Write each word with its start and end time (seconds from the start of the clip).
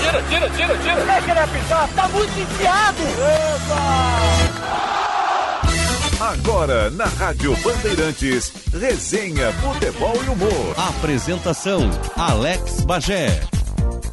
Tira, 0.00 0.22
tira, 0.22 0.50
tira, 0.50 0.78
tira. 0.78 1.04
Deixa 1.04 1.30
ele 1.30 1.40
apitar, 1.40 1.88
tá 1.94 2.08
muito 2.08 2.40
enfiado. 2.40 3.02
Agora, 6.20 6.90
na 6.90 7.04
Rádio 7.04 7.56
Bandeirantes, 7.62 8.52
resenha, 8.72 9.52
futebol 9.52 10.14
e 10.24 10.28
humor. 10.28 10.74
Apresentação, 10.76 11.90
Alex 12.16 12.80
Bagé. 12.80 13.40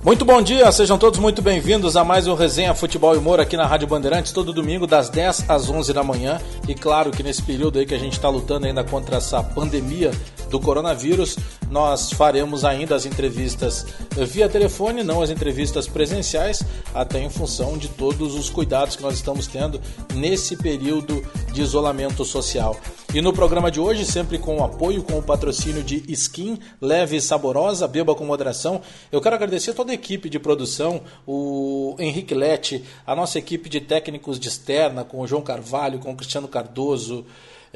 Muito 0.03 0.25
bom 0.25 0.41
dia, 0.41 0.69
sejam 0.73 0.97
todos 0.97 1.17
muito 1.17 1.41
bem-vindos 1.41 1.95
a 1.95 2.03
mais 2.03 2.27
um 2.27 2.35
Resenha 2.35 2.73
Futebol 2.73 3.15
e 3.15 3.17
Humor 3.17 3.39
aqui 3.39 3.55
na 3.55 3.65
Rádio 3.65 3.87
Bandeirantes, 3.87 4.33
todo 4.33 4.51
domingo 4.51 4.85
das 4.85 5.07
10 5.07 5.49
às 5.49 5.69
11 5.69 5.93
da 5.93 6.03
manhã. 6.03 6.41
E 6.67 6.75
claro 6.75 7.09
que 7.09 7.23
nesse 7.23 7.41
período 7.41 7.79
aí 7.79 7.85
que 7.85 7.95
a 7.95 7.97
gente 7.97 8.11
está 8.11 8.27
lutando 8.27 8.65
ainda 8.65 8.83
contra 8.83 9.15
essa 9.15 9.41
pandemia 9.41 10.11
do 10.53 10.59
coronavírus, 10.59 11.35
nós 11.67 12.11
faremos 12.11 12.63
ainda 12.63 12.93
as 12.93 13.07
entrevistas 13.07 13.87
via 14.15 14.47
telefone, 14.47 15.03
não 15.03 15.19
as 15.19 15.31
entrevistas 15.31 15.87
presenciais, 15.87 16.61
até 16.93 17.19
em 17.19 17.29
função 17.29 17.75
de 17.75 17.87
todos 17.87 18.35
os 18.35 18.51
cuidados 18.51 18.95
que 18.95 19.01
nós 19.01 19.15
estamos 19.15 19.47
tendo 19.47 19.81
nesse 20.13 20.55
período 20.55 21.25
de 21.51 21.63
isolamento 21.63 22.23
social. 22.23 22.79
E 23.15 23.19
no 23.19 23.33
programa 23.33 23.71
de 23.71 23.79
hoje, 23.79 24.05
sempre 24.05 24.37
com 24.37 24.57
o 24.57 24.63
apoio, 24.63 25.01
com 25.01 25.17
o 25.17 25.23
patrocínio 25.23 25.83
de 25.83 26.03
Skin, 26.09 26.59
leve 26.79 27.15
e 27.15 27.21
saborosa, 27.21 27.87
beba 27.87 28.13
com 28.13 28.23
moderação, 28.23 28.79
eu 29.11 29.19
quero 29.19 29.35
agradecer 29.35 29.73
toda 29.73 29.91
a 29.91 29.95
equipe 29.95 30.29
de 30.29 30.37
produção, 30.37 31.01
o 31.25 31.95
Henrique 31.97 32.35
Lete, 32.35 32.83
a 33.07 33.15
nossa 33.15 33.39
equipe 33.39 33.69
de 33.69 33.81
técnicos 33.81 34.39
de 34.39 34.49
externa, 34.49 35.03
com 35.03 35.19
o 35.19 35.25
João 35.25 35.41
Carvalho, 35.41 35.97
com 35.97 36.11
o 36.11 36.15
Cristiano 36.15 36.47
Cardoso, 36.47 37.25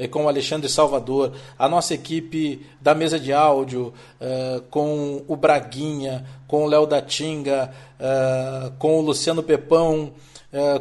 com 0.06 0.24
o 0.24 0.28
Alexandre 0.28 0.68
Salvador, 0.68 1.32
a 1.58 1.68
nossa 1.68 1.94
equipe 1.94 2.64
da 2.80 2.94
mesa 2.94 3.18
de 3.18 3.32
áudio, 3.32 3.92
uh, 4.20 4.60
com 4.70 5.24
o 5.26 5.34
Braguinha, 5.34 6.24
com 6.46 6.64
o 6.64 6.68
Léo 6.68 6.86
da 6.86 7.02
Tinga, 7.02 7.72
uh, 7.98 8.70
com 8.78 8.98
o 8.98 9.00
Luciano 9.00 9.42
Pepão, 9.42 10.12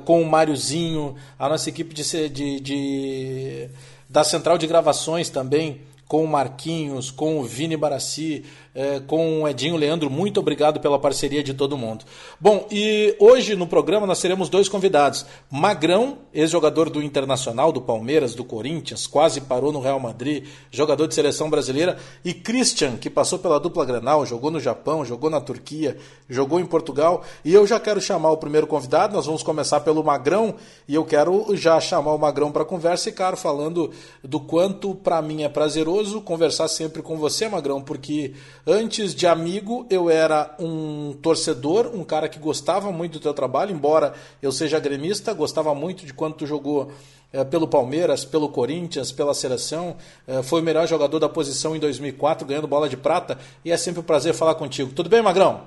com 0.06 0.22
o 0.22 0.26
Máriozinho, 0.26 1.18
a 1.38 1.50
nossa 1.50 1.68
equipe 1.68 1.94
de, 1.94 2.30
de, 2.30 2.60
de 2.62 3.70
da 4.10 4.24
central 4.24 4.58
de 4.58 4.66
gravações 4.66 5.30
também, 5.30 5.82
com 6.08 6.24
o 6.24 6.28
Marquinhos, 6.28 7.12
com 7.12 7.38
o 7.38 7.44
Vini 7.44 7.76
Barassi, 7.76 8.46
é, 8.74 9.00
com 9.00 9.44
o 9.44 9.48
Edinho 9.48 9.76
Leandro. 9.76 10.10
Muito 10.10 10.40
obrigado 10.40 10.80
pela 10.80 11.00
parceria 11.00 11.44
de 11.44 11.54
todo 11.54 11.78
mundo. 11.78 12.06
Bom, 12.40 12.68
e 12.72 13.16
hoje 13.20 13.56
no 13.56 13.68
programa 13.68 14.06
nós 14.06 14.22
teremos 14.22 14.50
dois 14.50 14.70
convidados. 14.70 15.26
Magrão, 15.50 16.20
ex-jogador 16.34 16.90
do 16.90 17.02
Internacional, 17.02 17.72
do 17.72 17.82
Palmeiras, 17.82 18.36
do 18.36 18.44
Corinthians, 18.44 19.08
quase 19.08 19.42
parou 19.42 19.72
no 19.72 19.80
Real 19.80 20.00
Madrid, 20.00 20.46
jogador 20.72 21.08
de 21.08 21.16
seleção 21.16 21.50
brasileira, 21.50 21.98
e 22.24 22.34
Christian, 22.34 22.98
que 22.98 23.10
passou 23.10 23.40
pela 23.40 23.60
dupla 23.60 23.86
Granal, 23.86 24.26
jogou 24.26 24.52
no 24.52 24.60
Japão, 24.60 25.04
jogou 25.04 25.30
na 25.30 25.42
Turquia, 25.42 25.98
jogou 26.30 26.60
em 26.60 26.66
Portugal. 26.66 27.24
E 27.44 27.54
eu 27.54 27.66
já 27.66 27.80
quero 27.80 28.00
chamar 28.00 28.32
o 28.32 28.38
primeiro 28.38 28.68
convidado, 28.68 29.16
nós 29.16 29.26
vamos 29.26 29.44
começar 29.44 29.80
pelo 29.80 30.04
Magrão, 30.04 30.56
e 30.88 30.96
eu 30.96 31.06
quero 31.06 31.56
já 31.56 31.80
chamar 31.80 32.14
o 32.14 32.20
Magrão 32.20 32.52
para 32.52 32.66
conversa 32.66 33.10
e, 33.10 33.12
claro, 33.12 33.38
falando 33.38 33.92
do 34.24 34.40
quanto 34.40 34.94
para 34.96 35.22
mim 35.22 35.44
é 35.44 35.50
prazeroso 35.50 36.22
conversar 36.22 36.68
sempre 36.68 37.02
com 37.02 37.18
você, 37.18 37.48
Magrão, 37.48 37.82
porque 37.82 38.34
Antes 38.70 39.16
de 39.16 39.26
amigo, 39.26 39.88
eu 39.90 40.10
era 40.10 40.54
um 40.60 41.14
torcedor, 41.14 41.90
um 41.96 42.04
cara 42.04 42.28
que 42.28 42.38
gostava 42.38 42.92
muito 42.92 43.14
do 43.14 43.22
teu 43.22 43.34
trabalho, 43.34 43.72
embora 43.72 44.14
eu 44.44 44.52
seja 44.52 44.78
gremista, 44.78 45.34
gostava 45.34 45.74
muito 45.74 46.06
de 46.06 46.14
quando 46.14 46.36
tu 46.36 46.46
jogou 46.46 46.92
é, 47.32 47.46
pelo 47.46 47.66
Palmeiras, 47.66 48.26
pelo 48.26 48.50
Corinthians, 48.50 49.10
pela 49.10 49.34
seleção. 49.34 49.96
É, 50.28 50.44
foi 50.44 50.60
o 50.60 50.64
melhor 50.66 50.86
jogador 50.86 51.18
da 51.18 51.30
posição 51.30 51.78
em 51.78 51.80
2004, 51.80 52.46
ganhando 52.46 52.68
bola 52.68 52.90
de 52.90 52.98
prata. 52.98 53.38
E 53.64 53.72
é 53.72 53.78
sempre 53.78 54.02
um 54.02 54.04
prazer 54.04 54.34
falar 54.34 54.56
contigo. 54.56 54.92
Tudo 54.94 55.10
bem, 55.10 55.22
Magrão? 55.22 55.66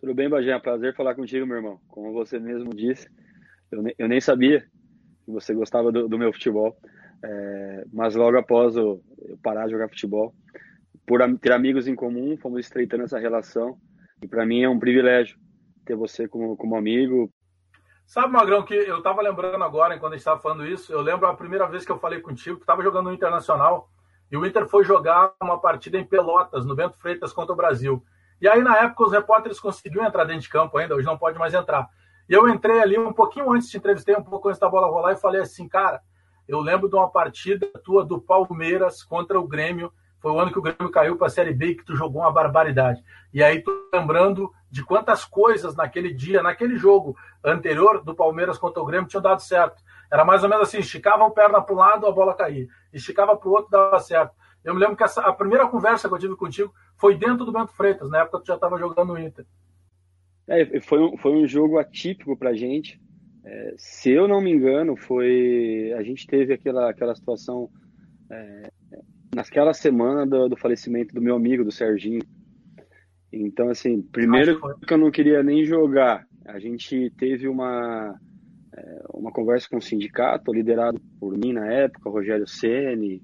Tudo 0.00 0.14
bem, 0.14 0.28
Bagé. 0.28 0.52
É 0.52 0.56
um 0.56 0.60
prazer 0.60 0.94
falar 0.94 1.16
contigo, 1.16 1.44
meu 1.44 1.56
irmão. 1.56 1.80
Como 1.88 2.12
você 2.12 2.38
mesmo 2.38 2.72
disse, 2.72 3.08
eu, 3.72 3.82
ne 3.82 3.92
eu 3.98 4.06
nem 4.06 4.20
sabia 4.20 4.60
que 5.24 5.32
você 5.32 5.52
gostava 5.52 5.90
do, 5.90 6.08
do 6.08 6.16
meu 6.16 6.32
futebol. 6.32 6.76
É, 7.24 7.84
mas 7.92 8.14
logo 8.14 8.38
após 8.38 8.76
eu 8.76 9.02
parar 9.42 9.64
de 9.64 9.72
jogar 9.72 9.88
futebol, 9.88 10.32
por 11.06 11.20
ter 11.38 11.52
amigos 11.52 11.86
em 11.86 11.94
comum, 11.94 12.36
fomos 12.36 12.60
estreitando 12.60 13.04
essa 13.04 13.18
relação. 13.18 13.78
E 14.20 14.26
para 14.26 14.44
mim 14.44 14.62
é 14.62 14.68
um 14.68 14.78
privilégio 14.78 15.38
ter 15.84 15.94
você 15.94 16.26
como, 16.26 16.56
como 16.56 16.76
amigo. 16.76 17.32
Sabe, 18.04 18.32
Magrão, 18.32 18.64
que 18.64 18.74
eu 18.74 18.98
estava 18.98 19.22
lembrando 19.22 19.62
agora, 19.62 19.94
enquanto 19.94 20.12
a 20.12 20.16
gente 20.16 20.20
estava 20.20 20.40
falando 20.40 20.66
isso, 20.66 20.92
eu 20.92 21.00
lembro 21.00 21.26
a 21.26 21.34
primeira 21.34 21.66
vez 21.66 21.84
que 21.84 21.92
eu 21.92 21.98
falei 21.98 22.20
contigo, 22.20 22.56
que 22.56 22.62
estava 22.62 22.82
jogando 22.82 23.06
no 23.06 23.14
Internacional, 23.14 23.88
e 24.30 24.36
o 24.36 24.44
Inter 24.44 24.66
foi 24.68 24.84
jogar 24.84 25.32
uma 25.40 25.60
partida 25.60 25.98
em 25.98 26.04
Pelotas, 26.04 26.64
no 26.64 26.74
Bento 26.74 26.98
Freitas, 26.98 27.32
contra 27.32 27.52
o 27.52 27.56
Brasil. 27.56 28.02
E 28.40 28.48
aí, 28.48 28.62
na 28.62 28.76
época, 28.76 29.04
os 29.04 29.12
repórteres 29.12 29.60
conseguiam 29.60 30.04
entrar 30.04 30.24
dentro 30.24 30.42
de 30.42 30.48
campo 30.48 30.76
ainda, 30.76 30.94
hoje 30.94 31.06
não 31.06 31.18
pode 31.18 31.38
mais 31.38 31.54
entrar. 31.54 31.88
E 32.28 32.34
eu 32.34 32.48
entrei 32.48 32.80
ali 32.80 32.98
um 32.98 33.12
pouquinho 33.12 33.52
antes, 33.52 33.68
te 33.68 33.76
entrevistei 33.76 34.16
um 34.16 34.22
pouco 34.22 34.48
antes 34.48 34.60
da 34.60 34.68
bola 34.68 34.88
rolar 34.88 35.12
e 35.12 35.16
falei 35.16 35.40
assim, 35.40 35.68
cara, 35.68 36.00
eu 36.48 36.60
lembro 36.60 36.88
de 36.88 36.96
uma 36.96 37.10
partida 37.10 37.66
tua 37.84 38.04
do 38.04 38.20
Palmeiras 38.20 39.02
contra 39.02 39.38
o 39.38 39.46
Grêmio, 39.46 39.92
foi 40.20 40.32
o 40.32 40.40
ano 40.40 40.50
que 40.50 40.58
o 40.58 40.62
Grêmio 40.62 40.90
caiu 40.90 41.16
para 41.16 41.26
a 41.26 41.30
Série 41.30 41.52
B 41.52 41.74
que 41.74 41.84
tu 41.84 41.94
jogou 41.94 42.22
uma 42.22 42.32
barbaridade. 42.32 43.02
E 43.32 43.42
aí 43.42 43.62
tô 43.62 43.88
lembrando 43.92 44.50
de 44.70 44.84
quantas 44.84 45.24
coisas 45.24 45.76
naquele 45.76 46.12
dia, 46.12 46.42
naquele 46.42 46.76
jogo 46.76 47.16
anterior 47.44 48.02
do 48.02 48.14
Palmeiras 48.14 48.58
contra 48.58 48.82
o 48.82 48.86
Grêmio 48.86 49.08
tinham 49.08 49.22
dado 49.22 49.40
certo. 49.40 49.82
Era 50.10 50.24
mais 50.24 50.42
ou 50.42 50.48
menos 50.48 50.68
assim, 50.68 50.78
esticava 50.78 51.26
a 51.26 51.30
perna 51.30 51.60
para 51.60 51.74
um 51.74 51.78
lado, 51.78 52.06
a 52.06 52.12
bola 52.12 52.34
caía. 52.34 52.66
Esticava 52.92 53.36
para 53.36 53.48
o 53.48 53.52
outro, 53.52 53.70
dava 53.70 53.98
certo. 54.00 54.34
Eu 54.64 54.74
me 54.74 54.80
lembro 54.80 54.96
que 54.96 55.04
essa, 55.04 55.20
a 55.20 55.32
primeira 55.32 55.68
conversa 55.68 56.08
que 56.08 56.14
eu 56.14 56.18
tive 56.18 56.36
contigo 56.36 56.74
foi 56.96 57.16
dentro 57.16 57.44
do 57.44 57.52
Bento 57.52 57.72
Freitas, 57.72 58.10
na 58.10 58.22
época 58.22 58.40
tu 58.40 58.46
já 58.46 58.54
estava 58.54 58.78
jogando 58.78 59.12
no 59.12 59.18
Inter. 59.18 59.46
É, 60.48 60.80
foi, 60.80 60.98
um, 61.00 61.16
foi 61.16 61.32
um 61.32 61.46
jogo 61.46 61.78
atípico 61.78 62.36
para 62.36 62.50
a 62.50 62.54
gente. 62.54 63.00
É, 63.44 63.74
se 63.76 64.10
eu 64.10 64.26
não 64.26 64.40
me 64.40 64.50
engano, 64.50 64.96
foi 64.96 65.92
a 65.96 66.02
gente 66.02 66.26
teve 66.26 66.52
aquela, 66.52 66.90
aquela 66.90 67.14
situação 67.14 67.70
é, 68.30 68.72
naquela 69.36 69.74
semana 69.74 70.26
do, 70.26 70.48
do, 70.48 70.56
falecimento 70.56 71.14
do 71.14 71.20
meu 71.20 71.36
amigo, 71.36 71.62
do 71.62 71.70
Serginho. 71.70 72.22
Então, 73.30 73.68
assim, 73.68 74.00
primeiro 74.00 74.58
que 74.78 74.94
eu 74.94 74.96
não 74.96 75.10
queria 75.10 75.42
nem 75.42 75.62
jogar, 75.62 76.26
a 76.46 76.58
gente 76.58 77.12
teve 77.18 77.46
uma, 77.46 78.18
é, 78.74 79.02
uma 79.12 79.30
conversa 79.30 79.68
com 79.68 79.76
o 79.76 79.82
sindicato, 79.82 80.54
liderado 80.54 80.98
por 81.20 81.36
mim 81.36 81.52
na 81.52 81.70
época, 81.70 82.08
Rogério 82.08 82.46
Ceni, 82.46 83.22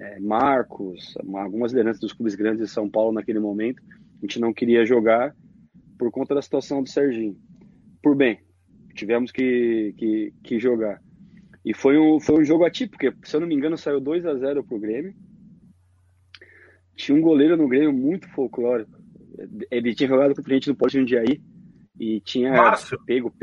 é, 0.00 0.18
Marcos, 0.20 1.14
algumas 1.34 1.70
lideranças 1.70 2.00
dos 2.00 2.14
clubes 2.14 2.34
grandes 2.34 2.66
de 2.66 2.72
São 2.72 2.88
Paulo 2.88 3.12
naquele 3.12 3.38
momento. 3.38 3.82
A 4.22 4.26
gente 4.26 4.40
não 4.40 4.54
queria 4.54 4.86
jogar 4.86 5.36
por 5.98 6.10
conta 6.10 6.34
da 6.34 6.40
situação 6.40 6.82
do 6.82 6.88
Serginho. 6.88 7.36
Por 8.02 8.16
bem, 8.16 8.40
tivemos 8.94 9.30
que, 9.30 9.92
que, 9.98 10.32
que 10.42 10.58
jogar. 10.58 10.98
E 11.62 11.74
foi 11.74 11.98
um, 11.98 12.18
foi 12.18 12.40
um 12.40 12.44
jogo 12.44 12.64
atípico, 12.64 12.96
porque, 12.96 13.28
se 13.28 13.36
eu 13.36 13.40
não 13.40 13.46
me 13.46 13.54
engano, 13.54 13.76
saiu 13.76 14.00
2 14.00 14.24
a 14.24 14.34
0 14.34 14.64
pro 14.64 14.80
Grêmio. 14.80 15.14
Tinha 17.02 17.18
um 17.18 17.20
goleiro 17.20 17.56
no 17.56 17.66
Grêmio 17.66 17.92
muito 17.92 18.28
folclórico. 18.28 18.96
Ele 19.72 19.92
tinha 19.92 20.08
jogado 20.08 20.36
com 20.36 20.40
o 20.40 20.44
cliente 20.44 20.70
do 20.70 20.76
Porto 20.76 20.92
Jundiaí 20.92 21.42
e 21.98 22.20
tinha 22.20 22.52
Márcio. 22.52 22.96
pego 23.04 23.34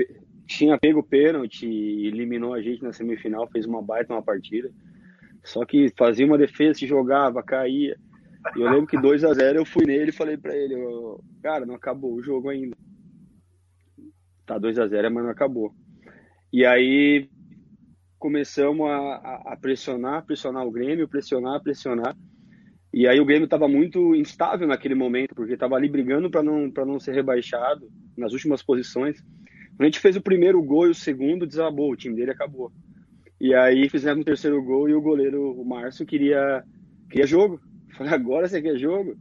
tinha 0.47 0.80
pego 0.80 1.03
pênalti 1.03 1.68
e 1.68 2.08
eliminou 2.08 2.53
a 2.53 2.62
gente 2.62 2.81
na 2.81 2.94
semifinal, 2.94 3.50
fez 3.50 3.66
uma 3.66 3.81
baita 3.81 4.14
uma 4.14 4.24
partida. 4.24 4.72
Só 5.44 5.66
que 5.66 5.94
fazia 5.97 6.25
uma 6.25 6.38
defesa, 6.38 6.88
jogava, 6.88 7.44
caía. 7.44 7.97
E 8.56 8.62
eu 8.62 8.70
lembro 8.70 8.88
que 8.88 8.97
2 8.97 9.25
a 9.25 9.34
0 9.34 9.59
eu 9.59 9.66
fui 9.66 9.86
nele 9.86 10.12
e 10.12 10.14
falei 10.14 10.38
para 10.38 10.56
ele, 10.56 10.76
cara, 11.44 11.66
não 11.66 11.76
acabou 11.76 12.14
o 12.14 12.24
jogo 12.24 12.47
ainda. 12.47 12.78
Tá 14.46 14.58
2 14.58 14.80
a 14.80 14.88
0 14.88 15.12
mas 15.12 15.24
não 15.26 15.31
acabou. 15.31 15.76
E 16.53 16.66
aí 16.66 17.30
começamos 18.18 18.90
a, 18.90 19.41
a 19.47 19.58
pressionar, 19.59 20.26
pressionar 20.26 20.66
o 20.66 20.72
Grêmio, 20.72 21.09
pressionar, 21.09 21.62
pressionar. 21.62 22.16
E 22.92 23.08
aí 23.08 23.20
o 23.20 23.26
Grêmio 23.26 23.46
estava 23.46 23.68
muito 23.68 24.16
instável 24.16 24.68
naquele 24.68 24.96
momento, 24.96 25.36
porque 25.36 25.53
estava 25.53 25.76
ali 25.76 25.88
brigando 25.88 26.30
para 26.30 26.41
não, 26.41 26.68
não 26.68 27.00
ser 27.00 27.14
rebaixado 27.14 27.88
nas 28.18 28.34
últimas 28.34 28.64
posições. 28.64 29.22
Quando 29.22 29.82
a 29.82 29.86
gente 29.86 30.00
fez 30.00 30.16
o 30.16 30.22
primeiro 30.22 30.62
gol 30.62 30.88
e 30.88 30.91
o 30.91 30.96
segundo, 30.96 31.46
desabou, 31.46 31.91
o 31.91 31.96
time 31.96 32.16
dele 32.16 32.32
acabou. 32.32 32.72
E 33.40 33.53
aí 33.53 33.88
fizemos 33.88 34.22
o 34.22 34.26
terceiro 34.26 34.62
gol 34.62 34.90
e 34.90 34.94
o 34.94 35.02
goleiro, 35.02 35.52
o 35.52 35.64
Márcio, 35.64 36.06
queria, 36.06 36.64
queria 37.09 37.28
jogo. 37.28 37.62
Eu 37.90 37.96
falei, 37.96 38.14
agora 38.14 38.47
você 38.47 38.62
quer 38.62 38.78
jogo? 38.78 39.16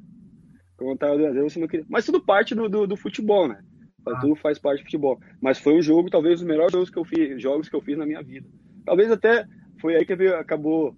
Como 0.77 0.97
tava 0.97 1.17
você 1.43 1.61
não 1.61 1.69
queria. 1.69 1.87
Mas 1.89 2.07
tudo 2.07 2.21
parte 2.21 2.55
do, 2.55 2.69
do, 2.69 2.87
do 2.87 2.97
futebol, 2.97 3.49
né? 3.49 3.61
Ah. 4.07 4.19
Tudo 4.21 4.35
faz 4.37 4.59
parte 4.59 4.81
do 4.81 4.85
futebol. 4.85 5.21
Mas 5.41 5.59
foi 5.59 5.75
um 5.75 5.83
jogo, 5.83 6.09
talvez, 6.09 6.41
os 6.41 6.47
melhores 6.47 6.73
jogos 6.73 6.91
que 6.91 6.99
eu 6.99 7.05
fiz, 7.05 7.41
jogos 7.41 7.69
que 7.69 7.77
eu 7.77 7.83
fiz 7.83 7.99
na 7.99 8.07
minha 8.07 8.23
vida. 8.23 8.49
Talvez 8.85 9.11
até 9.11 9.45
foi 9.81 9.97
aí 9.97 10.07
que 10.07 10.13
acabou 10.13 10.97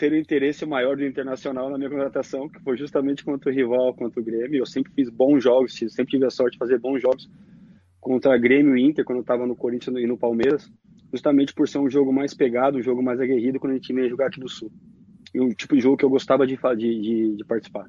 ter 0.00 0.10
um 0.10 0.16
interesse 0.16 0.64
maior 0.64 0.96
do 0.96 1.04
Internacional 1.04 1.68
na 1.68 1.76
minha 1.76 1.90
contratação, 1.90 2.48
que 2.48 2.58
foi 2.60 2.74
justamente 2.74 3.22
contra 3.22 3.50
o 3.50 3.52
rival, 3.52 3.92
contra 3.92 4.18
o 4.18 4.24
Grêmio. 4.24 4.58
Eu 4.58 4.64
sempre 4.64 4.90
fiz 4.94 5.10
bons 5.10 5.44
jogos, 5.44 5.76
sempre 5.76 6.06
tive 6.06 6.24
a 6.24 6.30
sorte 6.30 6.52
de 6.54 6.58
fazer 6.58 6.78
bons 6.78 7.02
jogos 7.02 7.28
contra 8.00 8.38
Grêmio 8.38 8.78
e 8.78 8.82
Inter, 8.82 9.04
quando 9.04 9.18
eu 9.18 9.22
estava 9.22 9.46
no 9.46 9.54
Corinthians 9.54 9.94
e 9.98 10.06
no 10.06 10.16
Palmeiras, 10.16 10.72
justamente 11.12 11.52
por 11.52 11.68
ser 11.68 11.78
um 11.78 11.90
jogo 11.90 12.10
mais 12.10 12.32
pegado, 12.32 12.78
um 12.78 12.82
jogo 12.82 13.02
mais 13.02 13.20
aguerrido 13.20 13.60
quando 13.60 13.72
a 13.72 13.74
gente 13.74 13.92
ia 13.92 14.08
jogar 14.08 14.28
aqui 14.28 14.40
do 14.40 14.48
Sul. 14.48 14.72
E 15.34 15.40
um 15.40 15.50
tipo 15.50 15.76
de 15.76 15.82
jogo 15.82 15.98
que 15.98 16.04
eu 16.04 16.08
gostava 16.08 16.46
de, 16.46 16.56
de, 16.56 17.36
de, 17.36 17.44
participar. 17.44 17.84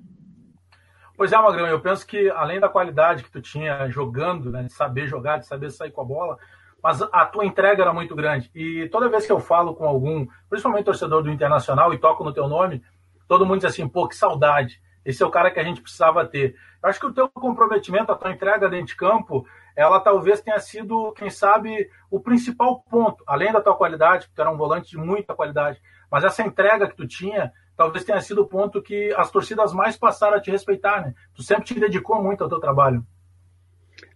Pois 1.16 1.32
é, 1.32 1.38
Magrão, 1.38 1.68
eu 1.68 1.80
penso 1.80 2.06
que 2.06 2.30
além 2.32 2.60
da 2.60 2.68
qualidade 2.68 3.24
que 3.24 3.32
tu 3.32 3.42
tinha 3.42 3.88
jogando, 3.90 4.52
né, 4.52 4.64
de 4.64 4.74
saber 4.74 5.08
jogar, 5.08 5.38
de 5.38 5.48
saber 5.48 5.72
sair 5.72 5.92
com 5.92 6.02
a 6.02 6.06
bola, 6.06 6.38
mas 6.84 7.02
a 7.02 7.26
tua 7.26 7.46
entrega 7.46 7.84
era 7.84 7.94
muito 7.94 8.16
grande. 8.16 8.50
E 8.56 8.88
toda 8.90 9.10
vez 9.10 9.26
que 9.26 9.32
eu 9.32 9.40
falo 9.40 9.76
com 9.76 9.86
algum, 9.86 10.28
principalmente 10.50 10.86
torcedor 10.86 11.24
do 11.24 11.32
Internacional, 11.32 11.94
e 11.94 11.98
toco 11.98 12.24
no 12.24 12.34
teu 12.34 12.48
nome, 12.48 12.84
todo 13.28 13.46
mundo 13.46 13.58
diz 13.58 13.66
assim, 13.66 13.88
pô, 13.88 14.08
que 14.08 14.16
saudade. 14.16 14.82
Esse 15.06 15.24
é 15.24 15.26
o 15.26 15.32
cara 15.32 15.50
que 15.50 15.60
a 15.60 15.64
gente 15.64 15.82
precisava 15.82 16.26
ter. 16.26 16.56
Eu 16.82 16.90
acho 16.90 17.00
que 17.00 17.06
o 17.06 17.14
teu 17.14 17.30
comprometimento, 17.30 18.12
a 18.12 18.16
tua 18.16 18.32
entrega 18.32 18.70
dentro 18.70 18.88
de 18.88 18.96
campo, 18.96 19.46
ela 19.76 20.00
talvez 20.00 20.42
tenha 20.42 20.60
sido, 20.60 21.12
quem 21.14 21.30
sabe, 21.30 21.90
o 22.10 22.20
principal 22.20 22.82
ponto, 22.90 23.24
além 23.26 23.52
da 23.52 23.62
tua 23.62 23.76
qualidade, 23.76 24.26
porque 24.26 24.36
tu 24.36 24.42
era 24.42 24.52
um 24.52 24.58
volante 24.58 24.92
de 24.92 24.98
muita 24.98 25.34
qualidade, 25.34 25.82
mas 26.12 26.24
essa 26.24 26.44
entrega 26.44 26.88
que 26.88 26.96
tu 26.96 27.08
tinha, 27.08 27.52
talvez 27.76 28.04
tenha 28.04 28.20
sido 28.22 28.42
o 28.42 28.48
ponto 28.48 28.82
que 28.82 29.14
as 29.16 29.32
torcidas 29.32 29.74
mais 29.74 29.98
passaram 29.98 30.38
a 30.38 30.42
te 30.42 30.52
respeitar, 30.52 31.02
né? 31.02 31.16
Tu 31.34 31.42
sempre 31.42 31.64
te 31.64 31.80
dedicou 31.80 32.22
muito 32.22 32.44
ao 32.44 32.50
teu 32.50 32.60
trabalho. 32.60 33.06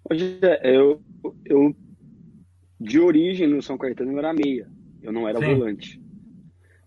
Hoje, 0.10 0.40
eu, 0.62 1.02
eu 1.46 1.76
de 2.86 3.00
origem 3.00 3.48
no 3.48 3.62
São 3.62 3.78
Caetano 3.78 4.12
eu 4.12 4.20
era 4.20 4.34
meia, 4.34 4.68
eu 5.02 5.12
não 5.12 5.28
era 5.28 5.40
Sim. 5.40 5.56
volante. 5.56 6.02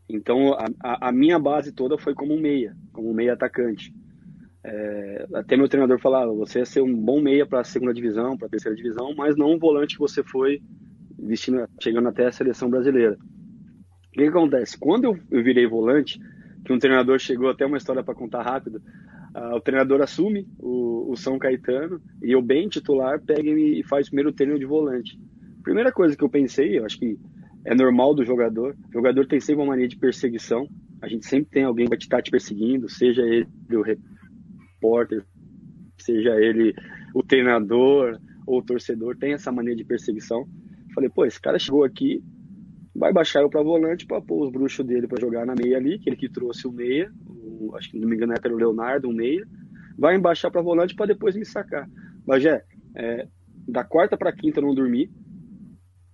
Então 0.09 0.55
a, 0.55 1.09
a, 1.09 1.13
minha 1.13 1.39
base 1.39 1.73
toda 1.73 1.99
foi 1.99 2.15
como 2.15 2.39
meia, 2.39 2.75
como 2.93 3.13
meia 3.13 3.35
atacante. 3.35 3.93
É, 4.65 5.27
até 5.35 5.57
meu 5.57 5.69
treinador 5.69 5.99
falava: 5.99 6.33
você 6.33 6.61
ia 6.61 6.65
ser 6.65 6.83
um 6.83 6.95
bom 6.95 7.21
meia 7.21 7.45
para 7.45 7.61
a 7.61 7.65
segunda 7.65 7.93
divisão, 7.93 8.37
para 8.37 8.47
a 8.47 8.51
terceira 8.51 8.77
divisão, 8.77 9.15
mas 9.15 9.37
não 9.37 9.53
um 9.53 9.59
volante 9.59 9.95
que 9.95 10.01
você 10.01 10.23
foi 10.23 10.63
vestindo, 11.19 11.69
chegando 11.81 12.09
até 12.09 12.27
a 12.27 12.33
seleção 12.33 12.71
brasileira. 12.71 13.19
O 14.09 14.13
que, 14.13 14.23
que 14.23 14.29
acontece? 14.29 14.79
Quando 14.79 15.05
eu, 15.05 15.19
eu, 15.31 15.43
virei 15.43 15.67
volante, 15.67 16.19
que 16.65 16.73
um 16.73 16.79
treinador 16.79 17.19
chegou 17.19 17.51
até 17.51 17.67
uma 17.67 17.77
história 17.77 18.03
para 18.03 18.15
contar 18.15 18.43
rápido, 18.43 18.81
uh, 19.37 19.57
o 19.57 19.61
treinador 19.61 20.01
assume 20.01 20.49
o, 20.59 21.13
o, 21.13 21.17
São 21.17 21.39
Caetano 21.39 22.01
e 22.23 22.33
eu 22.33 22.41
bem 22.41 22.69
titular 22.69 23.21
pega 23.21 23.49
e 23.49 23.83
faz 23.85 24.07
o 24.07 24.11
primeiro 24.11 24.33
treino 24.33 24.59
de 24.59 24.65
volante. 24.65 25.19
Primeira 25.63 25.93
coisa 25.93 26.17
que 26.17 26.25
eu 26.25 26.29
pensei, 26.29 26.79
eu 26.79 26.85
acho 26.85 26.99
que 26.99 27.19
é 27.65 27.75
normal 27.75 28.15
do 28.15 28.25
jogador. 28.25 28.77
O 28.89 28.93
jogador 28.93 29.27
tem 29.27 29.41
sempre 29.41 29.63
uma 29.63 29.73
mania 29.73 29.89
de 29.89 29.97
perseguição. 29.97 30.69
A 31.03 31.09
gente 31.09 31.27
sempre 31.27 31.51
tem 31.51 31.65
alguém 31.65 31.87
que 31.87 31.91
vai 31.91 31.99
estar 31.99 32.23
te 32.23 32.31
perseguindo, 32.31 32.89
seja 32.89 33.23
ele 33.23 33.47
o 33.73 33.83
repórter, 33.83 35.25
seja 35.99 36.35
ele 36.41 36.75
o 37.15 37.23
treinador 37.23 38.19
ou 38.47 38.59
o 38.59 38.63
torcedor, 38.63 39.17
tem 39.17 39.35
essa 39.35 39.53
mania 39.53 39.77
de 39.77 39.85
perseguição. 39.85 40.47
Falei, 40.95 41.11
pô, 41.11 41.25
esse 41.25 41.41
cara 41.41 41.59
chegou 41.59 41.85
aqui, 41.85 42.23
vai 42.95 43.13
baixar 43.13 43.43
eu 43.43 43.51
para 43.51 43.63
volante 43.63 44.07
para 44.07 44.21
pôr 44.21 44.47
os 44.47 44.51
bruxos 44.51 44.85
dele 44.85 45.07
para 45.07 45.21
jogar 45.21 45.47
na 45.47 45.55
meia 45.55 45.77
ali, 45.77 45.99
que 45.99 46.09
ele 46.09 46.17
que 46.17 46.29
trouxe 46.29 46.67
o 46.67 46.73
meia, 46.73 47.11
o, 47.27 47.77
acho 47.77 47.91
que 47.91 47.99
não 47.99 48.09
me 48.09 48.17
engano 48.17 48.33
era 48.33 48.55
o 48.55 48.57
Leonardo, 48.57 49.09
um 49.09 49.13
meia, 49.13 49.47
vai 49.99 50.17
embaixar 50.17 50.51
para 50.51 50.63
volante 50.63 50.95
para 50.95 51.07
depois 51.07 51.37
me 51.37 51.45
sacar. 51.45 51.89
Mas 52.27 52.45
é, 52.45 52.65
é 52.97 53.29
da 53.69 53.85
quarta 53.85 54.17
para 54.17 54.33
quinta 54.33 54.61
eu 54.61 54.65
não 54.65 54.75
dormi, 54.75 55.11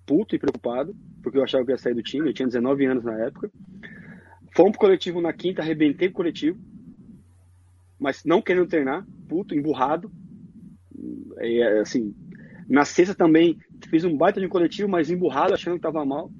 puto 0.06 0.34
e 0.34 0.38
preocupado, 0.38 0.94
porque 1.22 1.38
eu 1.38 1.42
achava 1.42 1.64
que 1.64 1.72
ia 1.72 1.78
sair 1.78 1.94
do 1.94 2.02
time, 2.02 2.28
eu 2.28 2.34
tinha 2.34 2.46
19 2.46 2.84
anos 2.86 3.04
na 3.04 3.18
época. 3.18 3.50
Fomos 4.54 4.72
pro 4.72 4.80
coletivo 4.80 5.20
na 5.20 5.32
quinta, 5.32 5.62
arrebentei 5.62 6.08
o 6.08 6.12
coletivo, 6.12 6.58
mas 7.98 8.24
não 8.24 8.42
querendo 8.42 8.68
treinar, 8.68 9.06
puto, 9.28 9.54
emburrado. 9.54 10.10
E, 11.40 11.62
assim, 11.80 12.14
na 12.68 12.84
sexta 12.84 13.14
também 13.14 13.58
fiz 13.88 14.04
um 14.04 14.16
baita 14.16 14.40
de 14.40 14.46
um 14.46 14.50
coletivo, 14.50 14.88
mas 14.88 15.10
emburrado, 15.10 15.54
achando 15.54 15.76
que 15.76 15.82
tava 15.82 16.04
mal. 16.04 16.30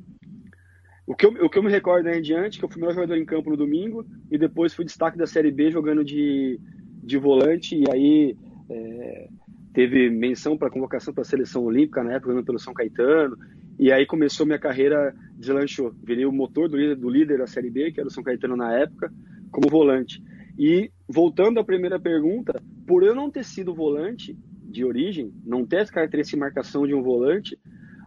O 1.07 1.15
que, 1.15 1.27
eu, 1.27 1.31
o 1.45 1.51
que 1.51 1.59
eu 1.59 1.63
me 1.63 1.71
recordo 1.71 2.07
aí 2.09 2.19
em 2.19 2.23
diante, 2.23 2.59
que 2.59 2.65
eu 2.65 2.69
fui 2.69 2.81
meu 2.81 2.93
jogador 2.93 3.17
em 3.17 3.27
campo 3.27 3.51
no 3.51 3.57
domingo 3.57 4.07
e 4.31 4.39
depois 4.39 4.73
fui 4.73 4.85
destaque 4.85 5.19
da 5.19 5.27
Série 5.27 5.51
B 5.51 5.71
jogando 5.71 6.03
de, 6.03 6.59
de 7.03 7.19
volante 7.19 7.77
e 7.77 7.85
aí 7.91 8.37
é, 8.71 9.29
teve 9.75 10.09
menção 10.09 10.57
para 10.57 10.71
convocação 10.71 11.13
para 11.13 11.23
a 11.23 11.27
seleção 11.27 11.65
olímpica 11.65 12.03
na 12.03 12.13
época, 12.13 12.31
jogando 12.31 12.47
pelo 12.47 12.59
São 12.61 12.73
Caetano. 12.73 13.37
E 13.77 13.93
aí 13.93 14.07
começou 14.07 14.47
minha 14.47 14.59
carreira, 14.59 15.13
deslanchou. 15.37 15.93
Virei 16.03 16.25
o 16.25 16.33
motor 16.33 16.69
do 16.69 16.77
líder, 16.77 16.95
do 16.97 17.11
líder 17.11 17.39
da 17.39 17.47
Série 17.47 17.71
B, 17.71 17.91
que 17.91 17.99
era 17.99 18.09
o 18.09 18.13
São 18.13 18.23
Caetano 18.23 18.57
na 18.57 18.73
época, 18.73 19.13
como 19.51 19.69
volante. 19.69 20.23
E 20.57 20.93
voltando 21.09 21.59
à 21.59 21.65
primeira 21.65 21.99
pergunta, 21.99 22.63
por 22.87 23.03
eu 23.03 23.17
não 23.17 23.29
ter 23.29 23.45
sido 23.45 23.75
volante 23.75 24.39
de 24.63 24.85
origem, 24.85 25.33
não 25.45 25.67
ter 25.67 25.81
as 25.81 25.91
características 25.91 26.39
de 26.39 26.41
marcação 26.41 26.87
de 26.87 26.95
um 26.95 27.03
volante, 27.03 27.59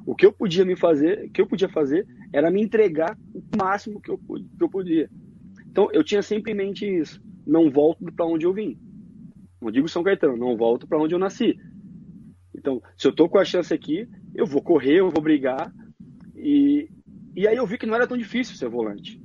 o 0.06 0.16
que 0.16 0.26
eu 0.26 0.32
podia 0.32 0.64
me 0.64 0.78
fazer, 0.78 1.30
que 1.32 1.42
eu 1.42 1.48
podia 1.48 1.68
fazer 1.68 2.08
era 2.32 2.50
me 2.50 2.62
entregar 2.62 3.18
o 3.34 3.44
máximo 3.58 4.00
que 4.00 4.10
eu, 4.10 4.18
que 4.18 4.64
eu 4.64 4.70
podia. 4.70 5.10
Então 5.70 5.90
eu 5.92 6.02
tinha 6.02 6.22
sempre 6.22 6.54
em 6.54 6.56
mente 6.56 6.86
isso. 6.86 7.22
Não 7.46 7.70
volto 7.70 8.06
para 8.14 8.26
onde 8.26 8.46
eu 8.46 8.54
vim. 8.54 8.80
Não 9.62 9.72
digo 9.72 9.90
São 9.90 10.04
Caetano, 10.04 10.38
não 10.38 10.56
volto 10.56 10.88
para 10.88 11.00
onde 11.00 11.14
eu 11.14 11.20
nasci. 11.20 11.60
Então, 12.56 12.82
se 12.98 13.08
eu 13.08 13.14
tô 13.14 13.30
com 13.30 13.38
a 13.38 13.46
chance 13.46 13.74
aqui, 13.74 14.08
eu 14.34 14.46
vou 14.46 14.62
correr, 14.62 15.00
eu 15.00 15.10
vou 15.10 15.22
brigar. 15.22 15.74
E, 16.36 16.90
e 17.36 17.48
aí 17.48 17.56
eu 17.56 17.66
vi 17.66 17.78
que 17.78 17.86
não 17.86 17.96
era 17.96 18.08
tão 18.08 18.18
difícil 18.18 18.56
ser 18.56 18.70
volante. 18.70 19.22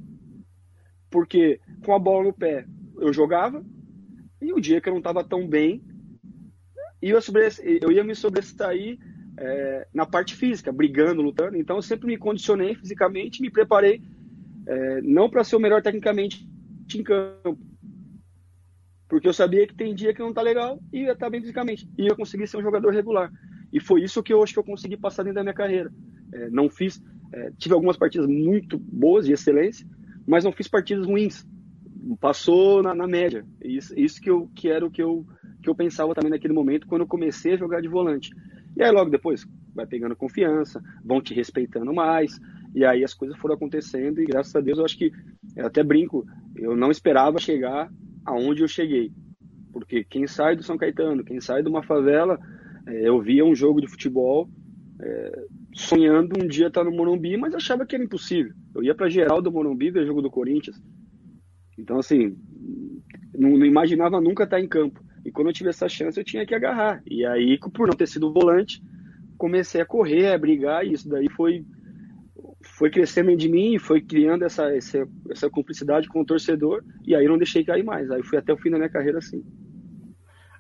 Porque 1.11 1.61
com 1.85 1.95
a 1.95 1.99
bola 1.99 2.25
no 2.25 2.33
pé 2.33 2.67
eu 2.99 3.13
jogava, 3.13 3.65
e 4.41 4.53
o 4.53 4.61
dia 4.61 4.81
que 4.81 4.89
eu 4.89 4.93
não 4.93 4.99
estava 4.99 5.23
tão 5.23 5.47
bem, 5.47 5.83
eu, 7.01 7.19
eu 7.81 7.93
ia 7.93 8.05
me 8.05 8.15
sobressair 8.15 8.99
é, 9.37 9.89
na 9.93 10.07
parte 10.07 10.35
física, 10.35 10.73
brigando, 10.73 11.23
lutando. 11.23 11.57
Então 11.57 11.77
eu 11.77 11.83
sempre 11.83 12.07
me 12.07 12.17
condicionei 12.17 12.75
fisicamente, 12.75 13.43
me 13.43 13.51
preparei, 13.51 14.03
é, 14.67 15.01
não 15.03 15.29
para 15.29 15.45
ser 15.45 15.57
o 15.57 15.61
melhor 15.61 15.83
tecnicamente 15.83 16.49
em 16.95 17.03
campo, 17.03 17.59
porque 19.13 19.29
eu 19.29 19.33
sabia 19.35 19.67
que 19.67 19.75
tem 19.75 19.95
dia 19.95 20.15
que 20.15 20.23
não 20.23 20.33
tá 20.33 20.41
legal 20.41 20.81
e 20.91 21.01
ia 21.01 21.13
estar 21.13 21.27
tá 21.27 21.31
bem 21.31 21.39
fisicamente. 21.39 21.87
E 21.99 22.07
eu 22.07 22.17
consegui 22.17 22.47
ser 22.47 22.57
um 22.57 22.63
jogador 22.63 22.95
regular. 22.95 23.31
E 23.71 23.79
foi 23.79 24.03
isso 24.03 24.23
que 24.23 24.33
eu 24.33 24.43
acho 24.43 24.55
que 24.55 24.59
eu 24.59 24.65
consegui 24.65 24.97
passar 24.97 25.23
dentro 25.23 25.35
da 25.35 25.43
minha 25.43 25.53
carreira. 25.53 25.93
É, 26.33 26.49
não 26.49 26.71
fiz. 26.71 26.99
É, 27.31 27.53
tive 27.59 27.75
algumas 27.75 27.99
partidas 27.99 28.27
muito 28.27 28.79
boas, 28.79 29.27
de 29.27 29.33
excelência, 29.35 29.87
mas 30.27 30.45
não 30.45 30.51
fiz 30.51 30.67
partidas 30.67 31.05
ruins. 31.05 31.47
Passou 32.21 32.83
na, 32.83 32.95
na 32.95 33.07
média. 33.07 33.45
Isso, 33.63 33.93
isso 34.01 34.19
que, 34.19 34.31
eu, 34.31 34.51
que 34.55 34.71
era 34.71 34.87
o 34.87 34.91
que 34.91 35.03
eu, 35.03 35.27
que 35.63 35.69
eu 35.69 35.75
pensava 35.75 36.15
também 36.15 36.31
naquele 36.31 36.55
momento, 36.55 36.87
quando 36.87 37.03
eu 37.03 37.07
comecei 37.07 37.53
a 37.53 37.59
jogar 37.59 37.83
de 37.83 37.89
volante. 37.89 38.31
E 38.75 38.83
aí, 38.83 38.91
logo 38.91 39.11
depois, 39.11 39.47
vai 39.75 39.87
pegando 39.87 40.17
confiança, 40.17 40.83
vão 41.05 41.21
te 41.21 41.35
respeitando 41.35 41.93
mais. 41.93 42.41
E 42.75 42.83
aí 42.83 43.05
as 43.05 43.13
coisas 43.13 43.37
foram 43.37 43.57
acontecendo. 43.57 44.23
E 44.23 44.25
graças 44.25 44.57
a 44.57 44.61
Deus, 44.61 44.79
eu 44.79 44.87
acho 44.87 44.97
que. 44.97 45.13
Eu 45.55 45.67
até 45.67 45.83
brinco, 45.83 46.27
eu 46.57 46.75
não 46.75 46.91
esperava 46.91 47.39
chegar 47.39 47.93
aonde 48.25 48.63
eu 48.63 48.69
cheguei. 48.69 49.13
Porque 49.73 50.05
quem 50.05 50.27
sai 50.27 50.57
do 50.57 50.63
São 50.63 50.77
Caetano, 50.77 51.25
quem 51.25 51.41
sai 51.41 51.63
de 51.63 51.69
uma 51.69 51.83
favela, 51.83 52.39
é, 52.87 53.09
eu 53.09 53.21
via 53.21 53.45
um 53.45 53.55
jogo 53.55 53.81
de 53.81 53.89
futebol 53.89 54.49
é, 55.01 55.45
sonhando 55.75 56.43
um 56.43 56.47
dia 56.47 56.69
estar 56.69 56.85
no 56.85 56.93
Morumbi, 56.93 57.37
mas 57.37 57.55
achava 57.55 57.87
que 57.87 57.95
era 57.95 58.05
impossível. 58.05 58.53
Eu 58.75 58.83
ia 58.83 58.95
para 58.95 59.09
geral 59.09 59.41
do 59.41 59.51
Morumbi 59.51 59.91
ver 59.91 60.07
jogo 60.07 60.23
do 60.23 60.31
Corinthians. 60.31 60.81
Então, 61.79 61.99
assim, 61.99 62.37
não, 63.37 63.51
não, 63.51 63.67
imaginava 63.67 64.21
nunca 64.21 64.45
estar 64.45 64.61
em 64.61 64.69
campo. 64.69 65.03
E 65.25 65.31
quando 65.31 65.49
eu 65.49 65.53
tive 65.53 65.71
essa 65.71 65.89
chance, 65.89 66.19
eu 66.19 66.25
tinha 66.25 66.47
que 66.47 66.55
agarrar. 66.55 67.03
E 67.07 67.25
aí, 67.25 67.59
por 67.75 67.89
não 67.89 67.97
ter 67.97 68.07
sido 68.07 68.33
volante, 68.33 68.83
comecei 69.39 69.81
a 69.81 69.87
correr, 69.87 70.33
a 70.33 70.39
brigar, 70.39 70.87
e 70.87 70.93
isso 70.93 71.09
daí 71.09 71.29
foi 71.31 71.65
foi 72.63 72.91
crescendo 72.91 73.37
de 73.37 73.49
mim, 73.49 73.79
foi 73.79 74.01
criando 74.01 74.45
essa, 74.45 74.75
essa, 74.75 75.07
essa 75.31 75.51
cumplicidade 75.51 76.09
com 76.09 76.21
o 76.21 76.25
torcedor, 76.25 76.83
e 77.05 77.15
aí 77.15 77.27
não 77.27 77.39
deixei 77.39 77.65
cair 77.65 77.85
mais. 77.85 78.11
Aí 78.11 78.23
fui 78.23 78.39
até 78.39 78.53
o 78.53 78.57
fim 78.57 78.71
da 78.71 78.77
minha 78.77 78.91
carreira 78.91 79.19
assim. 79.19 79.43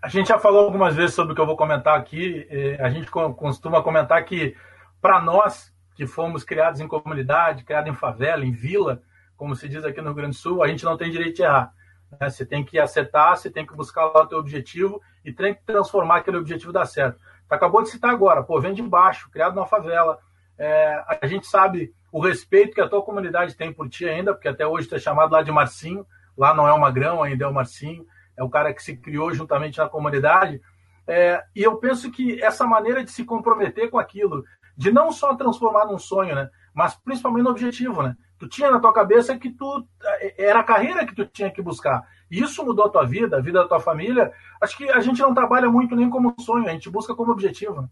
A 0.03 0.09
gente 0.09 0.29
já 0.29 0.39
falou 0.39 0.65
algumas 0.65 0.97
vezes 0.97 1.15
sobre 1.15 1.33
o 1.33 1.35
que 1.35 1.41
eu 1.41 1.47
vou 1.47 1.57
comentar 1.57 1.97
aqui. 1.97 2.47
A 2.81 2.91
gente 2.91 3.09
costuma 3.11 3.83
comentar 3.83 4.25
que, 4.25 4.57
para 5.01 5.23
nós 5.23 5.73
que 5.95 6.07
fomos 6.07 6.43
criados 6.43 6.81
em 6.81 6.89
comunidade, 6.89 7.65
criados 7.65 7.91
em 7.91 7.95
favela, 7.95 8.45
em 8.45 8.51
vila, 8.51 9.01
como 9.37 9.55
se 9.55 9.69
diz 9.69 9.85
aqui 9.85 10.01
no 10.01 10.09
Rio 10.09 10.17
Grande 10.17 10.37
do 10.37 10.41
Sul, 10.41 10.63
a 10.63 10.69
gente 10.69 10.85
não 10.85 10.97
tem 10.97 11.11
direito 11.11 11.37
de 11.37 11.43
errar. 11.43 11.73
Né? 12.21 12.29
Você 12.29 12.45
tem 12.45 12.65
que 12.65 12.79
acertar, 12.79 13.37
você 13.37 13.51
tem 13.51 13.67
que 13.67 13.75
buscar 13.75 14.07
lá 14.07 14.23
o 14.23 14.27
teu 14.27 14.39
objetivo 14.39 15.01
e 15.25 15.33
tem 15.33 15.55
que 15.55 15.63
transformar 15.65 16.17
aquele 16.17 16.39
objetivo 16.39 16.73
dar 16.73 16.87
certo. 16.87 17.21
Tu 17.49 17.55
acabou 17.55 17.83
de 17.83 17.91
citar 17.91 18.11
agora, 18.11 18.43
pô, 18.43 18.61
vem 18.61 18.75
de 18.75 18.83
baixo, 18.83 19.31
criado 19.31 19.55
na 19.55 19.67
favela. 19.67 20.19
É, 20.59 21.03
a 21.21 21.27
gente 21.27 21.47
sabe 21.47 21.93
o 22.11 22.21
respeito 22.21 22.75
que 22.75 22.81
a 22.81 22.89
tua 22.89 23.03
comunidade 23.03 23.57
tem 23.57 23.73
por 23.73 23.89
ti 23.89 24.09
ainda, 24.09 24.35
porque 24.35 24.49
até 24.49 24.67
hoje 24.67 24.89
tu 24.89 24.95
é 24.95 24.99
chamado 24.99 25.33
lá 25.33 25.43
de 25.43 25.51
Marcinho, 25.51 26.07
lá 26.37 26.55
não 26.55 26.67
é 26.67 26.73
o 26.73 26.81
Magrão, 26.81 27.23
ainda 27.23 27.45
é 27.45 27.49
o 27.49 27.55
Marcinho, 27.55 28.07
é 28.37 28.45
o 28.45 28.51
cara 28.51 28.73
que 28.73 28.83
se 28.83 28.97
criou 28.97 29.33
juntamente 29.33 29.79
na 29.79 29.89
comunidade. 29.89 30.61
É, 31.07 31.43
e 31.55 31.63
eu 31.63 31.77
penso 31.77 32.11
que 32.11 32.43
essa 32.43 32.67
maneira 32.67 33.03
de 33.03 33.11
se 33.11 33.25
comprometer 33.25 33.91
com 33.91 33.99
aquilo, 33.99 34.45
de 34.77 34.93
não 34.93 35.11
só 35.11 35.35
transformar 35.35 35.87
num 35.87 35.99
sonho, 35.99 36.35
né, 36.35 36.49
mas 36.75 36.95
principalmente 36.95 37.45
no 37.45 37.51
objetivo, 37.51 38.03
né? 38.03 38.17
Tu 38.39 38.49
tinha 38.49 38.71
na 38.71 38.81
tua 38.81 38.93
cabeça 38.93 39.39
que 39.39 39.51
tu 39.51 39.87
é, 40.03 40.47
era 40.47 40.61
a 40.61 40.65
carreira 40.65 41.07
que 41.07 41.15
tu 41.15 41.25
tinha 41.27 41.51
que 41.51 41.63
buscar. 41.63 42.03
E 42.31 42.43
isso 42.43 42.65
mudou 42.65 42.87
a 42.87 42.89
tua 42.89 43.05
vida, 43.05 43.37
a 43.37 43.41
vida 43.41 43.61
da 43.61 43.69
tua 43.69 43.79
família. 43.79 44.33
Acho 44.61 44.77
que 44.77 44.91
a 44.91 45.01
gente 45.01 45.21
não 45.21 45.35
trabalha 45.35 45.71
muito 45.71 45.95
nem 45.95 46.11
como 46.11 46.35
sonho, 46.41 46.67
a 46.67 46.73
gente 46.73 46.91
busca 46.91 47.15
como 47.15 47.31
objetivo. 47.31 47.83
Né? 47.83 47.89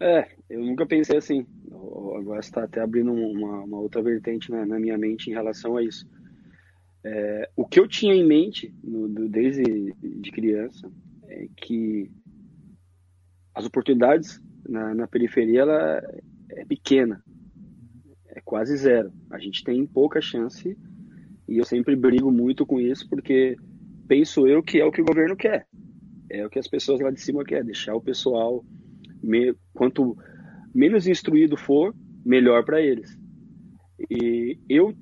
É, 0.00 0.28
eu 0.48 0.60
nunca 0.64 0.86
pensei 0.86 1.16
assim. 1.16 1.46
Agora 2.16 2.40
está 2.40 2.64
até 2.64 2.80
abrindo 2.80 3.12
uma, 3.12 3.64
uma 3.64 3.78
outra 3.78 4.02
vertente 4.02 4.50
na, 4.50 4.64
na, 4.64 4.78
minha 4.78 4.96
mente 4.96 5.30
em 5.30 5.32
relação 5.32 5.76
a 5.76 5.82
isso. 5.82 6.08
É, 7.04 7.50
o 7.56 7.66
que 7.66 7.80
eu 7.80 7.88
tinha 7.88 8.14
em 8.14 8.26
mente 8.26 8.74
no, 8.82 9.08
do, 9.08 9.28
desde 9.28 9.92
de 10.00 10.30
criança 10.30 10.90
é 11.28 11.46
que 11.56 12.10
as 13.54 13.64
oportunidades 13.64 14.40
na, 14.68 14.94
na 14.94 15.06
periferia 15.08 15.60
ela 15.60 16.02
é 16.50 16.64
pequena, 16.64 17.22
é 18.28 18.40
quase 18.40 18.76
zero. 18.76 19.12
A 19.30 19.38
gente 19.38 19.64
tem 19.64 19.86
pouca 19.86 20.20
chance 20.20 20.76
e 21.48 21.58
eu 21.58 21.64
sempre 21.64 21.96
brigo 21.96 22.30
muito 22.30 22.66
com 22.66 22.80
isso 22.80 23.08
porque 23.08 23.56
penso 24.06 24.46
eu 24.46 24.62
que 24.62 24.80
é 24.80 24.84
o 24.84 24.92
que 24.92 25.00
o 25.00 25.04
governo 25.04 25.36
quer, 25.36 25.66
é 26.30 26.44
o 26.44 26.50
que 26.50 26.58
as 26.58 26.68
pessoas 26.68 27.00
lá 27.00 27.10
de 27.10 27.20
cima 27.20 27.44
querem, 27.44 27.66
deixar 27.66 27.94
o 27.94 28.00
pessoal 28.00 28.64
me, 29.22 29.54
quanto 29.72 30.16
menos 30.74 31.06
instruído 31.06 31.56
for, 31.56 31.94
melhor 32.24 32.64
para 32.64 32.80
eles. 32.80 33.18
E 34.10 34.58
eu 34.68 34.94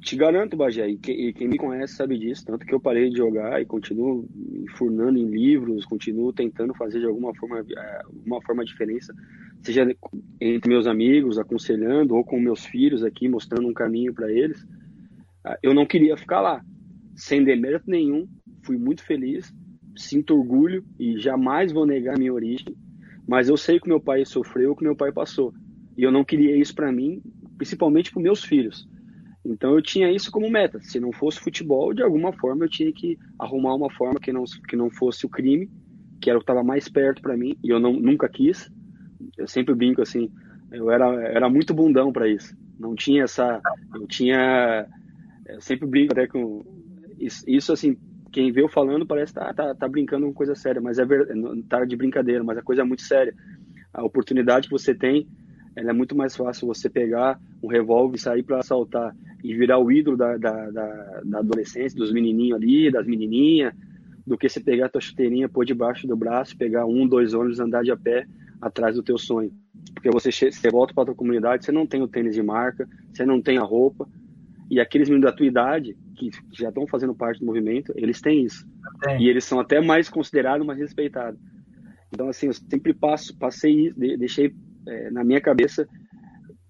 te 0.00 0.14
garanto, 0.14 0.56
Bagé, 0.56 0.88
e, 0.88 0.96
que, 0.96 1.10
e, 1.10 1.32
quem 1.32 1.48
me 1.48 1.58
conhece 1.58 1.94
sabe 1.94 2.16
disso, 2.16 2.44
tanto 2.44 2.64
que 2.64 2.72
eu 2.72 2.80
parei 2.80 3.10
de 3.10 3.16
jogar 3.16 3.60
e 3.60 3.66
continuo 3.66 4.24
enfurnando 4.70 5.18
em 5.18 5.26
livros, 5.26 5.84
continuo 5.84 6.32
tentando 6.32 6.72
fazer 6.74 7.00
de 7.00 7.06
alguma 7.06 7.34
forma, 7.34 7.58
é, 7.58 8.02
alguma 8.04 8.40
forma 8.42 8.64
diferença, 8.64 9.12
seja 9.62 9.84
entre 10.40 10.68
meus 10.68 10.86
amigos, 10.86 11.38
aconselhando, 11.38 12.14
ou 12.14 12.24
com 12.24 12.38
meus 12.38 12.64
filhos 12.64 13.02
aqui, 13.02 13.28
mostrando 13.28 13.66
um 13.66 13.74
caminho 13.74 14.14
para 14.14 14.30
eles. 14.30 14.64
Ah, 15.44 15.58
eu 15.60 15.74
não 15.74 15.84
queria 15.84 16.16
ficar 16.16 16.40
lá, 16.40 16.62
sem 17.16 17.42
demérito 17.42 17.90
nenhum, 17.90 18.28
fui 18.64 18.78
muito 18.78 19.02
feliz, 19.04 19.52
sinto 19.96 20.36
orgulho 20.36 20.84
e 21.00 21.18
jamais 21.18 21.72
vou 21.72 21.84
negar 21.84 22.16
minha 22.16 22.32
origem, 22.32 22.76
mas 23.26 23.48
eu 23.48 23.56
sei 23.56 23.80
que 23.80 23.88
meu 23.88 24.00
pai 24.00 24.24
sofreu, 24.24 24.74
que 24.74 24.84
meu 24.84 24.96
pai 24.96 25.12
passou, 25.12 25.52
e 25.96 26.02
eu 26.02 26.12
não 26.12 26.24
queria 26.24 26.56
isso 26.56 26.74
para 26.74 26.92
mim, 26.92 27.22
principalmente 27.56 28.12
para 28.12 28.22
meus 28.22 28.44
filhos. 28.44 28.88
Então 29.44 29.74
eu 29.74 29.82
tinha 29.82 30.10
isso 30.10 30.30
como 30.30 30.50
meta. 30.50 30.80
Se 30.80 30.98
não 30.98 31.12
fosse 31.12 31.38
futebol, 31.38 31.94
de 31.94 32.02
alguma 32.02 32.32
forma 32.32 32.64
eu 32.64 32.68
tinha 32.68 32.92
que 32.92 33.16
arrumar 33.38 33.74
uma 33.74 33.90
forma 33.90 34.18
que 34.20 34.32
não, 34.32 34.44
que 34.68 34.76
não 34.76 34.90
fosse 34.90 35.24
o 35.24 35.28
crime, 35.28 35.70
que 36.20 36.28
era 36.28 36.38
o 36.38 36.40
que 36.40 36.44
estava 36.44 36.64
mais 36.64 36.88
perto 36.88 37.22
para 37.22 37.36
mim, 37.36 37.56
e 37.62 37.70
eu 37.70 37.78
não, 37.78 37.92
nunca 37.92 38.28
quis. 38.28 38.70
Eu 39.36 39.46
sempre 39.46 39.74
brinco 39.74 40.02
assim, 40.02 40.30
eu 40.70 40.90
era, 40.90 41.06
era 41.28 41.48
muito 41.48 41.74
bundão 41.74 42.12
para 42.12 42.28
isso. 42.28 42.56
Não 42.78 42.94
tinha 42.94 43.24
essa. 43.24 43.60
Eu 43.94 44.06
tinha. 44.06 44.86
Eu 45.46 45.60
sempre 45.60 45.86
brinco 45.86 46.12
até 46.12 46.26
com. 46.26 46.64
Isso, 47.18 47.72
assim, 47.72 47.96
quem 48.36 48.52
vê 48.52 48.60
eu 48.60 48.68
falando 48.68 49.06
parece 49.06 49.32
que 49.32 49.40
tá, 49.40 49.50
tá, 49.54 49.74
tá 49.74 49.88
brincando 49.88 50.26
com 50.26 50.34
coisa 50.34 50.54
séria, 50.54 50.78
mas 50.78 50.98
é 50.98 51.06
verdade, 51.06 51.62
tá 51.70 51.82
de 51.86 51.96
brincadeira, 51.96 52.44
mas 52.44 52.58
a 52.58 52.62
coisa 52.62 52.82
é 52.82 52.84
muito 52.84 53.00
séria. 53.00 53.34
A 53.94 54.04
oportunidade 54.04 54.68
que 54.68 54.72
você 54.74 54.94
tem, 54.94 55.26
é 55.74 55.90
muito 55.90 56.14
mais 56.14 56.36
fácil 56.36 56.66
você 56.66 56.90
pegar 56.90 57.40
um 57.62 57.66
revólver 57.66 58.16
e 58.16 58.20
sair 58.20 58.42
para 58.42 58.58
assaltar 58.58 59.16
e 59.42 59.54
virar 59.54 59.78
o 59.78 59.90
ídolo 59.90 60.18
da, 60.18 60.36
da, 60.36 60.70
da, 60.70 61.20
da, 61.24 61.38
adolescência, 61.38 61.98
dos 61.98 62.12
menininhos 62.12 62.58
ali, 62.58 62.90
das 62.90 63.06
menininhas, 63.06 63.72
do 64.26 64.36
que 64.36 64.50
você 64.50 64.60
pegar 64.60 64.84
a 64.86 64.90
tua 64.90 65.00
chuteirinha, 65.00 65.48
pôr 65.48 65.64
debaixo 65.64 66.06
do 66.06 66.14
braço, 66.14 66.58
pegar 66.58 66.84
um, 66.84 67.08
dois 67.08 67.32
ônibus, 67.32 67.58
andar 67.58 67.84
de 67.84 67.90
a 67.90 67.96
pé 67.96 68.26
atrás 68.60 68.96
do 68.96 69.02
teu 69.02 69.16
sonho. 69.16 69.50
Porque 69.94 70.10
você, 70.10 70.30
você 70.30 70.70
volta 70.70 70.92
para 70.92 71.04
a 71.04 71.06
tua 71.06 71.14
comunidade, 71.14 71.64
você 71.64 71.72
não 71.72 71.86
tem 71.86 72.02
o 72.02 72.08
tênis 72.08 72.34
de 72.34 72.42
marca, 72.42 72.86
você 73.14 73.24
não 73.24 73.40
tem 73.40 73.56
a 73.56 73.62
roupa, 73.62 74.06
e 74.70 74.80
aqueles 74.80 75.08
meninos 75.08 75.30
da 75.30 75.36
tua 75.36 75.46
idade, 75.46 75.96
que 76.16 76.30
já 76.52 76.68
estão 76.68 76.86
fazendo 76.86 77.14
parte 77.14 77.40
do 77.40 77.46
movimento, 77.46 77.92
eles 77.96 78.20
têm 78.20 78.44
isso. 78.44 78.66
É. 79.06 79.18
E 79.20 79.28
eles 79.28 79.44
são 79.44 79.60
até 79.60 79.80
mais 79.80 80.08
considerados, 80.08 80.66
mais 80.66 80.78
respeitados. 80.78 81.40
Então, 82.12 82.28
assim, 82.28 82.46
eu 82.46 82.52
sempre 82.52 82.92
passo, 82.94 83.36
passei, 83.36 83.92
deixei 83.92 84.54
é, 84.86 85.10
na 85.10 85.22
minha 85.22 85.40
cabeça, 85.40 85.86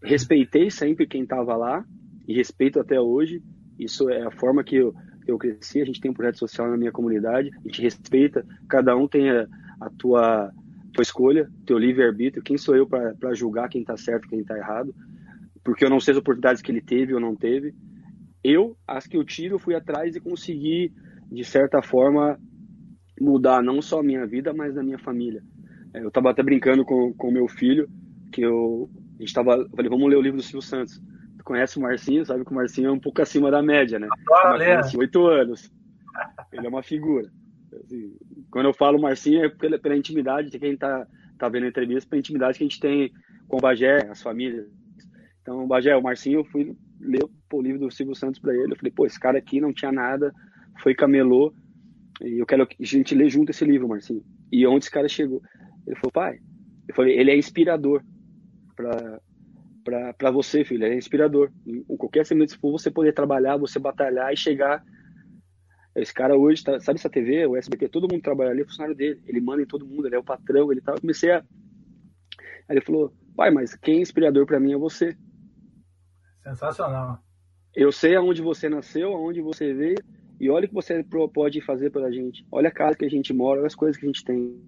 respeitei 0.03 0.71
sempre 0.71 1.07
quem 1.07 1.23
estava 1.23 1.57
lá, 1.57 1.85
e 2.27 2.35
respeito 2.35 2.81
até 2.81 3.01
hoje. 3.01 3.43
Isso 3.79 4.11
é 4.11 4.23
a 4.23 4.31
forma 4.31 4.65
que 4.65 4.77
eu, 4.77 4.95
eu 5.27 5.39
cresci. 5.39 5.81
A 5.81 5.85
gente 5.85 6.01
tem 6.01 6.11
um 6.11 6.15
projeto 6.15 6.39
social 6.39 6.69
na 6.69 6.77
minha 6.77 6.93
comunidade, 6.93 7.51
a 7.55 7.69
gente 7.69 7.83
respeita, 7.83 8.45
cada 8.69 8.97
um 8.97 9.07
tem 9.07 9.31
a, 9.31 9.47
a 9.81 9.91
tua, 9.91 10.51
tua 10.93 11.03
escolha, 11.03 11.49
teu 11.65 11.79
livre-arbítrio. 11.79 12.43
Quem 12.43 12.59
sou 12.59 12.75
eu 12.75 12.87
para 12.87 13.35
julgar 13.35 13.69
quem 13.69 13.83
está 13.83 13.97
certo 13.97 14.27
e 14.27 14.29
quem 14.29 14.41
está 14.41 14.57
errado? 14.57 14.95
Porque 15.67 15.85
eu 15.85 15.91
não 15.91 16.01
sei 16.01 16.13
as 16.13 16.19
oportunidades 16.19 16.63
que 16.63 16.73
ele 16.73 16.81
teve 16.81 17.13
ou 17.13 17.21
não 17.21 17.37
teve. 17.37 17.75
Eu, 18.43 18.75
as 18.87 19.07
que 19.07 19.19
eu 19.19 19.25
tive, 19.25 19.55
eu 19.55 19.59
fui 19.59 19.75
atrás 19.75 20.17
e 20.17 20.21
consegui, 20.21 20.91
de 21.31 21.45
certa 21.45 21.83
forma, 21.83 22.39
mudar 23.21 23.63
não 23.63 23.83
só 23.83 24.01
a 24.01 24.03
minha 24.03 24.27
vida, 24.27 24.55
mas 24.55 24.79
a 24.79 24.83
minha 24.83 24.99
família. 24.99 25.43
É, 25.93 26.01
eu 26.03 26.09
estava 26.09 26.31
até 26.31 26.43
brincando 26.43 26.85
com 26.85 27.13
o 27.19 27.33
meu 27.33 27.49
filho, 27.49 27.87
que 28.33 28.41
eu, 28.41 28.89
a 29.17 29.19
gente 29.19 29.29
estava, 29.29 29.69
falei, 29.75 29.91
vamos 29.91 30.09
ler 30.09 30.17
o 30.17 30.23
livro 30.23 30.39
do 30.39 30.43
Silvio 30.43 30.63
Santos 30.63 30.99
conhece 31.47 31.79
o 31.79 31.81
Marcinho, 31.81 32.27
sabe 32.27 32.45
que 32.45 32.51
o 32.51 32.55
Marcinho 32.55 32.89
é 32.89 32.93
um 32.93 32.99
pouco 32.99 33.23
acima 33.23 33.53
da 33.53 33.63
média, 33.63 34.01
né? 34.01 34.09
Adoro 34.29 34.59
Oito 34.99 35.27
anos. 35.29 35.71
Ele 36.53 36.67
é 36.67 36.69
uma 36.69 36.83
figura. 36.83 37.31
Assim, 37.73 38.17
quando 38.51 38.67
eu 38.67 38.75
falo 38.75 39.01
Marcinho 39.01 39.45
é 39.45 39.49
pela, 39.49 39.79
pela 39.79 39.97
intimidade 39.97 40.51
de 40.51 40.59
quem 40.59 40.77
tá, 40.77 41.07
tá 41.39 41.49
vendo 41.49 41.65
a 41.65 41.69
entrevista, 41.69 42.11
pela 42.11 42.19
intimidade 42.19 42.59
que 42.59 42.65
a 42.65 42.67
gente 42.67 42.81
tem 42.81 43.13
com 43.47 43.59
o 43.59 43.61
Bagé, 43.61 44.09
as 44.11 44.21
famílias. 44.21 44.67
Então, 45.47 45.65
Bagé, 45.65 45.97
o 45.97 46.03
Marcinho, 46.03 46.41
eu 46.41 46.45
fui 46.45 46.77
ler 47.01 47.23
o 47.53 47.63
livro 47.63 47.79
do 47.79 47.89
Silvio 47.89 48.17
Santos 48.17 48.41
para 48.41 48.53
ele. 48.53 48.73
Eu 48.73 48.77
falei, 48.77 48.91
pô, 48.91 49.07
esse 49.07 49.19
cara 49.19 49.39
aqui 49.39 49.61
não 49.61 49.73
tinha 49.73 49.93
nada, 49.93 50.35
foi 50.83 50.93
camelô, 50.93 51.55
e 52.21 52.41
eu 52.41 52.45
quero 52.45 52.67
que 52.67 52.83
a 52.83 52.85
gente 52.85 53.15
lê 53.15 53.31
junto 53.31 53.51
esse 53.51 53.65
livro, 53.65 53.87
Marcinho. 53.87 54.25
E 54.51 54.67
onde 54.67 54.87
esse 54.87 54.91
cara 54.91 55.09
chegou? 55.09 55.41
Ele 55.87 55.95
falou, 55.95 56.11
pai, 56.11 56.41
eu 56.89 56.95
falei, 56.97 57.17
ele 57.17 57.31
é 57.31 57.39
inspirador 57.39 58.03
para 58.75 60.31
você, 60.33 60.65
filho. 60.65 60.85
É 60.85 60.97
inspirador. 60.97 61.53
Em 61.65 61.97
qualquer 61.97 62.27
segmento 62.27 62.51
se 62.51 62.59
for, 62.59 62.73
você 62.73 62.91
poder 62.91 63.13
trabalhar, 63.13 63.57
você 63.57 63.79
batalhar 63.79 64.33
e 64.33 64.37
chegar. 64.37 64.83
Esse 65.95 66.13
cara 66.13 66.37
hoje, 66.37 66.65
tá, 66.65 66.81
sabe 66.81 66.99
essa 66.99 67.09
TV, 67.09 67.47
o 67.47 67.57
SBT, 67.57 67.89
todo 67.89 68.13
mundo 68.13 68.21
trabalha 68.21 68.51
ali, 68.51 68.63
é 68.63 68.65
funcionário 68.65 68.97
dele. 68.97 69.23
Ele 69.27 69.41
manda 69.41 69.63
em 69.63 69.67
todo 69.67 69.87
mundo, 69.87 70.09
ele 70.09 70.17
é 70.17 70.19
o 70.19 70.25
patrão, 70.25 70.73
ele 70.73 70.81
tá. 70.81 70.93
Eu 70.93 71.01
comecei 71.01 71.31
a. 71.31 71.39
Aí 71.39 71.45
ele 72.77 72.81
falou, 72.81 73.15
pai, 73.37 73.53
mas 73.53 73.77
quem 73.77 73.99
é 73.99 74.01
inspirador 74.01 74.45
para 74.45 74.59
mim 74.59 74.73
é 74.73 74.77
você. 74.77 75.17
Sensacional. 76.47 77.19
Eu 77.75 77.91
sei 77.91 78.15
aonde 78.15 78.41
você 78.41 78.69
nasceu, 78.69 79.13
aonde 79.13 79.41
você 79.41 79.75
veio, 79.75 79.97
e 80.39 80.49
olha 80.49 80.67
o 80.67 80.69
que 80.69 80.75
você 80.75 81.05
pode 81.35 81.61
fazer 81.61 81.91
pela 81.91 82.13
gente. 82.13 82.47
Olha 82.53 82.69
a 82.69 82.73
casa 82.73 82.97
que 82.97 83.05
a 83.05 83.11
gente 83.11 83.33
mora, 83.33 83.59
olha 83.59 83.67
as 83.67 83.75
coisas 83.75 83.97
que 83.97 84.07
a 84.07 84.09
gente 84.09 84.25
tem. 84.25 84.63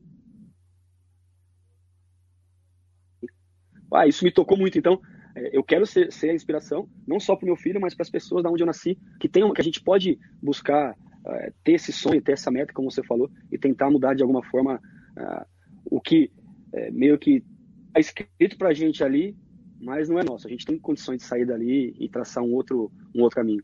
Ah, 3.94 4.08
isso 4.08 4.24
me 4.24 4.32
tocou 4.32 4.58
muito. 4.58 4.76
Então, 4.76 5.00
é, 5.36 5.56
eu 5.56 5.62
quero 5.62 5.86
ser, 5.86 6.12
ser 6.12 6.30
a 6.30 6.34
inspiração, 6.34 6.88
não 7.06 7.20
só 7.20 7.36
para 7.36 7.44
o 7.44 7.46
meu 7.46 7.56
filho, 7.56 7.80
mas 7.80 7.94
para 7.94 8.02
as 8.02 8.10
pessoas 8.10 8.42
da 8.42 8.50
onde 8.50 8.62
eu 8.62 8.66
nasci, 8.66 8.98
que 9.20 9.28
tem, 9.28 9.50
que 9.52 9.60
a 9.60 9.64
gente 9.64 9.80
pode 9.80 10.18
buscar 10.42 10.92
uh, 10.92 11.54
ter 11.62 11.72
esse 11.72 11.92
sonho, 11.92 12.20
ter 12.20 12.32
essa 12.32 12.50
meta, 12.50 12.72
como 12.72 12.90
você 12.90 13.04
falou, 13.04 13.30
e 13.52 13.56
tentar 13.56 13.88
mudar 13.88 14.14
de 14.14 14.22
alguma 14.22 14.42
forma 14.42 14.80
uh, 15.16 15.46
o 15.84 16.00
que 16.00 16.32
é, 16.74 16.90
meio 16.90 17.16
que 17.18 17.44
está 17.86 18.00
escrito 18.00 18.58
para 18.58 18.70
a 18.70 18.74
gente 18.74 19.04
ali, 19.04 19.36
mas 19.80 20.08
não 20.08 20.18
é 20.18 20.24
nosso. 20.24 20.46
A 20.46 20.50
gente 20.50 20.66
tem 20.66 20.78
condições 20.78 21.18
de 21.18 21.24
sair 21.24 21.46
dali 21.46 21.94
e 21.98 22.08
traçar 22.08 22.42
um 22.42 22.52
outro, 22.52 22.90
um 23.14 23.22
outro 23.22 23.36
caminho. 23.36 23.62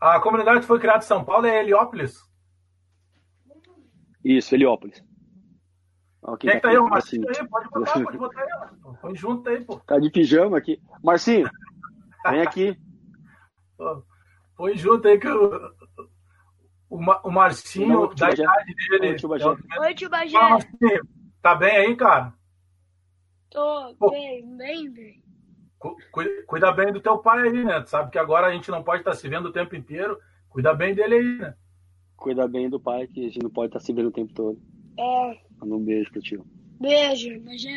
A 0.00 0.20
comunidade 0.20 0.66
foi 0.66 0.78
criada 0.78 0.98
em 0.98 1.06
São 1.06 1.24
Paulo 1.24 1.46
é 1.46 1.60
Heliópolis? 1.60 2.20
Isso, 4.24 4.54
Heliópolis. 4.54 5.02
Quem 6.40 6.50
é 6.50 6.54
que 6.54 6.60
tá 6.60 6.70
aí? 6.70 6.76
O 6.76 6.88
Marcinho 6.88 7.28
aí, 7.28 7.48
pode 7.48 7.68
botar, 7.70 7.92
pode 8.02 8.18
botar 8.18 8.40
aí. 8.42 8.48
Põe 9.00 9.14
junto 9.14 9.48
aí, 9.48 9.64
pô. 9.64 9.78
Tá 9.80 9.98
de 9.98 10.10
pijama 10.10 10.58
aqui. 10.58 10.80
Marcinho, 11.02 11.48
vem 12.28 12.42
aqui. 12.42 12.76
Põe 14.56 14.76
junto 14.76 15.06
aí 15.06 15.18
que 15.18 15.28
o, 15.28 15.78
o, 16.88 17.30
Marcinho, 17.30 17.88
Não, 17.88 18.14
da 18.14 18.30
idade 18.30 18.74
dele. 18.88 19.08
Oi, 19.10 19.16
tio 19.16 19.28
Bagé. 19.28 19.46
Oi, 19.80 19.94
tio 19.94 20.10
Bagé. 20.10 20.38
Tá 21.42 21.54
bem 21.54 21.76
aí, 21.76 21.96
cara? 21.96 22.34
Tô 23.56 23.94
pô. 23.98 24.10
bem, 24.10 24.54
bem, 24.54 24.92
bem. 24.92 25.22
Cuida 26.46 26.70
bem 26.72 26.92
do 26.92 27.00
teu 27.00 27.16
pai 27.16 27.48
aí, 27.48 27.64
né? 27.64 27.80
Tu 27.80 27.88
sabe 27.88 28.10
que 28.10 28.18
agora 28.18 28.48
a 28.48 28.52
gente 28.52 28.70
não 28.70 28.82
pode 28.82 29.00
estar 29.00 29.14
se 29.14 29.26
vendo 29.30 29.46
o 29.46 29.52
tempo 29.52 29.74
inteiro. 29.74 30.18
Cuida 30.50 30.74
bem 30.74 30.94
dele 30.94 31.14
aí, 31.14 31.38
né? 31.38 31.54
Cuida 32.18 32.46
bem 32.46 32.68
do 32.68 32.78
pai, 32.78 33.06
que 33.06 33.20
a 33.20 33.22
gente 33.22 33.42
não 33.42 33.48
pode 33.48 33.68
estar 33.68 33.80
se 33.80 33.94
vendo 33.94 34.08
o 34.08 34.12
tempo 34.12 34.34
todo. 34.34 34.60
É. 34.98 35.38
Manda 35.58 35.74
um 35.74 35.82
beijo 35.82 36.12
pro 36.12 36.20
tio. 36.20 36.44
Beijo, 36.78 37.40
beijo. 37.40 37.68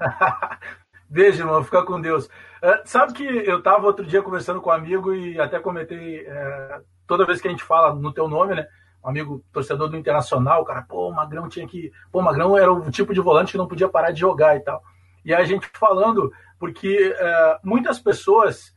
beijo, 1.10 1.42
irmão. 1.42 1.62
Fica 1.62 1.84
com 1.84 2.00
Deus. 2.00 2.24
Uh, 2.24 2.80
sabe 2.86 3.12
que 3.12 3.24
eu 3.24 3.62
tava 3.62 3.86
outro 3.86 4.06
dia 4.06 4.22
conversando 4.22 4.62
com 4.62 4.70
um 4.70 4.72
amigo 4.72 5.14
e 5.14 5.38
até 5.38 5.60
comentei, 5.60 6.22
uh, 6.22 6.82
toda 7.06 7.26
vez 7.26 7.42
que 7.42 7.48
a 7.48 7.50
gente 7.50 7.62
fala 7.62 7.94
no 7.94 8.10
teu 8.10 8.26
nome, 8.26 8.54
né? 8.54 8.66
Um 9.04 9.10
amigo 9.10 9.44
torcedor 9.52 9.90
do 9.90 9.98
Internacional, 9.98 10.62
o 10.62 10.64
cara, 10.64 10.80
pô, 10.80 11.10
o 11.10 11.14
Magrão 11.14 11.46
tinha 11.46 11.68
que. 11.68 11.92
Pô, 12.10 12.20
o 12.20 12.22
Magrão 12.22 12.56
era 12.56 12.72
o 12.72 12.90
tipo 12.90 13.12
de 13.12 13.20
volante 13.20 13.52
que 13.52 13.58
não 13.58 13.68
podia 13.68 13.86
parar 13.86 14.10
de 14.10 14.20
jogar 14.20 14.56
e 14.56 14.60
tal. 14.60 14.82
E 15.24 15.34
a 15.34 15.44
gente 15.44 15.70
falando, 15.74 16.32
porque 16.58 17.10
uh, 17.10 17.58
muitas 17.62 17.98
pessoas 17.98 18.72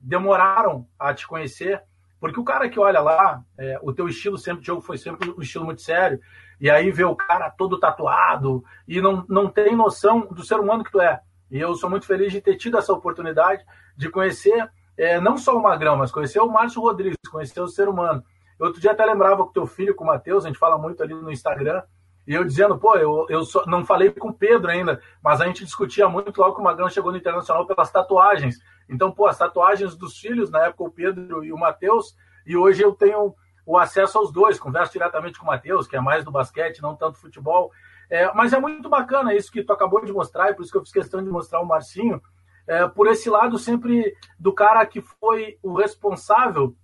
demoraram 0.00 0.88
a 0.98 1.12
te 1.12 1.26
conhecer 1.26 1.82
porque 2.24 2.40
o 2.40 2.44
cara 2.44 2.70
que 2.70 2.80
olha 2.80 3.00
lá, 3.00 3.44
é, 3.58 3.78
o 3.82 3.92
teu 3.92 4.08
estilo 4.08 4.38
sempre 4.38 4.62
de 4.62 4.68
jogo 4.68 4.80
foi 4.80 4.96
sempre 4.96 5.28
um 5.28 5.42
estilo 5.42 5.66
muito 5.66 5.82
sério, 5.82 6.18
e 6.58 6.70
aí 6.70 6.90
vê 6.90 7.04
o 7.04 7.14
cara 7.14 7.50
todo 7.50 7.78
tatuado 7.78 8.64
e 8.88 8.98
não, 8.98 9.26
não 9.28 9.46
tem 9.46 9.76
noção 9.76 10.20
do 10.30 10.42
ser 10.42 10.58
humano 10.58 10.82
que 10.82 10.90
tu 10.90 11.02
é. 11.02 11.20
E 11.50 11.60
eu 11.60 11.74
sou 11.74 11.90
muito 11.90 12.06
feliz 12.06 12.32
de 12.32 12.40
ter 12.40 12.56
tido 12.56 12.78
essa 12.78 12.94
oportunidade 12.94 13.62
de 13.94 14.08
conhecer 14.08 14.70
é, 14.96 15.20
não 15.20 15.36
só 15.36 15.54
o 15.54 15.62
Magrão, 15.62 15.98
mas 15.98 16.10
conhecer 16.10 16.40
o 16.40 16.48
Márcio 16.48 16.80
Rodrigues, 16.80 17.18
conhecer 17.30 17.60
o 17.60 17.68
ser 17.68 17.90
humano. 17.90 18.24
Outro 18.58 18.80
dia 18.80 18.92
até 18.92 19.04
lembrava 19.04 19.44
com 19.44 19.52
teu 19.52 19.66
filho, 19.66 19.94
com 19.94 20.04
o 20.04 20.06
Matheus, 20.06 20.46
a 20.46 20.48
gente 20.48 20.58
fala 20.58 20.78
muito 20.78 21.02
ali 21.02 21.12
no 21.12 21.30
Instagram, 21.30 21.82
e 22.26 22.34
eu 22.34 22.44
dizendo, 22.44 22.78
pô, 22.78 22.96
eu, 22.96 23.26
eu 23.28 23.44
só, 23.44 23.64
não 23.66 23.84
falei 23.84 24.10
com 24.10 24.28
o 24.28 24.34
Pedro 24.34 24.70
ainda, 24.70 25.00
mas 25.22 25.40
a 25.40 25.46
gente 25.46 25.64
discutia 25.64 26.08
muito 26.08 26.40
logo 26.40 26.54
que 26.54 26.60
o 26.60 26.64
Magrão 26.64 26.88
chegou 26.88 27.12
no 27.12 27.18
Internacional 27.18 27.66
pelas 27.66 27.90
tatuagens. 27.90 28.58
Então, 28.88 29.10
pô, 29.10 29.26
as 29.26 29.38
tatuagens 29.38 29.94
dos 29.94 30.18
filhos, 30.18 30.50
na 30.50 30.66
época 30.66 30.84
o 30.84 30.90
Pedro 30.90 31.44
e 31.44 31.52
o 31.52 31.58
Matheus, 31.58 32.16
e 32.46 32.56
hoje 32.56 32.82
eu 32.82 32.92
tenho 32.92 33.34
o 33.66 33.78
acesso 33.78 34.18
aos 34.18 34.32
dois, 34.32 34.58
converso 34.58 34.92
diretamente 34.92 35.38
com 35.38 35.44
o 35.44 35.48
Matheus, 35.48 35.86
que 35.86 35.96
é 35.96 36.00
mais 36.00 36.24
do 36.24 36.30
basquete, 36.30 36.82
não 36.82 36.94
tanto 36.94 37.18
futebol. 37.18 37.70
É, 38.10 38.32
mas 38.34 38.52
é 38.52 38.60
muito 38.60 38.88
bacana 38.88 39.34
isso 39.34 39.50
que 39.50 39.62
tu 39.62 39.72
acabou 39.72 40.04
de 40.04 40.12
mostrar, 40.12 40.50
e 40.50 40.54
por 40.54 40.62
isso 40.62 40.72
que 40.72 40.78
eu 40.78 40.82
fiz 40.82 40.92
questão 40.92 41.22
de 41.22 41.30
mostrar 41.30 41.60
o 41.60 41.66
Marcinho, 41.66 42.20
é, 42.66 42.86
por 42.86 43.06
esse 43.06 43.28
lado 43.28 43.58
sempre 43.58 44.14
do 44.38 44.52
cara 44.52 44.84
que 44.86 45.00
foi 45.00 45.58
o 45.62 45.74
responsável 45.74 46.74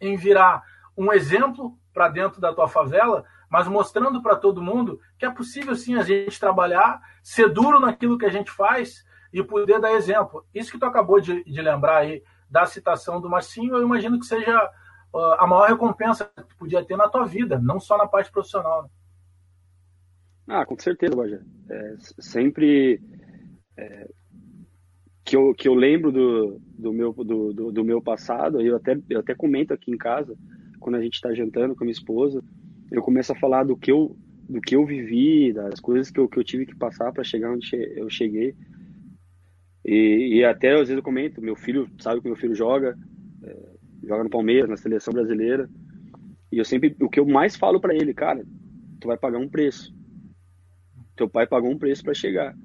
em 0.00 0.16
virar 0.16 0.62
um 0.96 1.12
exemplo 1.12 1.78
para 1.92 2.08
dentro 2.08 2.40
da 2.40 2.52
tua 2.52 2.68
favela, 2.68 3.24
mas 3.54 3.68
mostrando 3.68 4.20
para 4.20 4.34
todo 4.34 4.60
mundo 4.60 4.98
que 5.16 5.24
é 5.24 5.30
possível 5.30 5.76
sim 5.76 5.94
a 5.94 6.02
gente 6.02 6.40
trabalhar, 6.40 7.00
ser 7.22 7.48
duro 7.48 7.78
naquilo 7.78 8.18
que 8.18 8.26
a 8.26 8.28
gente 8.28 8.50
faz 8.50 9.04
e 9.32 9.44
poder 9.44 9.78
dar 9.78 9.92
exemplo. 9.92 10.44
Isso 10.52 10.72
que 10.72 10.78
tu 10.78 10.84
acabou 10.84 11.20
de, 11.20 11.44
de 11.44 11.62
lembrar 11.62 11.98
aí 11.98 12.20
da 12.50 12.66
citação 12.66 13.20
do 13.20 13.30
Marcinho, 13.30 13.76
eu 13.76 13.82
imagino 13.84 14.18
que 14.18 14.26
seja 14.26 14.60
uh, 15.14 15.34
a 15.38 15.46
maior 15.46 15.68
recompensa 15.68 16.24
que 16.24 16.48
tu 16.48 16.56
podia 16.56 16.84
ter 16.84 16.96
na 16.96 17.08
tua 17.08 17.26
vida, 17.26 17.56
não 17.60 17.78
só 17.78 17.96
na 17.96 18.08
parte 18.08 18.32
profissional. 18.32 18.82
Né? 18.82 18.88
Ah, 20.48 20.66
com 20.66 20.76
certeza, 20.76 21.14
Roger. 21.14 21.40
É, 21.70 21.94
sempre 22.18 23.00
é, 23.76 24.08
que, 25.24 25.36
eu, 25.36 25.54
que 25.54 25.68
eu 25.68 25.74
lembro 25.74 26.10
do, 26.10 26.60
do, 26.76 26.92
meu, 26.92 27.12
do, 27.12 27.52
do, 27.52 27.70
do, 27.70 27.84
meu 27.84 28.02
passado, 28.02 28.60
eu 28.60 28.74
até, 28.74 28.98
eu 29.08 29.20
até 29.20 29.32
comento 29.32 29.72
aqui 29.72 29.92
em 29.92 29.96
casa, 29.96 30.36
quando 30.80 30.96
a 30.96 31.00
gente 31.00 31.14
está 31.14 31.32
jantando 31.32 31.76
com 31.76 31.84
a 31.84 31.86
minha 31.86 31.92
esposa, 31.92 32.42
eu 32.90 33.02
começo 33.02 33.32
a 33.32 33.36
falar 33.36 33.64
do 33.64 33.76
que 33.76 33.90
eu, 33.90 34.16
do 34.48 34.60
que 34.60 34.76
eu 34.76 34.84
vivi, 34.84 35.52
das 35.52 35.80
coisas 35.80 36.10
que 36.10 36.20
eu, 36.20 36.28
que 36.28 36.38
eu 36.38 36.44
tive 36.44 36.66
que 36.66 36.76
passar 36.76 37.12
para 37.12 37.24
chegar 37.24 37.52
onde 37.52 37.68
eu 37.96 38.08
cheguei. 38.08 38.54
E, 39.84 40.38
e, 40.38 40.44
até 40.44 40.72
às 40.72 40.80
vezes 40.80 40.96
eu 40.96 41.02
comento, 41.02 41.42
meu 41.42 41.56
filho 41.56 41.88
sabe 41.98 42.20
que 42.20 42.26
meu 42.26 42.36
filho 42.36 42.54
joga, 42.54 42.96
é, 43.42 43.56
joga 44.04 44.24
no 44.24 44.30
Palmeiras, 44.30 44.70
na 44.70 44.76
seleção 44.76 45.12
brasileira. 45.12 45.68
E 46.50 46.58
eu 46.58 46.64
sempre, 46.64 46.96
o 47.00 47.08
que 47.08 47.20
eu 47.20 47.26
mais 47.26 47.56
falo 47.56 47.80
para 47.80 47.94
ele, 47.94 48.14
cara, 48.14 48.44
tu 49.00 49.08
vai 49.08 49.18
pagar 49.18 49.38
um 49.38 49.48
preço. 49.48 49.94
Teu 51.16 51.28
pai 51.28 51.46
pagou 51.46 51.70
um 51.70 51.78
preço 51.78 52.02
para 52.02 52.14
chegar. 52.14 52.56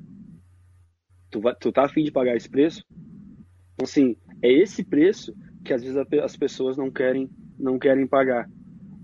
Tu, 1.30 1.40
vai, 1.40 1.56
tu 1.56 1.72
tá 1.72 1.86
afim 1.86 2.04
de 2.04 2.12
pagar 2.12 2.36
esse 2.36 2.50
preço? 2.50 2.84
Então, 3.74 3.84
assim, 3.84 4.16
é 4.42 4.52
esse 4.52 4.84
preço 4.84 5.36
que 5.64 5.74
às 5.74 5.84
vezes 5.84 5.98
as 5.98 6.36
pessoas 6.36 6.78
não 6.78 6.90
querem, 6.90 7.30
não 7.58 7.78
querem 7.78 8.08
pagar. 8.08 8.50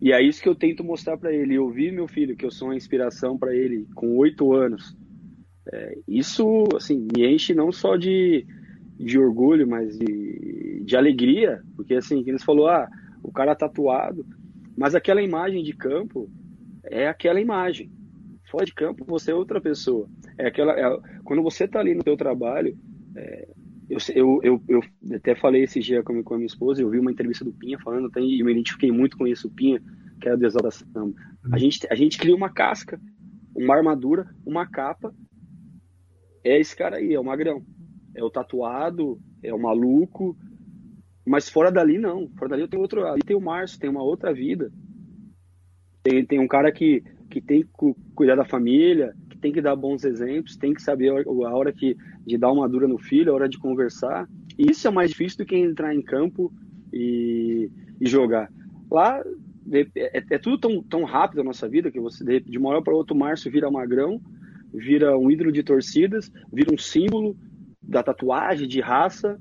E 0.01 0.11
é 0.11 0.21
isso 0.21 0.41
que 0.41 0.49
eu 0.49 0.55
tento 0.55 0.83
mostrar 0.83 1.17
para 1.17 1.33
ele. 1.33 1.55
Eu 1.55 1.69
vi 1.69 1.91
meu 1.91 2.07
filho, 2.07 2.35
que 2.35 2.45
eu 2.45 2.51
sou 2.51 2.67
uma 2.67 2.75
inspiração 2.75 3.37
para 3.37 3.55
ele, 3.55 3.87
com 3.95 4.17
oito 4.17 4.53
anos. 4.53 4.95
É, 5.71 5.97
isso, 6.07 6.65
assim, 6.75 7.07
me 7.15 7.25
enche 7.25 7.53
não 7.53 7.71
só 7.71 7.95
de, 7.95 8.45
de 8.97 9.17
orgulho, 9.17 9.67
mas 9.67 9.97
de, 9.97 10.83
de 10.83 10.95
alegria, 10.95 11.61
porque, 11.75 11.95
assim, 11.95 12.23
eles 12.27 12.43
falou, 12.43 12.67
ah, 12.67 12.87
o 13.23 13.31
cara 13.31 13.55
tatuado, 13.55 14.25
mas 14.77 14.93
aquela 14.93 15.21
imagem 15.21 15.63
de 15.63 15.73
campo 15.73 16.29
é 16.83 17.07
aquela 17.07 17.41
imagem. 17.41 17.89
Fora 18.51 18.65
de 18.65 18.73
campo, 18.73 19.03
você 19.05 19.31
é 19.31 19.35
outra 19.35 19.59
pessoa. 19.59 20.07
É 20.37 20.47
aquela, 20.47 20.73
é, 20.73 20.99
quando 21.23 21.41
você 21.41 21.63
está 21.63 21.79
ali 21.79 21.95
no 21.95 22.03
seu 22.03 22.15
trabalho, 22.15 22.77
é, 23.15 23.47
eu, 23.89 24.39
eu, 24.43 24.63
eu, 24.67 24.81
até 25.15 25.35
falei 25.35 25.63
esse 25.63 25.79
dia 25.79 26.01
com, 26.01 26.23
com 26.23 26.33
a 26.33 26.37
minha 26.37 26.47
esposa, 26.47 26.81
eu 26.81 26.89
vi 26.89 26.99
uma 26.99 27.11
entrevista 27.11 27.45
do 27.45 27.53
Pinha 27.53 27.77
falando, 27.79 28.11
e 28.19 28.39
eu 28.39 28.45
me 28.45 28.51
identifiquei 28.51 28.91
muito 28.91 29.17
com 29.17 29.27
isso, 29.27 29.47
o 29.47 29.51
Pinha, 29.51 29.81
que 30.19 30.27
era 30.27 30.37
do 30.37 30.45
Exalta 30.45 30.71
Samba. 30.71 31.13
A 31.51 31.57
gente, 31.57 31.87
a 31.89 31.95
gente 31.95 32.17
cria 32.17 32.35
uma 32.35 32.49
casca, 32.49 32.99
uma 33.55 33.75
armadura, 33.75 34.27
uma 34.45 34.65
capa. 34.65 35.13
É 36.43 36.59
esse 36.59 36.75
cara 36.75 36.97
aí, 36.97 37.13
é 37.13 37.19
o 37.19 37.23
magrão. 37.23 37.63
É 38.15 38.23
o 38.23 38.29
tatuado, 38.29 39.19
é 39.43 39.53
o 39.53 39.61
maluco. 39.61 40.37
Mas 41.25 41.49
fora 41.49 41.71
dali, 41.71 41.97
não. 41.97 42.29
Fora 42.37 42.49
dali 42.49 42.61
eu 42.61 42.67
tenho 42.67 42.81
outro. 42.81 43.05
Ali 43.05 43.21
tem 43.21 43.35
o 43.35 43.41
Márcio, 43.41 43.79
tem 43.79 43.89
uma 43.89 44.03
outra 44.03 44.33
vida. 44.33 44.71
Tem, 46.03 46.25
tem 46.25 46.39
um 46.39 46.47
cara 46.47 46.71
que, 46.71 47.03
que 47.29 47.41
tem 47.41 47.63
que 47.63 47.95
cuidar 48.13 48.35
da 48.35 48.45
família, 48.45 49.15
tem 49.45 49.53
que 49.53 49.61
dar 49.61 49.75
bons 49.75 50.03
exemplos, 50.03 50.57
tem 50.57 50.73
que 50.73 50.81
saber 50.81 51.11
a 51.11 51.55
hora 51.55 51.71
que, 51.71 51.95
de 52.25 52.35
dar 52.35 52.51
uma 52.51 52.67
dura 52.67 52.87
no 52.87 52.97
filho, 52.97 53.31
a 53.31 53.35
hora 53.35 53.47
de 53.47 53.59
conversar. 53.59 54.27
E 54.57 54.71
isso 54.71 54.87
é 54.87 54.91
mais 54.91 55.11
difícil 55.11 55.37
do 55.37 55.45
que 55.45 55.55
entrar 55.55 55.93
em 55.93 56.01
campo 56.01 56.51
e, 56.91 57.69
e 58.01 58.07
jogar. 58.07 58.51
Lá 58.89 59.23
é, 59.71 60.23
é, 60.31 60.39
tudo 60.39 60.57
tão, 60.57 60.81
tão 60.81 61.03
rápido 61.03 61.41
a 61.41 61.43
nossa 61.43 61.69
vida 61.69 61.91
que 61.91 61.99
você 61.99 62.39
de 62.39 62.57
uma 62.57 62.69
hora 62.69 62.81
para 62.81 62.95
outra 62.95 63.13
o 63.13 63.19
Márcio 63.19 63.51
vira 63.51 63.69
magrão, 63.69 64.19
vira 64.73 65.15
um 65.15 65.29
ídolo 65.29 65.51
de 65.51 65.61
torcidas, 65.61 66.31
vira 66.51 66.73
um 66.73 66.77
símbolo 66.79 67.37
da 67.79 68.01
tatuagem, 68.01 68.67
de 68.67 68.81
raça. 68.81 69.39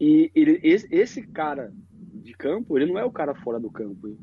E 0.00 0.30
ele, 0.34 0.58
esse, 0.62 1.26
cara 1.26 1.70
de 2.14 2.32
campo, 2.32 2.78
ele 2.78 2.90
não 2.90 2.98
é 2.98 3.04
o 3.04 3.12
cara 3.12 3.34
fora 3.34 3.60
do 3.60 3.70
campo. 3.70 4.16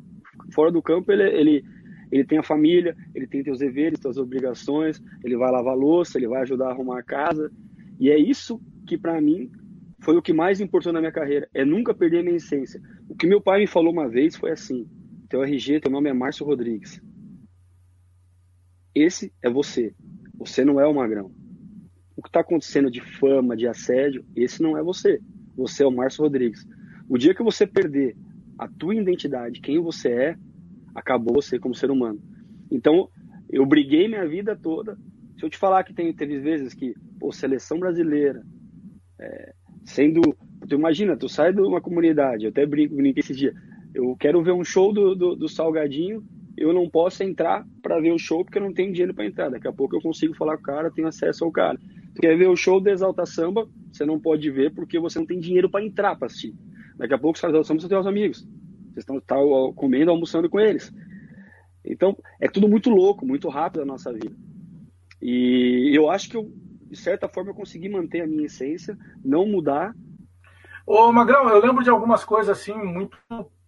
Fora 0.51 0.71
do 0.71 0.81
campo, 0.81 1.11
ele, 1.11 1.29
ele, 1.29 1.65
ele 2.11 2.23
tem 2.23 2.37
a 2.37 2.43
família, 2.43 2.95
ele 3.13 3.27
tem 3.27 3.43
seus 3.43 3.59
deveres, 3.59 3.99
suas 4.01 4.17
obrigações, 4.17 5.01
ele 5.23 5.37
vai 5.37 5.51
lavar 5.51 5.75
louça, 5.75 6.17
ele 6.17 6.27
vai 6.27 6.41
ajudar 6.41 6.67
a 6.67 6.71
arrumar 6.71 6.99
a 6.99 7.03
casa. 7.03 7.51
E 7.99 8.09
é 8.09 8.17
isso 8.17 8.61
que, 8.85 8.97
para 8.97 9.19
mim, 9.19 9.51
foi 9.99 10.15
o 10.15 10.21
que 10.21 10.33
mais 10.33 10.61
importou 10.61 10.93
na 10.93 10.99
minha 10.99 11.11
carreira, 11.11 11.49
é 11.53 11.65
nunca 11.65 11.93
perder 11.93 12.19
a 12.19 12.23
minha 12.23 12.37
essência. 12.37 12.81
O 13.09 13.15
que 13.15 13.27
meu 13.27 13.41
pai 13.41 13.59
me 13.59 13.67
falou 13.67 13.91
uma 13.91 14.07
vez 14.07 14.35
foi 14.35 14.51
assim: 14.51 14.87
teu 15.27 15.43
RG, 15.43 15.81
teu 15.81 15.91
nome 15.91 16.09
é 16.09 16.13
Márcio 16.13 16.45
Rodrigues. 16.45 17.01
Esse 18.93 19.33
é 19.43 19.49
você. 19.49 19.93
Você 20.37 20.63
não 20.63 20.79
é 20.79 20.87
o 20.87 20.93
Magrão. 20.93 21.31
O 22.15 22.21
que 22.21 22.29
está 22.29 22.39
acontecendo 22.39 22.89
de 22.89 23.01
fama, 23.01 23.55
de 23.55 23.67
assédio, 23.67 24.25
esse 24.35 24.61
não 24.61 24.77
é 24.77 24.81
você. 24.81 25.19
Você 25.55 25.83
é 25.83 25.87
o 25.87 25.91
Márcio 25.91 26.23
Rodrigues. 26.23 26.65
O 27.09 27.17
dia 27.17 27.35
que 27.35 27.43
você 27.43 27.67
perder 27.67 28.15
a 28.57 28.67
tua 28.67 28.95
identidade, 28.95 29.61
quem 29.61 29.79
você 29.79 30.09
é, 30.09 30.37
acabou 30.97 31.35
você 31.35 31.59
como 31.59 31.75
ser 31.75 31.91
humano. 31.91 32.19
Então, 32.71 33.07
eu 33.47 33.65
briguei 33.65 34.07
minha 34.07 34.27
vida 34.27 34.55
toda. 34.55 34.97
Se 35.37 35.45
eu 35.45 35.49
te 35.49 35.57
falar 35.57 35.83
que 35.83 35.93
tem, 35.93 36.11
teve 36.11 36.39
vezes 36.39 36.73
que, 36.73 36.95
pô, 37.19 37.31
seleção 37.31 37.79
brasileira, 37.79 38.43
é, 39.19 39.53
sendo. 39.85 40.21
Tu 40.67 40.75
imagina, 40.75 41.15
tu 41.15 41.29
sai 41.29 41.53
de 41.53 41.61
uma 41.61 41.79
comunidade, 41.79 42.45
eu 42.45 42.49
até 42.49 42.65
brinco, 42.65 42.95
brinquei 42.95 43.21
esse 43.21 43.35
dia. 43.35 43.53
Eu 43.93 44.15
quero 44.19 44.43
ver 44.43 44.51
um 44.51 44.63
show 44.63 44.91
do, 44.91 45.15
do, 45.15 45.35
do 45.35 45.47
Salgadinho, 45.47 46.25
eu 46.57 46.73
não 46.73 46.89
posso 46.89 47.23
entrar 47.23 47.65
para 47.81 47.99
ver 47.99 48.11
o 48.11 48.17
show 48.17 48.43
porque 48.43 48.57
eu 48.57 48.63
não 48.63 48.73
tenho 48.73 48.91
dinheiro 48.91 49.13
para 49.13 49.25
entrar. 49.25 49.49
Daqui 49.49 49.67
a 49.67 49.71
pouco 49.71 49.95
eu 49.95 50.01
consigo 50.01 50.35
falar 50.35 50.57
com 50.57 50.63
o 50.63 50.65
cara, 50.65 50.91
tenho 50.91 51.07
acesso 51.07 51.45
ao 51.45 51.51
cara. 51.51 51.79
Tu 52.15 52.21
quer 52.21 52.35
ver 52.35 52.49
o 52.49 52.55
show 52.55 52.81
do 52.81 52.89
Exalta 52.89 53.25
Samba, 53.25 53.69
você 53.91 54.03
não 54.03 54.19
pode 54.19 54.49
ver 54.49 54.73
porque 54.73 54.99
você 54.99 55.19
não 55.19 55.25
tem 55.27 55.39
dinheiro 55.39 55.69
para 55.69 55.85
entrar 55.85 56.15
para 56.15 56.25
assistir. 56.25 56.55
Daqui 56.97 57.13
a 57.13 57.17
pouco 57.19 57.35
os 57.35 57.41
caras 57.41 57.55
do 57.55 57.63
Samba 57.63 57.79
são 57.79 57.89
teus 57.89 58.07
amigos. 58.07 58.45
Vocês 58.97 59.03
estão 59.03 59.19
tá, 59.19 59.35
comendo, 59.75 60.09
almoçando 60.09 60.49
com 60.49 60.59
eles. 60.59 60.91
Então, 61.85 62.17
é 62.39 62.47
tudo 62.47 62.67
muito 62.67 62.89
louco, 62.89 63.25
muito 63.25 63.47
rápido 63.47 63.83
a 63.83 63.85
nossa 63.85 64.11
vida. 64.11 64.35
E 65.21 65.91
eu 65.95 66.09
acho 66.09 66.29
que 66.29 66.35
eu, 66.35 66.51
de 66.89 66.97
certa 66.97 67.27
forma, 67.27 67.51
eu 67.51 67.55
consegui 67.55 67.89
manter 67.89 68.21
a 68.21 68.27
minha 68.27 68.45
essência, 68.45 68.97
não 69.23 69.45
mudar. 69.45 69.93
Ô, 70.85 71.11
Magrão, 71.11 71.47
eu 71.47 71.61
lembro 71.61 71.83
de 71.83 71.89
algumas 71.89 72.25
coisas 72.25 72.57
assim 72.57 72.73
muito 72.73 73.17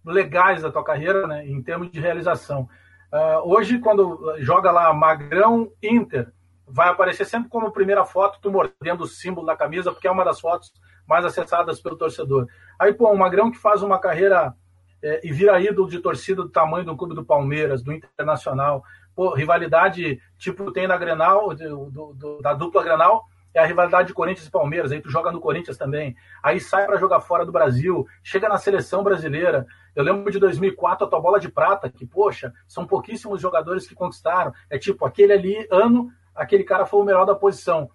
legais 0.04 0.62
da 0.62 0.72
tua 0.72 0.82
carreira, 0.82 1.26
né, 1.26 1.46
em 1.46 1.62
termos 1.62 1.90
de 1.90 2.00
realização. 2.00 2.68
Uh, 3.12 3.40
hoje, 3.44 3.78
quando 3.78 4.36
joga 4.38 4.70
lá 4.70 4.92
Magrão 4.92 5.70
Inter, 5.82 6.32
vai 6.66 6.88
aparecer 6.88 7.24
sempre 7.24 7.48
como 7.48 7.72
primeira 7.72 8.04
foto 8.04 8.38
tu 8.40 8.50
mordendo 8.50 9.02
o 9.02 9.08
símbolo 9.08 9.46
da 9.46 9.56
camisa, 9.56 9.92
porque 9.92 10.08
é 10.08 10.10
uma 10.10 10.24
das 10.24 10.40
fotos 10.40 10.72
mais 11.06 11.24
acessadas 11.24 11.80
pelo 11.80 11.96
torcedor. 11.96 12.46
Aí, 12.78 12.92
pô, 12.92 13.10
o 13.12 13.18
Magrão 13.18 13.50
que 13.50 13.58
faz 13.58 13.82
uma 13.82 13.98
carreira 13.98 14.54
é, 15.02 15.20
e 15.24 15.32
vira 15.32 15.60
ídolo 15.60 15.88
de 15.88 16.00
torcida 16.00 16.42
do 16.42 16.48
tamanho 16.48 16.84
do 16.84 16.96
clube 16.96 17.14
do 17.14 17.24
Palmeiras, 17.24 17.82
do 17.82 17.92
Internacional. 17.92 18.84
Pô, 19.14 19.34
rivalidade 19.34 20.20
tipo 20.38 20.72
tem 20.72 20.86
na 20.86 20.96
Grenal, 20.96 21.54
do, 21.54 22.12
do, 22.14 22.38
da 22.40 22.54
dupla 22.54 22.82
Grenal, 22.82 23.24
é 23.52 23.60
a 23.60 23.66
rivalidade 23.66 24.08
de 24.08 24.14
Corinthians 24.14 24.46
e 24.46 24.50
Palmeiras. 24.50 24.92
Aí 24.92 25.00
tu 25.00 25.10
joga 25.10 25.32
no 25.32 25.40
Corinthians 25.40 25.76
também. 25.76 26.16
Aí 26.42 26.60
sai 26.60 26.86
para 26.86 26.98
jogar 26.98 27.20
fora 27.20 27.44
do 27.44 27.52
Brasil, 27.52 28.06
chega 28.22 28.48
na 28.48 28.58
seleção 28.58 29.02
brasileira. 29.02 29.66
Eu 29.94 30.04
lembro 30.04 30.30
de 30.30 30.38
2004 30.38 31.06
a 31.06 31.10
tua 31.10 31.20
bola 31.20 31.40
de 31.40 31.48
prata, 31.48 31.90
que, 31.90 32.06
poxa, 32.06 32.52
são 32.68 32.86
pouquíssimos 32.86 33.40
jogadores 33.40 33.88
que 33.88 33.94
conquistaram. 33.94 34.52
É 34.68 34.78
tipo, 34.78 35.04
aquele 35.04 35.32
ali, 35.32 35.66
ano, 35.70 36.10
aquele 36.34 36.62
cara 36.62 36.86
foi 36.86 37.00
o 37.00 37.04
melhor 37.04 37.26
da 37.26 37.34
posição. 37.34 37.90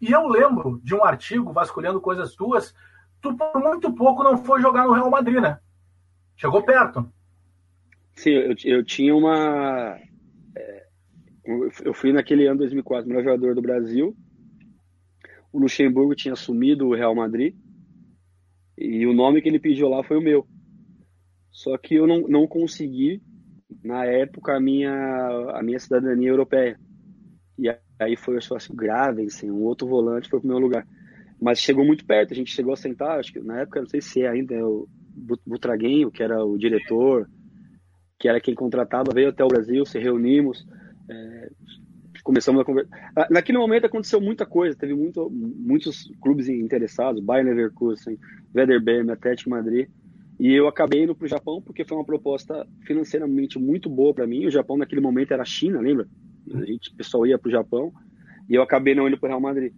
E 0.00 0.10
eu 0.10 0.26
lembro 0.26 0.80
de 0.82 0.94
um 0.94 1.04
artigo 1.04 1.52
vasculhando 1.52 2.00
coisas 2.00 2.34
tuas, 2.34 2.74
tu 3.20 3.36
por 3.36 3.60
muito 3.60 3.92
pouco 3.94 4.22
não 4.22 4.38
foi 4.38 4.60
jogar 4.60 4.84
no 4.84 4.92
Real 4.92 5.10
Madrid, 5.10 5.40
né? 5.40 5.58
Chegou 6.36 6.62
perto. 6.62 7.08
Sim, 8.16 8.30
eu, 8.30 8.54
eu 8.64 8.84
tinha 8.84 9.14
uma. 9.14 9.98
É, 10.56 10.86
eu 11.84 11.94
fui 11.94 12.12
naquele 12.12 12.46
ano 12.46 12.58
2004, 12.58 13.08
melhor 13.08 13.24
jogador 13.24 13.54
do 13.54 13.62
Brasil. 13.62 14.16
O 15.52 15.58
Luxemburgo 15.58 16.14
tinha 16.14 16.34
assumido 16.34 16.86
o 16.86 16.94
Real 16.94 17.14
Madrid. 17.14 17.54
E 18.76 19.06
o 19.06 19.12
nome 19.12 19.40
que 19.40 19.48
ele 19.48 19.60
pediu 19.60 19.88
lá 19.88 20.02
foi 20.02 20.16
o 20.16 20.22
meu. 20.22 20.46
Só 21.50 21.78
que 21.78 21.94
eu 21.94 22.06
não, 22.06 22.22
não 22.22 22.46
consegui, 22.46 23.22
na 23.82 24.04
época, 24.04 24.56
a 24.56 24.60
minha, 24.60 24.92
a 25.54 25.62
minha 25.62 25.78
cidadania 25.78 26.28
europeia. 26.28 26.78
E 27.56 27.68
aí 28.00 28.16
foi, 28.16 28.34
eu 28.34 28.56
acho, 28.56 28.74
Gravensen, 28.74 29.50
um 29.50 29.62
outro 29.62 29.86
volante 29.86 30.28
foi 30.28 30.40
pro 30.40 30.48
meu 30.48 30.58
lugar. 30.58 30.86
Mas 31.40 31.60
chegou 31.60 31.84
muito 31.84 32.04
perto, 32.04 32.32
a 32.32 32.36
gente 32.36 32.52
chegou 32.52 32.72
a 32.72 32.76
sentar, 32.76 33.20
acho 33.20 33.32
que 33.32 33.38
na 33.38 33.60
época, 33.60 33.80
não 33.80 33.88
sei 33.88 34.00
se 34.00 34.22
é 34.22 34.28
ainda, 34.28 34.54
é 34.54 34.62
Butraguinho, 35.46 36.10
que 36.10 36.22
era 36.22 36.44
o 36.44 36.58
diretor, 36.58 37.28
que 38.18 38.28
era 38.28 38.40
quem 38.40 38.54
contratava, 38.54 39.12
veio 39.14 39.28
até 39.28 39.44
o 39.44 39.48
Brasil, 39.48 39.84
se 39.84 39.98
reunimos, 39.98 40.66
é, 41.08 41.50
começamos 42.22 42.60
a 42.60 42.64
conversar. 42.64 43.12
Naquele 43.30 43.58
momento 43.58 43.86
aconteceu 43.86 44.20
muita 44.20 44.46
coisa, 44.46 44.76
teve 44.76 44.94
muito, 44.94 45.30
muitos 45.30 46.10
clubes 46.20 46.48
interessados, 46.48 47.22
Bayern 47.22 47.50
Leverkusen, 47.50 48.18
Werder 48.54 48.82
Bremen, 48.82 49.12
Atlético 49.12 49.50
Madrid, 49.50 49.88
e 50.38 50.52
eu 50.52 50.66
acabei 50.66 51.04
indo 51.04 51.14
para 51.14 51.26
o 51.26 51.28
Japão 51.28 51.62
porque 51.62 51.84
foi 51.84 51.96
uma 51.96 52.04
proposta 52.04 52.66
financeiramente 52.86 53.58
muito 53.58 53.88
boa 53.88 54.12
para 54.12 54.26
mim. 54.26 54.46
O 54.46 54.50
Japão 54.50 54.76
naquele 54.76 55.00
momento 55.00 55.32
era 55.32 55.42
a 55.42 55.46
China, 55.46 55.80
lembra? 55.80 56.08
A 56.52 56.64
gente, 56.64 56.90
o 56.90 56.96
pessoal 56.96 57.26
ia 57.26 57.38
para 57.38 57.48
o 57.48 57.52
Japão 57.52 57.92
e 58.48 58.54
eu 58.54 58.62
acabei 58.62 58.94
não 58.94 59.06
indo 59.06 59.18
para 59.18 59.28
o 59.28 59.30
Real 59.30 59.40
Madrid. 59.40 59.72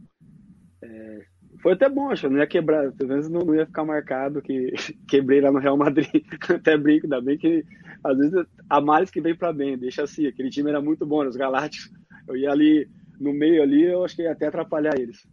É, 0.83 1.25
foi 1.67 1.73
até 1.73 1.89
bom, 1.89 2.13
acho, 2.13 2.31
não 2.31 2.39
ia 2.39 2.47
quebrar, 2.47 2.93
pelo 2.93 3.09
menos 3.09 3.29
não, 3.29 3.41
não 3.41 3.53
ia 3.53 3.67
ficar 3.67 3.85
marcado 3.85 4.41
que 4.41 4.73
quebrei 5.11 5.41
lá 5.41 5.51
no 5.51 5.59
Real 5.59 5.77
Madrid. 5.77 6.25
até 6.49 6.77
brinco, 6.77 7.07
ainda 7.07 7.21
bem 7.21 7.37
que 7.37 7.65
às 8.05 8.17
vezes 8.17 8.47
há 8.71 8.81
males 8.81 9.11
que 9.11 9.21
vem 9.21 9.35
para 9.35 9.53
bem, 9.53 9.77
deixa 9.77 10.05
assim, 10.05 10.29
aquele 10.29 10.49
time 10.49 10.71
era 10.71 10.81
muito 10.81 11.05
bom, 11.05 11.27
os 11.27 11.35
Galácticos. 11.35 11.91
Eu 12.29 12.37
ia 12.37 12.53
ali 12.53 12.89
no 13.19 13.33
meio 13.33 13.65
ali, 13.65 13.83
eu 13.83 14.05
acho 14.05 14.15
que 14.15 14.23
ia 14.23 14.31
até 14.31 14.47
atrapalhar 14.47 14.97
eles. 14.97 15.27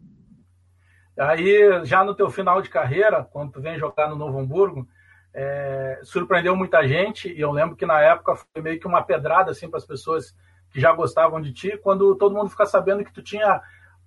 Aí, 1.19 1.85
já 1.85 2.03
no 2.03 2.15
teu 2.15 2.31
final 2.31 2.63
de 2.63 2.69
carreira, 2.69 3.23
quando 3.23 3.51
tu 3.51 3.61
vem 3.61 3.77
jogar 3.77 4.09
no 4.09 4.15
Novo 4.15 4.39
Hamburgo, 4.39 4.87
é, 5.35 5.99
surpreendeu 6.01 6.55
muita 6.55 6.81
gente 6.87 7.31
e 7.31 7.41
eu 7.41 7.51
lembro 7.51 7.75
que 7.75 7.85
na 7.85 8.01
época 8.01 8.37
foi 8.37 8.59
meio 8.59 8.79
que 8.79 8.87
uma 8.87 9.03
pedrada 9.03 9.51
assim 9.51 9.69
para 9.69 9.77
as 9.77 9.85
pessoas 9.85 10.35
que 10.71 10.81
já 10.81 10.91
gostavam 10.93 11.39
de 11.39 11.53
ti, 11.53 11.77
quando 11.77 12.15
todo 12.15 12.33
mundo 12.33 12.49
fica 12.49 12.65
sabendo 12.65 13.03
que 13.03 13.13
tu 13.13 13.21
tinha 13.21 13.61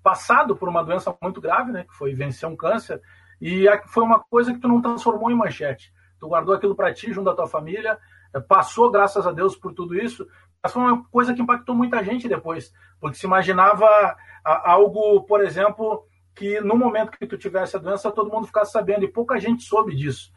passado 0.06 0.54
por 0.54 0.68
uma 0.68 0.84
doença 0.84 1.12
muito 1.20 1.40
grave, 1.40 1.72
né, 1.72 1.82
que 1.82 1.92
foi 1.92 2.14
vencer 2.14 2.48
um 2.48 2.54
câncer, 2.54 3.02
e 3.40 3.66
foi 3.88 4.04
uma 4.04 4.20
coisa 4.20 4.54
que 4.54 4.60
tu 4.60 4.68
não 4.68 4.80
transformou 4.80 5.32
em 5.32 5.34
manchete. 5.34 5.92
Tu 6.20 6.28
guardou 6.28 6.54
aquilo 6.54 6.76
para 6.76 6.94
ti 6.94 7.12
junto 7.12 7.28
à 7.28 7.34
tua 7.34 7.48
família, 7.48 7.98
é, 8.32 8.38
passou, 8.38 8.88
graças 8.88 9.26
a 9.26 9.32
Deus, 9.32 9.56
por 9.56 9.74
tudo 9.74 9.96
isso, 9.96 10.24
mas 10.62 10.72
foi 10.72 10.80
uma 10.80 11.04
coisa 11.06 11.34
que 11.34 11.42
impactou 11.42 11.74
muita 11.74 12.04
gente 12.04 12.28
depois, 12.28 12.72
porque 13.00 13.16
se 13.16 13.26
imaginava 13.26 14.16
algo, 14.44 15.22
por 15.22 15.42
exemplo, 15.42 16.06
que 16.36 16.60
no 16.60 16.76
momento 16.76 17.10
que 17.10 17.26
tu 17.26 17.36
tivesse 17.36 17.74
a 17.74 17.80
doença, 17.80 18.12
todo 18.12 18.30
mundo 18.30 18.46
ficasse 18.46 18.70
sabendo, 18.70 19.04
e 19.04 19.12
pouca 19.12 19.40
gente 19.40 19.64
soube 19.64 19.92
disso. 19.92 20.30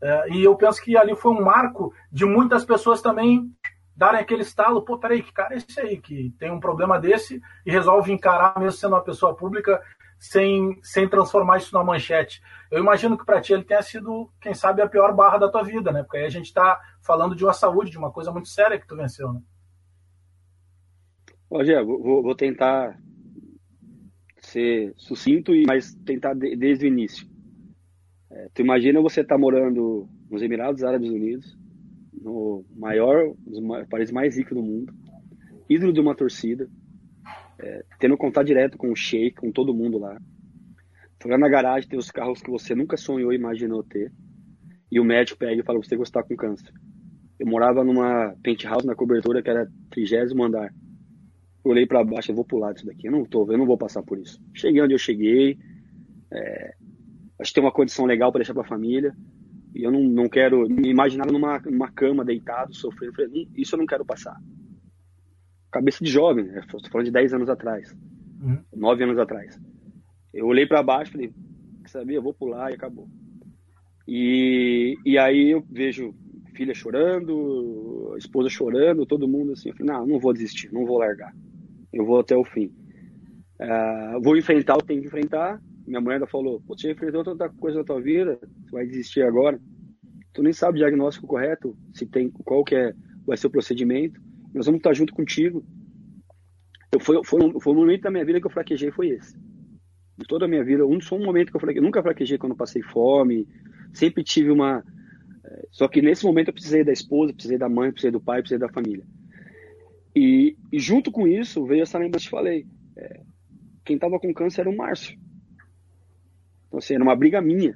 É, 0.00 0.30
e 0.30 0.44
eu 0.44 0.54
penso 0.54 0.80
que 0.80 0.96
ali 0.96 1.16
foi 1.16 1.32
um 1.32 1.42
marco 1.42 1.92
de 2.12 2.24
muitas 2.24 2.64
pessoas 2.64 3.02
também 3.02 3.50
darem 3.96 4.20
aquele 4.20 4.42
estalo, 4.42 4.84
pô, 4.84 4.98
peraí, 4.98 5.22
que 5.22 5.32
cara 5.32 5.54
é 5.54 5.56
esse 5.56 5.80
aí 5.80 5.98
que 5.98 6.30
tem 6.38 6.50
um 6.50 6.60
problema 6.60 7.00
desse 7.00 7.40
e 7.64 7.70
resolve 7.70 8.12
encarar, 8.12 8.58
mesmo 8.58 8.78
sendo 8.78 8.94
uma 8.94 9.02
pessoa 9.02 9.34
pública, 9.34 9.80
sem, 10.18 10.78
sem 10.82 11.08
transformar 11.08 11.58
isso 11.58 11.74
na 11.74 11.82
manchete. 11.82 12.42
Eu 12.70 12.80
imagino 12.80 13.16
que 13.16 13.24
para 13.24 13.40
ti 13.40 13.52
ele 13.52 13.64
tenha 13.64 13.82
sido, 13.82 14.30
quem 14.40 14.52
sabe, 14.52 14.82
a 14.82 14.88
pior 14.88 15.14
barra 15.14 15.38
da 15.38 15.50
tua 15.50 15.62
vida, 15.62 15.90
né? 15.90 16.02
Porque 16.02 16.18
aí 16.18 16.24
a 16.24 16.30
gente 16.30 16.46
está 16.46 16.80
falando 17.00 17.34
de 17.34 17.44
uma 17.44 17.52
saúde, 17.52 17.90
de 17.90 17.98
uma 17.98 18.12
coisa 18.12 18.30
muito 18.30 18.48
séria 18.48 18.78
que 18.78 18.86
tu 18.86 18.96
venceu, 18.96 19.32
né? 19.32 19.40
Rogério, 21.50 21.86
vou, 21.86 22.22
vou 22.22 22.34
tentar 22.34 22.98
ser 24.38 24.92
sucinto, 24.96 25.52
mas 25.66 25.94
tentar 26.04 26.34
de, 26.34 26.56
desde 26.56 26.86
o 26.86 26.88
início. 26.88 27.26
É, 28.30 28.48
tu 28.52 28.62
imagina 28.62 29.00
você 29.00 29.20
estar 29.20 29.36
tá 29.36 29.40
morando 29.40 30.08
nos 30.28 30.42
Emirados 30.42 30.82
Árabes 30.82 31.10
Unidos, 31.10 31.56
no 32.26 32.64
maior, 32.74 33.32
dos 33.46 33.60
países 33.88 34.12
mais 34.12 34.36
ricos 34.36 34.56
do 34.56 34.62
mundo, 34.62 34.92
ídolo 35.70 35.92
de 35.92 36.00
uma 36.00 36.12
torcida, 36.12 36.68
é, 37.60 37.84
tendo 38.00 38.16
contato 38.16 38.48
direto 38.48 38.76
com 38.76 38.90
o 38.90 38.96
Sheik, 38.96 39.36
com 39.36 39.52
todo 39.52 39.72
mundo 39.72 39.96
lá. 39.96 40.20
Chegar 41.22 41.38
na 41.38 41.48
garagem, 41.48 41.88
ter 41.88 41.96
os 41.96 42.10
carros 42.10 42.42
que 42.42 42.50
você 42.50 42.74
nunca 42.74 42.96
sonhou 42.96 43.32
e 43.32 43.36
imaginou 43.36 43.82
ter. 43.84 44.12
E 44.90 44.98
o 44.98 45.04
médico 45.04 45.38
pega 45.38 45.60
e 45.60 45.64
fala: 45.64 45.78
Você 45.78 45.94
está 45.94 46.22
com 46.22 46.36
câncer. 46.36 46.72
Eu 47.38 47.46
morava 47.46 47.84
numa 47.84 48.34
penthouse 48.42 48.86
na 48.86 48.94
cobertura 48.94 49.42
que 49.42 49.50
era 49.50 49.68
trigésimo 49.90 50.44
andar. 50.44 50.72
Eu 51.64 51.70
olhei 51.70 51.86
para 51.86 52.04
baixo, 52.04 52.30
eu 52.30 52.34
vou 52.34 52.44
pular 52.44 52.72
disso 52.72 52.86
daqui. 52.86 53.06
Eu 53.06 53.12
não 53.12 53.24
tô, 53.24 53.50
eu 53.50 53.58
não 53.58 53.66
vou 53.66 53.78
passar 53.78 54.02
por 54.02 54.18
isso. 54.18 54.40
Cheguei 54.52 54.82
onde 54.82 54.94
eu 54.94 54.98
cheguei. 54.98 55.58
É, 56.32 56.74
acho 57.40 57.50
que 57.50 57.54
tem 57.54 57.64
uma 57.64 57.72
condição 57.72 58.04
legal 58.04 58.30
para 58.30 58.40
deixar 58.40 58.54
para 58.54 58.62
a 58.62 58.68
família. 58.68 59.14
E 59.76 59.84
eu 59.84 59.92
não, 59.92 60.02
não 60.02 60.26
quero 60.26 60.66
me 60.70 60.88
imaginar 60.88 61.26
numa, 61.26 61.58
numa 61.58 61.92
cama 61.92 62.24
deitado, 62.24 62.74
sofrendo. 62.74 63.14
Falei, 63.14 63.46
isso 63.54 63.74
eu 63.74 63.78
não 63.78 63.84
quero 63.84 64.06
passar. 64.06 64.34
Cabeça 65.70 66.02
de 66.02 66.10
jovem, 66.10 66.46
né? 66.46 66.60
Estou 66.60 66.80
falando 66.90 67.04
de 67.04 67.12
10 67.12 67.34
anos 67.34 67.50
atrás, 67.50 67.94
uhum. 68.40 68.58
9 68.74 69.04
anos 69.04 69.18
atrás. 69.18 69.60
Eu 70.32 70.46
olhei 70.46 70.66
para 70.66 70.82
baixo 70.82 71.12
falei, 71.12 71.30
sabia, 71.86 72.16
eu 72.16 72.22
vou 72.22 72.32
pular 72.32 72.70
e 72.70 72.74
acabou. 72.74 73.06
E, 74.08 74.96
e 75.04 75.18
aí 75.18 75.50
eu 75.50 75.62
vejo 75.70 76.14
filha 76.54 76.74
chorando, 76.74 78.14
esposa 78.16 78.48
chorando, 78.48 79.04
todo 79.04 79.28
mundo 79.28 79.52
assim. 79.52 79.68
Eu 79.68 79.76
falei, 79.76 79.92
não, 79.92 80.06
não 80.06 80.18
vou 80.18 80.32
desistir, 80.32 80.72
não 80.72 80.86
vou 80.86 80.98
largar. 80.98 81.34
Eu 81.92 82.06
vou 82.06 82.20
até 82.20 82.34
o 82.34 82.44
fim. 82.44 82.72
Uh, 83.60 84.22
vou 84.22 84.38
enfrentar 84.38 84.76
o 84.76 84.78
que 84.78 84.86
tenho 84.86 85.02
que 85.02 85.06
enfrentar 85.08 85.60
minha 85.86 86.00
mulher 86.00 86.16
ainda 86.16 86.26
falou, 86.26 86.60
você 86.66 86.90
enfrentou 86.90 87.22
tanta 87.22 87.48
coisa 87.48 87.78
na 87.78 87.84
tua 87.84 88.00
vida, 88.00 88.38
você 88.64 88.70
vai 88.70 88.86
desistir 88.86 89.22
agora. 89.22 89.60
Tu 90.32 90.42
nem 90.42 90.52
sabe 90.52 90.78
o 90.78 90.80
diagnóstico 90.80 91.26
correto, 91.26 91.76
se 91.94 92.04
tem, 92.06 92.30
qual 92.30 92.64
que 92.64 92.74
é, 92.74 92.92
vai 93.26 93.36
ser 93.36 93.46
o 93.46 93.50
procedimento. 93.50 94.20
Nós 94.54 94.66
vamos 94.66 94.80
estar 94.80 94.92
junto 94.94 95.14
contigo. 95.14 95.64
Eu, 96.92 97.00
foi, 97.00 97.22
foi, 97.24 97.42
um, 97.42 97.60
foi 97.60 97.72
um 97.72 97.76
momento 97.76 98.02
da 98.02 98.10
minha 98.10 98.24
vida 98.24 98.40
que 98.40 98.46
eu 98.46 98.50
fraquejei, 98.50 98.90
foi 98.90 99.08
esse. 99.10 99.38
De 100.18 100.26
toda 100.26 100.46
a 100.46 100.48
minha 100.48 100.64
vida, 100.64 100.86
um, 100.86 101.00
só 101.00 101.16
um 101.16 101.24
momento 101.24 101.50
que 101.50 101.56
eu 101.56 101.60
fraquejei. 101.60 101.82
Nunca 101.82 102.02
fraquejei 102.02 102.38
quando 102.38 102.56
passei 102.56 102.82
fome, 102.82 103.46
sempre 103.92 104.24
tive 104.24 104.50
uma... 104.50 104.82
Eh, 105.44 105.68
só 105.70 105.88
que 105.88 106.02
nesse 106.02 106.24
momento 106.24 106.48
eu 106.48 106.54
precisei 106.54 106.84
da 106.84 106.92
esposa, 106.92 107.32
precisei 107.32 107.58
da 107.58 107.68
mãe, 107.68 107.90
precisei 107.90 108.10
do 108.10 108.20
pai, 108.20 108.40
precisei 108.40 108.58
da 108.58 108.72
família. 108.72 109.06
E, 110.14 110.56
e 110.72 110.78
junto 110.78 111.12
com 111.12 111.26
isso 111.28 111.64
veio 111.66 111.82
essa 111.82 111.98
lembrança 111.98 112.28
que 112.28 112.34
eu 112.34 112.40
te 112.40 112.44
falei. 112.44 112.66
É, 112.96 113.20
quem 113.84 113.96
estava 113.96 114.18
com 114.18 114.32
câncer 114.32 114.62
era 114.62 114.70
o 114.70 114.76
Márcio. 114.76 115.18
Então, 116.76 116.84
assim, 116.84 116.94
era 116.94 117.02
uma 117.02 117.16
briga 117.16 117.40
minha. 117.40 117.74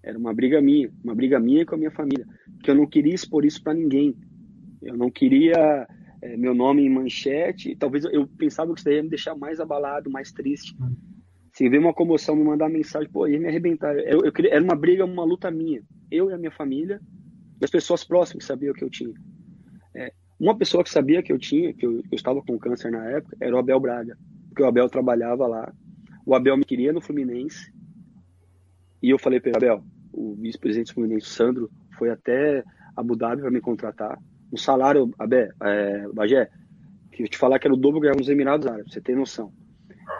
Era 0.00 0.16
uma 0.16 0.32
briga 0.32 0.60
minha, 0.60 0.88
uma 1.02 1.16
briga 1.16 1.40
minha 1.40 1.66
com 1.66 1.74
a 1.74 1.78
minha 1.78 1.90
família, 1.90 2.24
que 2.62 2.70
eu 2.70 2.74
não 2.74 2.86
queria 2.86 3.12
expor 3.12 3.44
isso 3.44 3.60
para 3.60 3.74
ninguém. 3.74 4.14
Eu 4.80 4.96
não 4.96 5.10
queria 5.10 5.88
é, 6.22 6.36
meu 6.36 6.54
nome 6.54 6.82
em 6.82 6.90
manchete. 6.90 7.74
Talvez 7.74 8.04
eu 8.04 8.28
pensava 8.38 8.72
que 8.72 8.78
isso 8.78 8.84
daí 8.84 8.96
ia 8.96 9.02
me 9.02 9.08
deixar 9.08 9.34
mais 9.34 9.58
abalado, 9.58 10.10
mais 10.10 10.30
triste. 10.30 10.76
Se 11.52 11.68
ver 11.68 11.78
uma 11.78 11.92
comoção, 11.92 12.36
me 12.36 12.44
mandar 12.44 12.68
mensagem, 12.68 13.10
pô, 13.10 13.26
ia 13.26 13.40
me 13.40 13.48
arrebentar. 13.48 13.96
Eu, 13.98 14.24
eu 14.24 14.32
queria, 14.32 14.54
era 14.54 14.62
uma 14.62 14.76
briga, 14.76 15.04
uma 15.04 15.24
luta 15.24 15.50
minha. 15.50 15.82
Eu 16.08 16.30
e 16.30 16.34
a 16.34 16.38
minha 16.38 16.52
família, 16.52 17.00
e 17.60 17.64
as 17.64 17.70
pessoas 17.70 18.04
próximas 18.04 18.44
sabiam 18.44 18.74
que 18.74 18.84
eu 18.84 18.90
tinha. 18.90 19.14
É, 19.96 20.12
uma 20.38 20.56
pessoa 20.56 20.84
que 20.84 20.90
sabia 20.90 21.20
que 21.20 21.32
eu 21.32 21.38
tinha, 21.38 21.74
que 21.74 21.84
eu, 21.84 21.94
eu 21.94 22.14
estava 22.14 22.40
com 22.42 22.58
câncer 22.60 22.92
na 22.92 23.04
época, 23.10 23.36
era 23.40 23.56
o 23.56 23.58
Abel 23.58 23.80
Braga, 23.80 24.16
porque 24.48 24.62
o 24.62 24.66
Abel 24.66 24.88
trabalhava 24.88 25.48
lá. 25.48 25.72
O 26.24 26.34
Abel 26.34 26.56
me 26.56 26.64
queria 26.64 26.92
no 26.92 27.00
Fluminense, 27.00 27.73
e 29.04 29.10
eu 29.10 29.18
falei 29.18 29.38
para 29.38 29.50
ele, 29.50 29.58
Abel, 29.58 29.84
o 30.10 30.34
vice-presidente 30.36 30.86
do 30.86 30.94
Fluminense, 30.94 31.26
Sandro, 31.26 31.70
foi 31.98 32.08
até 32.08 32.64
Abu 32.96 33.14
Dhabi 33.14 33.42
para 33.42 33.50
me 33.50 33.60
contratar. 33.60 34.18
Um 34.50 34.56
salário, 34.56 35.12
Abel, 35.18 35.50
é, 35.62 36.08
Bagé, 36.08 36.48
que 37.12 37.22
eu 37.22 37.28
te 37.28 37.36
falar 37.36 37.58
que 37.58 37.66
era 37.66 37.74
o 37.74 37.76
dobro 37.76 38.00
que 38.00 38.10
nos 38.16 38.30
Emirados 38.30 38.66
Árabes, 38.66 38.94
você 38.94 39.02
tem 39.02 39.14
noção. 39.14 39.52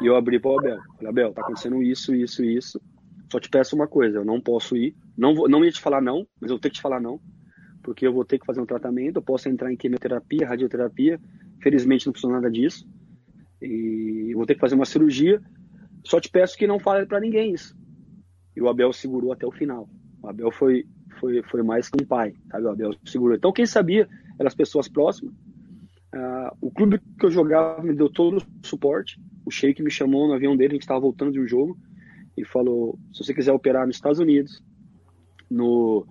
E 0.02 0.06
eu 0.06 0.14
abri 0.14 0.38
para 0.38 0.50
o 0.50 0.58
Abel. 0.58 0.78
Falei, 0.96 1.08
Abel, 1.08 1.32
tá 1.32 1.40
acontecendo 1.40 1.82
isso, 1.82 2.14
isso, 2.14 2.44
isso. 2.44 2.78
Só 3.32 3.40
te 3.40 3.48
peço 3.48 3.74
uma 3.74 3.88
coisa, 3.88 4.18
eu 4.18 4.24
não 4.24 4.38
posso 4.38 4.76
ir. 4.76 4.94
Não, 5.16 5.34
vou, 5.34 5.48
não 5.48 5.64
ia 5.64 5.72
te 5.72 5.80
falar 5.80 6.02
não, 6.02 6.26
mas 6.38 6.50
eu 6.50 6.58
tenho 6.58 6.70
que 6.70 6.76
te 6.78 6.82
falar 6.82 7.00
não. 7.00 7.18
Porque 7.82 8.06
eu 8.06 8.12
vou 8.12 8.22
ter 8.22 8.38
que 8.38 8.44
fazer 8.44 8.60
um 8.60 8.66
tratamento, 8.66 9.16
eu 9.16 9.22
posso 9.22 9.48
entrar 9.48 9.72
em 9.72 9.78
quimioterapia, 9.78 10.46
radioterapia. 10.46 11.18
Felizmente 11.62 12.06
não 12.06 12.12
funciona 12.12 12.34
nada 12.34 12.50
disso. 12.50 12.86
E 13.62 14.28
eu 14.30 14.36
vou 14.36 14.44
ter 14.44 14.54
que 14.54 14.60
fazer 14.60 14.74
uma 14.74 14.84
cirurgia. 14.84 15.40
Só 16.04 16.20
te 16.20 16.28
peço 16.28 16.58
que 16.58 16.66
não 16.66 16.78
fale 16.78 17.06
para 17.06 17.18
ninguém 17.18 17.54
isso. 17.54 17.74
E 18.56 18.62
o 18.62 18.68
Abel 18.68 18.92
segurou 18.92 19.32
até 19.32 19.46
o 19.46 19.52
final. 19.52 19.88
O 20.22 20.28
Abel 20.28 20.50
foi, 20.50 20.86
foi, 21.18 21.42
foi 21.42 21.62
mais 21.62 21.88
que 21.88 22.02
um 22.02 22.06
pai, 22.06 22.34
sabe? 22.50 22.64
O 22.64 22.70
Abel 22.70 22.94
segurou. 23.04 23.36
Então, 23.36 23.52
quem 23.52 23.66
sabia 23.66 24.08
eram 24.38 24.46
as 24.46 24.54
pessoas 24.54 24.88
próximas. 24.88 25.34
Uh, 26.14 26.56
o 26.60 26.70
clube 26.70 27.00
que 27.18 27.26
eu 27.26 27.30
jogava 27.30 27.82
me 27.82 27.94
deu 27.94 28.08
todo 28.08 28.38
o 28.38 28.66
suporte. 28.66 29.20
O 29.44 29.50
Sheik 29.50 29.82
me 29.82 29.90
chamou 29.90 30.28
no 30.28 30.34
avião 30.34 30.56
dele, 30.56 30.72
a 30.72 30.74
gente 30.74 30.82
estava 30.82 31.00
voltando 31.00 31.32
de 31.32 31.40
um 31.40 31.46
jogo, 31.46 31.76
e 32.36 32.44
falou: 32.44 32.98
se 33.12 33.24
você 33.24 33.34
quiser 33.34 33.52
operar 33.52 33.86
nos 33.86 33.96
Estados 33.96 34.18
Unidos, 34.18 34.62
no, 35.50 36.06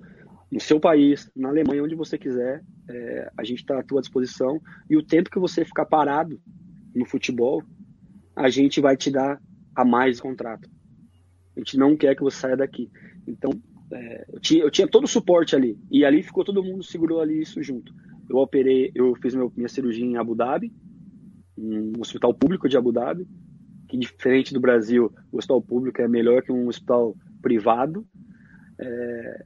no 0.52 0.60
seu 0.60 0.80
país, 0.80 1.32
na 1.36 1.50
Alemanha, 1.50 1.84
onde 1.84 1.96
você 1.96 2.18
quiser, 2.18 2.64
é, 2.90 3.32
a 3.38 3.44
gente 3.44 3.60
está 3.60 3.80
à 3.80 3.84
tua 3.84 4.02
disposição. 4.02 4.62
E 4.90 4.98
o 4.98 5.04
tempo 5.04 5.30
que 5.30 5.40
você 5.40 5.64
ficar 5.64 5.86
parado 5.86 6.40
no 6.94 7.06
futebol, 7.06 7.64
a 8.36 8.50
gente 8.50 8.82
vai 8.82 8.96
te 8.96 9.10
dar 9.10 9.42
a 9.76 9.86
mais 9.86 10.20
contrato. 10.20 10.70
A 11.56 11.60
gente 11.60 11.78
não 11.78 11.96
quer 11.96 12.16
que 12.16 12.24
você 12.24 12.38
saia 12.38 12.58
daqui. 12.58 12.90
Então, 13.28 13.52
é, 13.92 14.26
eu, 14.34 14.40
tinha, 14.40 14.64
eu 14.64 14.72
tinha 14.72 14.88
todo 14.88 15.04
o 15.04 15.08
suporte 15.08 15.56
ali. 15.56 15.78
E 15.92 16.04
ali 16.04 16.24
ficou 16.24 16.44
todo 16.44 16.64
mundo, 16.64 16.84
segurou 16.84 17.22
ali 17.22 17.42
isso 17.42 17.62
junto. 17.62 17.94
Eu 18.30 18.38
operei, 18.38 18.92
eu 18.96 19.16
fiz 19.16 19.36
meu, 19.36 19.52
minha 19.56 19.70
cirurgia 19.70 20.06
em 20.06 20.18
Abu 20.18 20.36
Dhabi, 20.36 20.74
um 21.58 21.94
hospital 22.00 22.34
público 22.34 22.68
de 22.68 22.78
Abu 22.78 22.92
Dhabi, 22.92 23.28
que 23.88 23.98
diferente 23.98 24.54
do 24.54 24.60
Brasil, 24.60 25.14
o 25.32 25.38
hospital 25.38 25.62
público 25.62 26.02
é 26.02 26.08
melhor 26.08 26.42
que 26.42 26.52
um 26.52 26.68
hospital 26.68 27.16
privado. 27.42 28.08
É, 28.80 29.46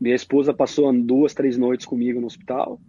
minha 0.00 0.14
esposa 0.14 0.54
passou 0.54 0.92
duas, 0.92 1.34
três 1.34 1.58
noites 1.58 1.86
comigo 1.86 2.20
no 2.20 2.26
hospital. 2.26 2.80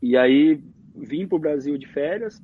E 0.00 0.16
aí 0.16 0.62
vim 0.94 1.26
para 1.26 1.36
o 1.36 1.40
Brasil 1.40 1.76
de 1.76 1.86
férias, 1.86 2.42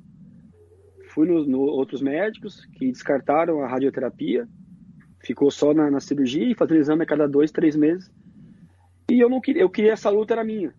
fui 1.13 1.27
nos 1.27 1.47
no 1.47 1.59
outros 1.59 2.01
médicos 2.01 2.65
que 2.77 2.91
descartaram 2.91 3.61
a 3.61 3.67
radioterapia, 3.67 4.47
ficou 5.19 5.51
só 5.51 5.73
na, 5.73 5.91
na 5.91 5.99
cirurgia 5.99 6.49
e 6.49 6.55
fazendo 6.55 6.79
exame 6.79 7.03
a 7.03 7.05
cada 7.05 7.27
dois, 7.27 7.51
três 7.51 7.75
meses. 7.75 8.11
E 9.09 9.19
eu 9.19 9.29
não 9.29 9.41
queria, 9.41 9.61
eu 9.61 9.69
queria 9.69 9.93
essa 9.93 10.09
luta 10.09 10.33
era 10.33 10.43
minha. 10.43 10.73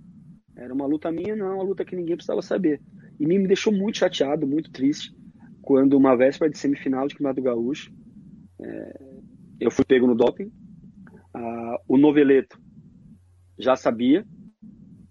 Era 0.56 0.72
uma 0.72 0.86
luta 0.86 1.12
minha, 1.12 1.36
não 1.36 1.54
uma 1.54 1.62
luta 1.62 1.84
que 1.84 1.96
ninguém 1.96 2.16
precisava 2.16 2.42
saber. 2.42 2.80
E 3.20 3.26
me 3.26 3.46
deixou 3.46 3.72
muito 3.72 3.98
chateado, 3.98 4.46
muito 4.46 4.70
triste, 4.70 5.14
quando 5.60 5.96
uma 5.96 6.16
véspera 6.16 6.50
de 6.50 6.58
semifinal 6.58 7.06
de 7.06 7.14
Campeonato 7.14 7.42
Gaúcho, 7.42 7.92
é, 8.60 9.00
eu 9.60 9.70
fui 9.70 9.84
pego 9.84 10.06
no 10.06 10.14
doping. 10.14 10.50
Ah, 11.34 11.78
o 11.86 11.96
Noveleto 11.96 12.58
já 13.58 13.76
sabia. 13.76 14.26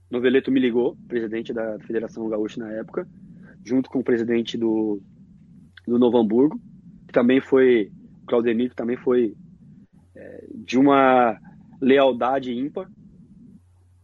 Noveleto 0.10 0.52
me 0.52 0.60
ligou, 0.60 0.98
presidente 1.08 1.54
da 1.54 1.80
Federação 1.80 2.28
Gaúcha 2.28 2.60
na 2.60 2.72
época, 2.74 3.08
junto 3.64 3.90
com 3.90 4.00
o 4.00 4.04
presidente 4.04 4.58
do, 4.58 5.02
do 5.92 6.00
Novo 6.00 6.18
Hamburgo, 6.18 6.60
que 7.08 7.14
também 7.14 7.42
foi, 7.42 7.92
Claudemir, 8.26 8.70
que 8.70 8.76
também 8.76 8.98
foi 8.98 9.36
é, 10.16 10.46
de 10.56 10.78
uma 10.78 11.38
lealdade 11.82 12.54
ímpar. 12.54 12.90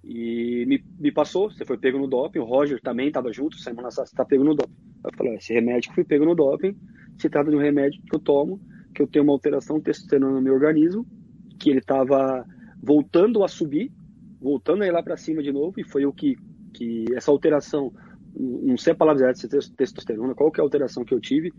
E 0.03 0.65
me, 0.67 0.83
me 0.99 1.11
passou, 1.11 1.51
você 1.51 1.65
foi 1.65 1.77
pego 1.77 1.97
no 1.97 2.07
doping, 2.07 2.39
o 2.39 2.45
Roger 2.45 2.79
também 2.81 3.07
estava 3.07 3.31
junto, 3.33 3.57
passada 3.57 3.91
você 3.91 4.01
está 4.03 4.23
pego 4.23 4.43
no 4.43 4.55
doping. 4.55 4.73
Eu 5.03 5.11
falei, 5.17 5.35
esse 5.35 5.53
remédio 5.53 5.89
que 5.89 5.95
fui 5.95 6.03
pego 6.03 6.25
no 6.25 6.35
doping, 6.35 6.75
se 7.17 7.29
trata 7.29 7.49
de 7.49 7.55
um 7.55 7.59
remédio 7.59 8.01
que 8.01 8.15
eu 8.15 8.19
tomo, 8.19 8.59
que 8.93 9.01
eu 9.01 9.07
tenho 9.07 9.23
uma 9.23 9.33
alteração 9.33 9.79
testosterona 9.79 10.33
no 10.33 10.41
meu 10.41 10.53
organismo, 10.53 11.05
que 11.59 11.69
ele 11.69 11.79
estava 11.79 12.45
voltando 12.81 13.43
a 13.43 13.47
subir, 13.47 13.91
voltando 14.39 14.83
a 14.83 14.87
ir 14.87 14.91
lá 14.91 15.03
para 15.03 15.17
cima 15.17 15.41
de 15.41 15.51
novo, 15.51 15.79
e 15.79 15.83
foi 15.83 16.05
o 16.05 16.13
que, 16.13 16.35
que 16.73 17.05
essa 17.13 17.31
alteração, 17.31 17.91
não 18.35 18.77
sei 18.77 18.93
a 18.93 18.95
palavra 18.95 19.33
de 19.33 19.75
testosterona, 19.75 20.33
qual 20.35 20.51
que 20.51 20.59
é 20.59 20.61
a 20.61 20.65
alteração 20.65 21.03
que 21.03 21.13
eu 21.13 21.19
tive, 21.19 21.51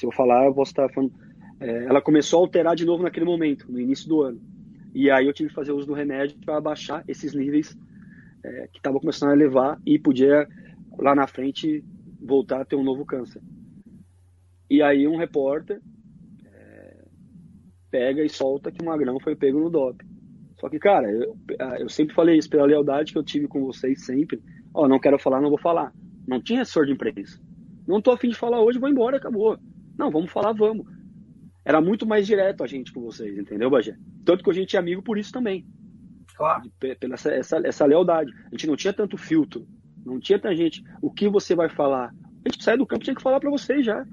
se 0.00 0.06
eu 0.06 0.10
falar, 0.10 0.46
eu 0.46 0.54
posso 0.54 0.70
estar 0.70 0.88
falando, 0.88 1.12
é, 1.60 1.84
ela 1.84 2.00
começou 2.00 2.38
a 2.38 2.42
alterar 2.42 2.74
de 2.74 2.86
novo 2.86 3.02
naquele 3.02 3.26
momento, 3.26 3.70
no 3.70 3.78
início 3.78 4.08
do 4.08 4.22
ano. 4.22 4.40
E 4.94 5.10
aí 5.10 5.26
eu 5.26 5.32
tive 5.32 5.50
que 5.50 5.54
fazer 5.54 5.72
uso 5.72 5.86
do 5.86 5.92
remédio 5.92 6.38
para 6.38 6.56
abaixar 6.56 7.04
esses 7.06 7.34
níveis 7.34 7.76
é, 8.42 8.68
que 8.68 8.78
estavam 8.78 8.98
começando 8.98 9.30
a 9.30 9.34
elevar 9.34 9.78
e 9.84 9.98
podia 9.98 10.48
lá 10.98 11.14
na 11.14 11.26
frente 11.26 11.84
voltar 12.18 12.62
a 12.62 12.64
ter 12.64 12.76
um 12.76 12.82
novo 12.82 13.04
câncer. 13.04 13.42
E 14.70 14.82
aí 14.82 15.06
um 15.06 15.18
repórter 15.18 15.82
é, 16.46 17.04
pega 17.90 18.24
e 18.24 18.28
solta 18.30 18.72
que 18.72 18.82
o 18.82 18.86
Magrão 18.86 19.20
foi 19.20 19.36
pego 19.36 19.60
no 19.60 19.68
doping. 19.68 20.08
Só 20.58 20.68
que, 20.68 20.78
cara, 20.78 21.10
eu, 21.10 21.36
eu 21.78 21.88
sempre 21.90 22.14
falei 22.14 22.38
isso 22.38 22.48
pela 22.48 22.66
lealdade 22.66 23.12
que 23.12 23.18
eu 23.18 23.24
tive 23.24 23.46
com 23.46 23.66
vocês 23.66 24.04
sempre. 24.04 24.42
Ó, 24.72 24.88
não 24.88 24.98
quero 24.98 25.18
falar, 25.18 25.42
não 25.42 25.50
vou 25.50 25.60
falar. 25.60 25.92
Não 26.26 26.40
tinha 26.40 26.62
assessor 26.62 26.86
de 26.86 26.92
imprensa. 26.92 27.38
Não 27.86 28.00
tô 28.00 28.12
afim 28.12 28.28
de 28.28 28.36
falar 28.36 28.62
hoje, 28.62 28.78
vou 28.78 28.88
embora, 28.88 29.18
acabou. 29.18 29.58
Não, 30.00 30.10
vamos 30.10 30.32
falar, 30.32 30.54
vamos. 30.54 30.86
Era 31.62 31.78
muito 31.78 32.06
mais 32.06 32.26
direto 32.26 32.64
a 32.64 32.66
gente 32.66 32.90
com 32.90 33.02
vocês, 33.02 33.36
entendeu, 33.36 33.68
Bagé? 33.68 33.94
Tanto 34.24 34.42
que 34.42 34.48
a 34.48 34.54
gente 34.54 34.74
é 34.74 34.78
amigo 34.78 35.02
por 35.02 35.18
isso 35.18 35.30
também. 35.30 35.66
Claro. 36.34 36.62
Pela 36.80 37.12
essa, 37.12 37.30
essa, 37.30 37.60
essa 37.62 37.84
lealdade. 37.84 38.32
A 38.46 38.50
gente 38.52 38.66
não 38.66 38.76
tinha 38.76 38.94
tanto 38.94 39.18
filtro. 39.18 39.68
Não 40.02 40.18
tinha 40.18 40.38
tanta 40.38 40.56
gente. 40.56 40.82
O 41.02 41.10
que 41.10 41.28
você 41.28 41.54
vai 41.54 41.68
falar? 41.68 42.14
A 42.46 42.48
gente 42.48 42.64
sai 42.64 42.78
do 42.78 42.86
campo 42.86 43.04
tinha 43.04 43.14
que 43.14 43.22
falar 43.22 43.38
para 43.40 43.50
vocês 43.50 43.84
já. 43.84 44.06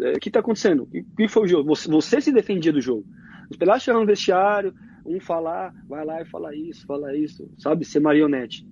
É, 0.00 0.12
o 0.12 0.18
que 0.18 0.30
está 0.30 0.40
acontecendo? 0.40 0.84
O 0.84 1.14
que 1.14 1.28
foi 1.28 1.42
o 1.42 1.48
jogo? 1.48 1.68
Você, 1.68 1.90
você 1.90 2.18
se 2.18 2.32
defendia 2.32 2.72
do 2.72 2.80
jogo. 2.80 3.04
Os 3.50 3.58
pedaços 3.58 3.82
chegando 3.82 4.00
no 4.00 4.06
vestiário, 4.06 4.72
um 5.04 5.20
falar, 5.20 5.74
vai 5.86 6.06
lá 6.06 6.22
e 6.22 6.24
fala 6.24 6.56
isso, 6.56 6.86
fala 6.86 7.14
isso, 7.14 7.50
sabe? 7.58 7.84
Ser 7.84 8.00
marionete. 8.00 8.66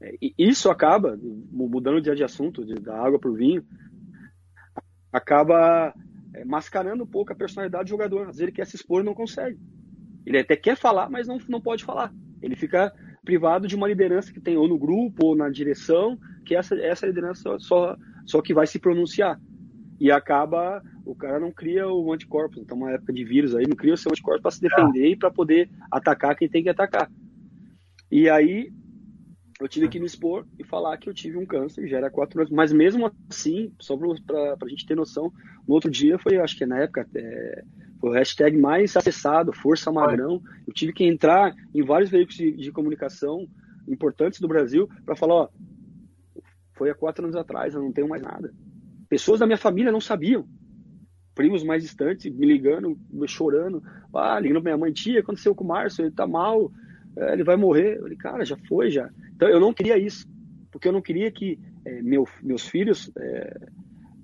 É, 0.00 0.12
e 0.20 0.34
isso 0.36 0.68
acaba, 0.68 1.16
mudando 1.52 2.00
de 2.00 2.24
assunto, 2.24 2.64
de, 2.64 2.74
da 2.74 3.00
água 3.00 3.20
para 3.20 3.30
o 3.30 3.34
vinho, 3.34 3.64
acaba 5.12 5.94
é, 6.34 6.44
mascarando 6.44 7.04
um 7.04 7.06
pouco 7.06 7.32
a 7.32 7.36
personalidade 7.36 7.84
do 7.84 7.90
jogador. 7.90 8.22
Às 8.22 8.26
vezes 8.26 8.40
ele 8.40 8.52
quer 8.52 8.66
se 8.66 8.76
expor 8.76 9.02
e 9.02 9.04
não 9.04 9.14
consegue. 9.14 9.58
Ele 10.26 10.38
até 10.38 10.56
quer 10.56 10.76
falar, 10.76 11.08
mas 11.08 11.26
não, 11.26 11.38
não 11.48 11.60
pode 11.60 11.84
falar. 11.84 12.12
Ele 12.42 12.54
fica 12.54 12.92
privado 13.24 13.66
de 13.66 13.74
uma 13.74 13.88
liderança 13.88 14.32
que 14.32 14.40
tem 14.40 14.56
ou 14.56 14.68
no 14.68 14.78
grupo 14.78 15.26
ou 15.26 15.36
na 15.36 15.48
direção, 15.48 16.18
que 16.44 16.54
essa, 16.54 16.74
essa 16.76 17.06
liderança 17.06 17.58
só, 17.58 17.96
só 18.26 18.40
que 18.40 18.54
vai 18.54 18.66
se 18.66 18.78
pronunciar. 18.78 19.40
E 20.00 20.10
acaba, 20.10 20.82
o 21.04 21.14
cara 21.14 21.40
não 21.40 21.50
cria 21.50 21.88
o 21.88 22.12
anticorpo. 22.12 22.60
Então, 22.60 22.76
uma 22.76 22.92
época 22.92 23.12
de 23.12 23.24
vírus 23.24 23.54
aí, 23.54 23.66
não 23.66 23.76
cria 23.76 23.94
o 23.94 23.96
seu 23.96 24.12
anticorpo 24.12 24.42
para 24.42 24.50
se 24.50 24.60
defender 24.60 25.08
e 25.08 25.16
para 25.16 25.30
poder 25.30 25.68
atacar 25.90 26.36
quem 26.36 26.48
tem 26.48 26.62
que 26.62 26.68
atacar. 26.68 27.10
E 28.10 28.28
aí, 28.28 28.70
eu 29.60 29.68
tive 29.68 29.88
que 29.88 29.98
me 29.98 30.06
expor 30.06 30.46
e 30.58 30.64
falar 30.64 30.96
que 30.98 31.08
eu 31.08 31.14
tive 31.14 31.36
um 31.36 31.44
câncer, 31.44 31.88
já 31.88 31.96
era 31.96 32.10
quatro 32.10 32.40
anos. 32.40 32.52
Mas 32.52 32.72
mesmo 32.72 33.10
assim, 33.28 33.72
só 33.80 33.96
para 33.96 34.56
a 34.62 34.68
gente 34.68 34.86
ter 34.86 34.94
noção, 34.94 35.32
no 35.66 35.74
outro 35.74 35.90
dia 35.90 36.18
foi, 36.18 36.38
acho 36.38 36.56
que 36.56 36.64
na 36.64 36.78
época, 36.78 37.06
é, 37.14 37.64
foi 38.00 38.10
o 38.10 38.12
hashtag 38.12 38.56
mais 38.56 38.96
acessado, 38.96 39.52
Força 39.52 39.90
Magrão. 39.90 40.40
Eu 40.66 40.72
tive 40.72 40.92
que 40.92 41.04
entrar 41.04 41.54
em 41.74 41.82
vários 41.82 42.08
veículos 42.08 42.36
de, 42.36 42.52
de 42.52 42.70
comunicação 42.70 43.48
importantes 43.88 44.38
do 44.38 44.46
Brasil 44.46 44.88
para 45.04 45.16
falar, 45.16 45.34
ó, 45.34 45.48
foi 46.74 46.90
há 46.90 46.94
quatro 46.94 47.24
anos 47.24 47.34
atrás, 47.34 47.74
eu 47.74 47.82
não 47.82 47.92
tenho 47.92 48.08
mais 48.08 48.22
nada. 48.22 48.54
Pessoas 49.08 49.40
da 49.40 49.46
minha 49.46 49.58
família 49.58 49.90
não 49.90 50.00
sabiam. 50.00 50.46
Primos 51.34 51.64
mais 51.64 51.82
distantes 51.82 52.32
me 52.32 52.46
ligando, 52.46 52.96
chorando. 53.26 53.82
Ah, 54.14 54.38
ligando 54.38 54.62
pra 54.62 54.70
minha 54.72 54.80
mãe, 54.80 54.92
tia, 54.92 55.20
aconteceu 55.20 55.54
com 55.54 55.64
o 55.64 55.68
Márcio, 55.68 56.04
ele 56.04 56.14
tá 56.14 56.26
mal, 56.26 56.70
é, 57.16 57.32
ele 57.32 57.44
vai 57.44 57.56
morrer. 57.56 57.96
Eu 57.96 58.02
falei, 58.02 58.16
cara, 58.16 58.44
já 58.44 58.56
foi, 58.68 58.90
já. 58.90 59.08
Então 59.34 59.48
eu 59.48 59.60
não 59.60 59.72
queria 59.72 59.98
isso, 59.98 60.26
porque 60.70 60.88
eu 60.88 60.92
não 60.92 61.02
queria 61.02 61.30
que 61.30 61.58
é, 61.84 62.02
meu, 62.02 62.26
meus 62.42 62.68
filhos 62.68 63.10
é, 63.18 63.68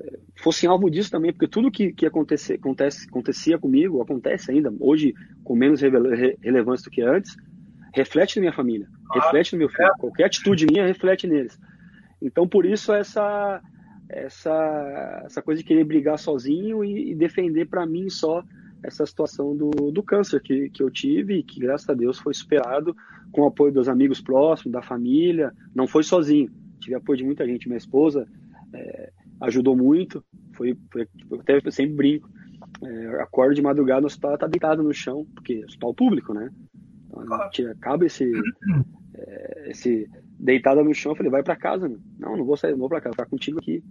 é 0.01 0.19
fossem 0.43 0.69
alvo 0.69 0.91
disso 0.91 1.11
também, 1.11 1.33
porque 1.33 1.49
tudo 1.49 1.71
que, 1.71 1.93
que 1.93 2.07
acontece, 2.07 2.55
acontece, 2.55 3.09
acontecia 3.09 3.59
comigo, 3.59 4.03
acontece 4.03 4.51
ainda, 4.51 4.73
hoje 4.81 5.15
com 5.43 5.55
menos 5.55 5.81
relevância 5.81 6.85
do 6.85 6.91
que 6.91 7.03
antes, 7.03 7.37
reflete 7.95 8.37
na 8.37 8.41
minha 8.41 8.53
família, 8.53 8.89
reflete 9.13 9.53
no 9.53 9.59
meu 9.61 9.69
filho. 9.69 9.91
Qualquer 9.99 10.25
atitude 10.25 10.67
minha 10.67 10.87
reflete 10.87 11.27
neles. 11.27 11.59
Então, 12.21 12.49
por 12.49 12.65
isso, 12.65 12.93
essa, 12.93 13.63
essa, 14.09 15.23
essa 15.27 15.43
coisa 15.43 15.63
de 15.63 15.67
querer 15.67 15.85
brigar 15.85 16.19
sozinho 16.19 16.85
e, 16.85 17.13
e 17.13 17.15
defender 17.15 17.67
para 17.67 17.87
mim 17.87 18.09
só 18.09 18.43
essa 18.85 19.07
situação 19.07 19.57
do, 19.57 19.71
do 19.91 20.03
câncer 20.03 20.41
que, 20.43 20.69
que 20.69 20.83
eu 20.83 20.91
tive 20.91 21.39
e 21.39 21.43
que, 21.43 21.59
graças 21.59 21.89
a 21.89 21.95
Deus, 21.95 22.19
foi 22.19 22.35
superado 22.35 22.95
com 23.33 23.43
o 23.43 23.47
apoio 23.47 23.73
dos 23.73 23.89
amigos 23.89 24.21
próximos, 24.21 24.73
da 24.73 24.83
família. 24.83 25.53
Não 25.75 25.89
foi 25.89 26.03
sozinho, 26.03 26.51
tive 26.81 26.95
apoio 26.95 27.17
de 27.17 27.25
muita 27.25 27.47
gente. 27.47 27.67
Minha 27.67 27.79
esposa 27.79 28.29
é, 28.73 29.13
ajudou 29.41 29.75
muito, 29.75 30.23
foi, 30.53 30.77
foi 30.91 31.09
até 31.41 31.61
eu 31.65 31.73
sempre 31.73 31.95
brinco. 31.95 32.29
É, 32.83 33.23
acordo 33.23 33.55
de 33.55 33.63
madrugada 33.63 34.03
no 34.03 34.07
hospital, 34.07 34.37
tá 34.37 34.47
deitado 34.47 34.83
no 34.83 34.93
chão, 34.93 35.27
porque 35.35 35.55
é 35.55 35.65
hospital 35.65 35.95
público, 35.95 36.35
né? 36.35 36.51
Então, 37.09 37.71
acaba 37.71 38.05
esse, 38.05 38.31
é, 39.15 39.71
esse 39.71 40.11
deitada 40.39 40.83
no 40.83 40.93
chão, 40.93 41.13
eu 41.13 41.17
falei, 41.17 41.31
vai 41.31 41.43
para 41.43 41.57
casa. 41.57 41.89
Não, 42.19 42.37
não 42.37 42.45
vou 42.45 42.57
sair, 42.57 42.73
não 42.73 42.81
vou 42.81 42.89
para 42.89 43.01
casa, 43.01 43.15
vou 43.17 43.25
ficar 43.25 43.31
contigo 43.31 43.59
aqui. 43.59 43.83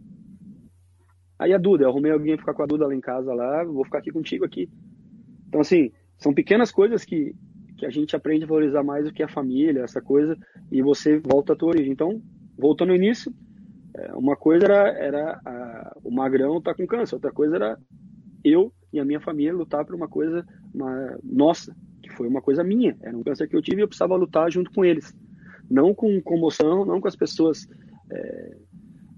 Aí 1.44 1.54
a 1.54 1.58
Duda, 1.58 1.84
eu 1.84 1.90
arrumei 1.90 2.10
alguém 2.10 2.38
ficar 2.38 2.54
com 2.54 2.64
a 2.64 2.66
Duda 2.66 2.88
lá 2.88 2.96
em 2.96 3.02
casa 3.02 3.34
lá, 3.34 3.66
vou 3.66 3.84
ficar 3.84 3.98
aqui 3.98 4.12
contigo 4.12 4.46
aqui. 4.46 4.70
Então, 5.50 5.60
assim, 5.60 5.92
são 6.18 6.34
pequenas 6.34 6.72
coisas 6.72 7.04
que, 7.04 7.36
que 7.78 7.86
a 7.86 7.90
gente 7.90 8.16
aprende 8.16 8.46
a 8.46 8.48
valorizar 8.48 8.82
mais 8.82 9.04
do 9.04 9.12
que 9.12 9.22
a 9.22 9.28
família, 9.28 9.84
essa 9.84 10.02
coisa, 10.02 10.38
e 10.72 10.82
você 10.82 11.20
volta 11.20 11.52
à 11.52 11.56
tua 11.56 11.72
origem. 11.72 11.92
Então, 11.92 12.22
voltando 12.58 12.90
no 12.90 12.96
início, 12.96 13.30
é, 13.94 14.14
uma 14.14 14.38
coisa 14.38 14.64
era, 14.64 14.88
era 14.98 15.42
a, 15.46 15.98
o 16.02 16.10
magrão 16.10 16.62
tá 16.62 16.74
com 16.74 16.88
câncer, 16.88 17.16
outra 17.16 17.34
coisa 17.34 17.58
era 17.58 17.78
eu 18.42 18.72
e 18.94 18.98
a 18.98 19.04
minha 19.04 19.20
família 19.20 19.54
lutar 19.54 19.84
por 19.86 19.96
uma 19.96 20.08
coisa 20.08 20.46
uma, 20.74 21.20
nossa, 21.22 21.76
que 22.02 22.10
foi 22.12 22.26
uma 22.26 22.42
coisa 22.42 22.64
minha. 22.64 22.96
Era 23.02 23.18
um 23.18 23.24
câncer 23.24 23.50
que 23.50 23.56
eu 23.56 23.62
tive 23.62 23.82
e 23.82 23.84
eu 23.84 23.88
precisava 23.90 24.16
lutar 24.16 24.50
junto 24.50 24.72
com 24.72 24.86
eles 24.86 25.14
não 25.70 25.94
com 25.94 26.22
comoção, 26.22 26.86
não 26.86 27.02
com 27.02 27.08
as 27.08 27.16
pessoas 27.16 27.68
é, 28.12 28.58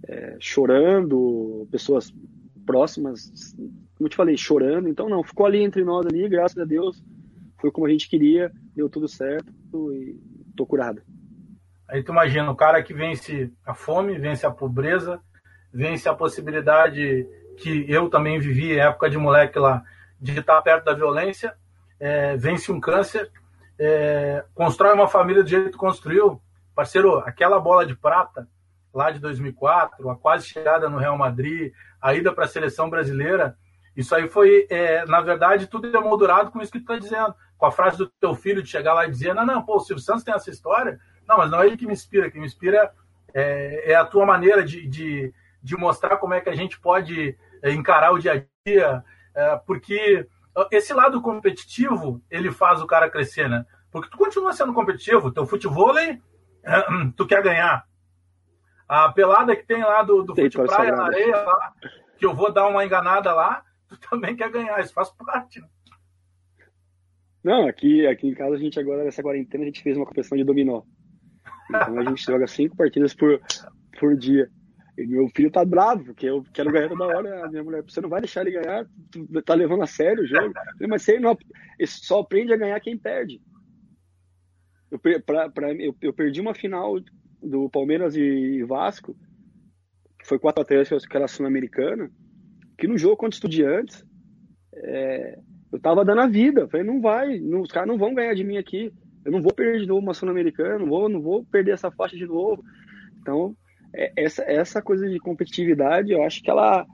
é, 0.08 0.38
chorando, 0.40 1.68
pessoas 1.72 2.14
próximas, 2.66 3.54
como 3.96 4.08
eu 4.08 4.10
te 4.10 4.16
falei, 4.16 4.38
chorando. 4.38 4.88
Então, 4.88 5.10
não, 5.10 5.24
ficou 5.24 5.46
ali 5.46 5.64
entre 5.64 5.84
nós 5.84 6.06
ali, 6.06 6.28
graças 6.28 6.58
a 6.58 6.66
Deus, 6.66 7.04
foi 7.60 7.72
como 7.72 7.88
a 7.88 7.90
gente 7.90 8.10
queria, 8.10 8.52
deu 8.76 8.90
tudo 8.90 9.08
certo 9.08 9.52
e 9.94 10.20
tô 10.56 10.66
curado. 10.66 11.02
Aí 11.88 12.04
tu 12.04 12.12
imagina, 12.12 12.50
o 12.50 12.56
cara 12.56 12.82
que 12.82 12.94
vence 12.94 13.52
a 13.66 13.74
fome, 13.74 14.18
vence 14.18 14.46
a 14.46 14.52
pobreza, 14.52 15.20
vence 15.72 16.10
a 16.10 16.16
possibilidade 16.16 17.28
que 17.58 17.86
eu 17.88 18.10
também 18.10 18.40
vivi, 18.40 18.78
época 18.78 19.10
de 19.10 19.18
moleque 19.18 19.60
lá, 19.60 19.84
de 20.20 20.40
estar 20.40 20.62
perto 20.62 20.86
da 20.86 20.94
violência, 20.94 21.54
é, 22.00 22.36
vence 22.36 22.72
um 22.72 22.80
câncer, 22.80 23.32
é, 23.78 24.44
constrói 24.54 24.94
uma 24.94 25.08
família 25.08 25.44
do 25.44 25.50
jeito 25.50 25.72
que 25.72 25.78
construiu. 25.78 26.42
Parceiro, 26.74 27.20
aquela 27.20 27.60
bola 27.60 27.86
de 27.86 27.96
prata 27.96 28.48
lá 28.96 29.12
de 29.12 29.20
2004, 29.20 30.10
a 30.10 30.16
quase 30.16 30.48
chegada 30.48 30.90
no 30.90 30.98
Real 30.98 31.18
Madrid, 31.18 31.74
a 32.02 32.14
ida 32.16 32.34
para 32.34 32.46
a 32.46 32.48
seleção 32.48 32.90
brasileira, 32.90 33.58
isso 33.96 34.14
aí 34.14 34.28
foi, 34.28 34.68
é, 34.70 35.06
na 35.06 35.22
verdade, 35.22 35.68
tudo 35.68 35.96
é 35.96 36.00
moldurado 36.00 36.52
com 36.52 36.62
isso 36.62 36.72
que 36.72 36.80
tu 36.80 36.92
está 36.92 36.98
dizendo. 36.98 37.34
Com 37.58 37.66
a 37.66 37.72
frase 37.72 37.98
do 37.98 38.08
teu 38.20 38.36
filho 38.36 38.62
de 38.62 38.70
chegar 38.70 38.94
lá 38.94 39.06
e 39.06 39.12
dizer: 39.12 39.34
não, 39.34 39.46
não, 39.46 39.62
pô, 39.62 39.78
o 39.78 39.80
Silvio 39.80 40.04
Santos 40.04 40.24
tem 40.24 40.34
essa 40.34 40.50
história. 40.50 41.00
Não, 41.28 41.38
mas 41.38 41.50
não 41.50 41.62
é 41.62 41.68
ele 41.68 41.78
que 41.78 41.88
me 41.88 41.94
inspira, 41.94 42.30
que 42.30 42.38
me 42.38 42.46
inspira 42.46 42.92
é, 43.34 43.92
é 43.92 43.96
a 43.96 44.06
tua 44.06 44.26
maneira 44.26 44.64
de, 44.64 44.86
de, 44.88 45.34
de, 45.64 45.78
mostrar 45.78 46.18
como 46.18 46.34
é 46.34 46.42
que 46.42 46.50
a 46.50 46.56
gente 46.56 46.80
pode 46.80 47.38
é, 47.62 47.72
encarar 47.72 48.12
o 48.12 48.20
dia 48.20 48.34
a 48.34 48.70
dia, 48.70 49.04
é, 49.34 49.56
porque 49.66 50.28
esse 50.72 50.94
lado 50.94 51.22
competitivo 51.22 52.22
ele 52.30 52.52
faz 52.52 52.82
o 52.82 52.88
cara 52.88 53.10
crescer, 53.10 53.50
né? 53.50 53.66
Porque 53.92 54.10
tu 54.10 54.18
continua 54.18 54.52
sendo 54.52 54.74
competitivo, 54.74 55.32
teu 55.32 55.46
futebol, 55.46 55.94
tu 57.16 57.26
quer 57.26 57.42
ganhar. 57.42 57.86
A 58.88 59.12
pelada 59.12 59.56
que 59.56 59.66
tem 59.66 59.84
lá 59.84 60.04
do, 60.04 60.24
do 60.24 60.36
futebol 60.36 60.68
praia 60.68 60.96
na 60.96 61.06
areia 61.06 61.38
lá, 61.38 61.74
que 62.18 62.26
eu 62.26 62.36
vou 62.36 62.52
dar 62.52 62.68
uma 62.68 62.86
enganada 62.86 63.34
lá, 63.34 63.64
tu 63.90 63.98
também 64.10 64.36
quer 64.36 64.50
ganhar, 64.52 64.80
isso 64.80 64.94
faz 64.94 65.10
parte. 65.12 65.60
Né? 65.60 65.68
Não, 67.44 67.68
aqui, 67.68 68.08
aqui 68.08 68.28
em 68.28 68.34
casa 68.34 68.56
a 68.56 68.60
gente 68.60 68.80
agora, 68.80 69.04
nessa 69.04 69.22
quarentena, 69.22 69.64
a 69.64 69.68
gente 69.68 69.84
fez 69.84 69.96
uma 69.96 70.06
competição 70.06 70.38
de 70.38 70.44
dominó. 70.44 70.82
Então 71.70 72.00
a 72.00 72.04
gente 72.04 72.24
joga 72.26 72.48
cinco 72.48 72.76
partidas 72.76 73.14
por, 73.14 73.40
por 74.00 74.16
dia. 74.18 74.50
E 74.98 75.06
meu 75.06 75.28
filho 75.30 75.52
tá 75.52 75.64
bravo, 75.66 76.06
porque 76.06 76.26
eu 76.26 76.44
quero 76.54 76.72
ganhar 76.72 76.90
toda 76.90 77.06
hora. 77.06 77.46
A 77.46 77.50
minha 77.50 77.64
mulher, 77.64 77.84
você 77.84 78.00
não 78.00 78.10
vai 78.10 78.22
deixar 78.22 78.42
ele 78.42 78.60
ganhar, 78.60 78.88
tu 79.12 79.42
tá 79.44 79.54
levando 79.54 79.84
a 79.84 79.88
sério 79.88 80.24
o 80.24 80.28
jogo. 80.28 80.54
Mas 80.88 81.04
você 81.04 81.20
não, 81.20 81.38
só 81.86 82.22
aprende 82.22 82.54
a 82.54 82.58
ganhar 82.58 82.80
quem 82.80 82.98
perde. 82.98 83.42
Eu, 84.90 85.00
pra, 85.22 85.50
pra, 85.50 85.74
eu, 85.74 85.96
eu 86.02 86.14
perdi 86.14 86.40
uma 86.40 86.54
final 86.54 86.96
do 87.46 87.70
Palmeiras 87.70 88.16
e 88.16 88.64
Vasco, 88.64 89.16
que 90.20 90.28
foi 90.28 90.40
4x3, 90.40 91.08
que 91.08 91.16
era 91.16 91.28
sul-americana, 91.28 92.12
que 92.78 92.88
no 92.88 92.98
jogo 92.98 93.18
contra 93.18 93.36
estudiantes, 93.36 94.06
é, 94.74 95.40
eu 95.72 95.80
tava 95.80 96.04
dando 96.04 96.22
a 96.22 96.28
vida. 96.28 96.68
Falei, 96.68 96.86
não 96.86 97.02
vai, 97.02 97.40
não, 97.40 97.62
os 97.62 97.72
caras 97.72 97.88
não 97.88 97.98
vão 97.98 98.14
ganhar 98.14 98.34
de 98.34 98.44
mim 98.44 98.58
aqui. 98.58 98.92
Eu 99.24 99.32
não 99.32 99.42
vou 99.42 99.54
perder 99.54 99.82
de 99.82 99.88
novo 99.88 100.02
uma 100.02 100.14
sul-americana, 100.14 100.80
não 100.80 100.88
vou, 100.88 101.10
não 101.10 101.22
vou 101.22 101.46
perder 101.46 101.72
essa 101.72 101.92
faixa 101.92 102.16
de 102.16 102.26
novo. 102.26 102.64
Então, 103.20 103.56
é, 103.94 104.12
essa, 104.16 104.44
essa 104.44 104.82
coisa 104.82 105.10
de 105.10 105.20
competitividade, 105.20 106.12
eu 106.12 106.24
acho 106.24 106.42
que 106.42 106.50
ela. 106.50 106.86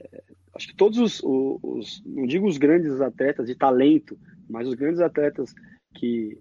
É, 0.00 0.22
acho 0.54 0.68
que 0.68 0.76
todos 0.76 0.98
os, 0.98 1.20
os, 1.24 2.02
Não 2.04 2.26
digo 2.26 2.46
os 2.46 2.58
grandes 2.58 3.00
atletas 3.00 3.46
de 3.46 3.54
talento, 3.54 4.18
mas 4.48 4.68
os 4.68 4.74
grandes 4.74 5.00
atletas 5.00 5.52
que. 5.94 6.38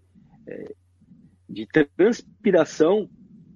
É, 0.48 0.74
de 1.50 1.68
transpiração, 1.68 3.10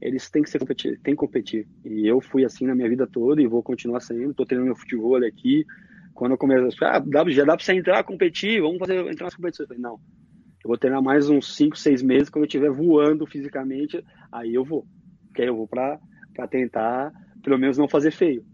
eles 0.05 0.29
têm 0.29 0.43
que 0.43 0.49
ser 0.49 0.59
competir, 0.59 0.99
têm 1.01 1.15
que 1.15 1.19
competir. 1.19 1.67
E 1.83 2.07
eu 2.07 2.21
fui 2.21 2.45
assim 2.45 2.67
na 2.67 2.75
minha 2.75 2.87
vida 2.87 3.07
toda 3.07 3.41
e 3.41 3.47
vou 3.47 3.63
continuar 3.63 3.99
sendo. 4.01 4.31
Estou 4.31 4.45
treinando 4.45 4.67
meu 4.67 4.75
futebol 4.75 5.17
aqui. 5.17 5.65
Quando 6.13 6.33
eu 6.33 6.37
começo, 6.37 6.77
ah, 6.85 7.03
já 7.29 7.43
dá 7.43 7.55
para 7.55 7.65
você 7.65 7.73
entrar, 7.73 8.03
competir, 8.03 8.61
vamos 8.61 8.77
fazer 8.77 8.99
entrar 9.07 9.25
nas 9.25 9.35
competições. 9.35 9.67
Falei, 9.67 9.81
não, 9.81 9.99
eu 10.63 10.67
vou 10.67 10.77
treinar 10.77 11.01
mais 11.01 11.27
uns 11.27 11.55
5, 11.55 11.75
6 11.75 12.03
meses 12.03 12.29
quando 12.29 12.43
eu 12.43 12.47
estiver 12.47 12.69
voando 12.69 13.25
fisicamente, 13.25 14.03
aí 14.31 14.53
eu 14.53 14.63
vou. 14.63 14.85
Porque 15.27 15.41
aí 15.41 15.47
eu 15.47 15.55
vou 15.55 15.67
para 15.67 15.99
tentar, 16.49 17.11
pelo 17.43 17.57
menos, 17.57 17.77
não 17.77 17.87
fazer 17.87 18.11
feio. 18.11 18.45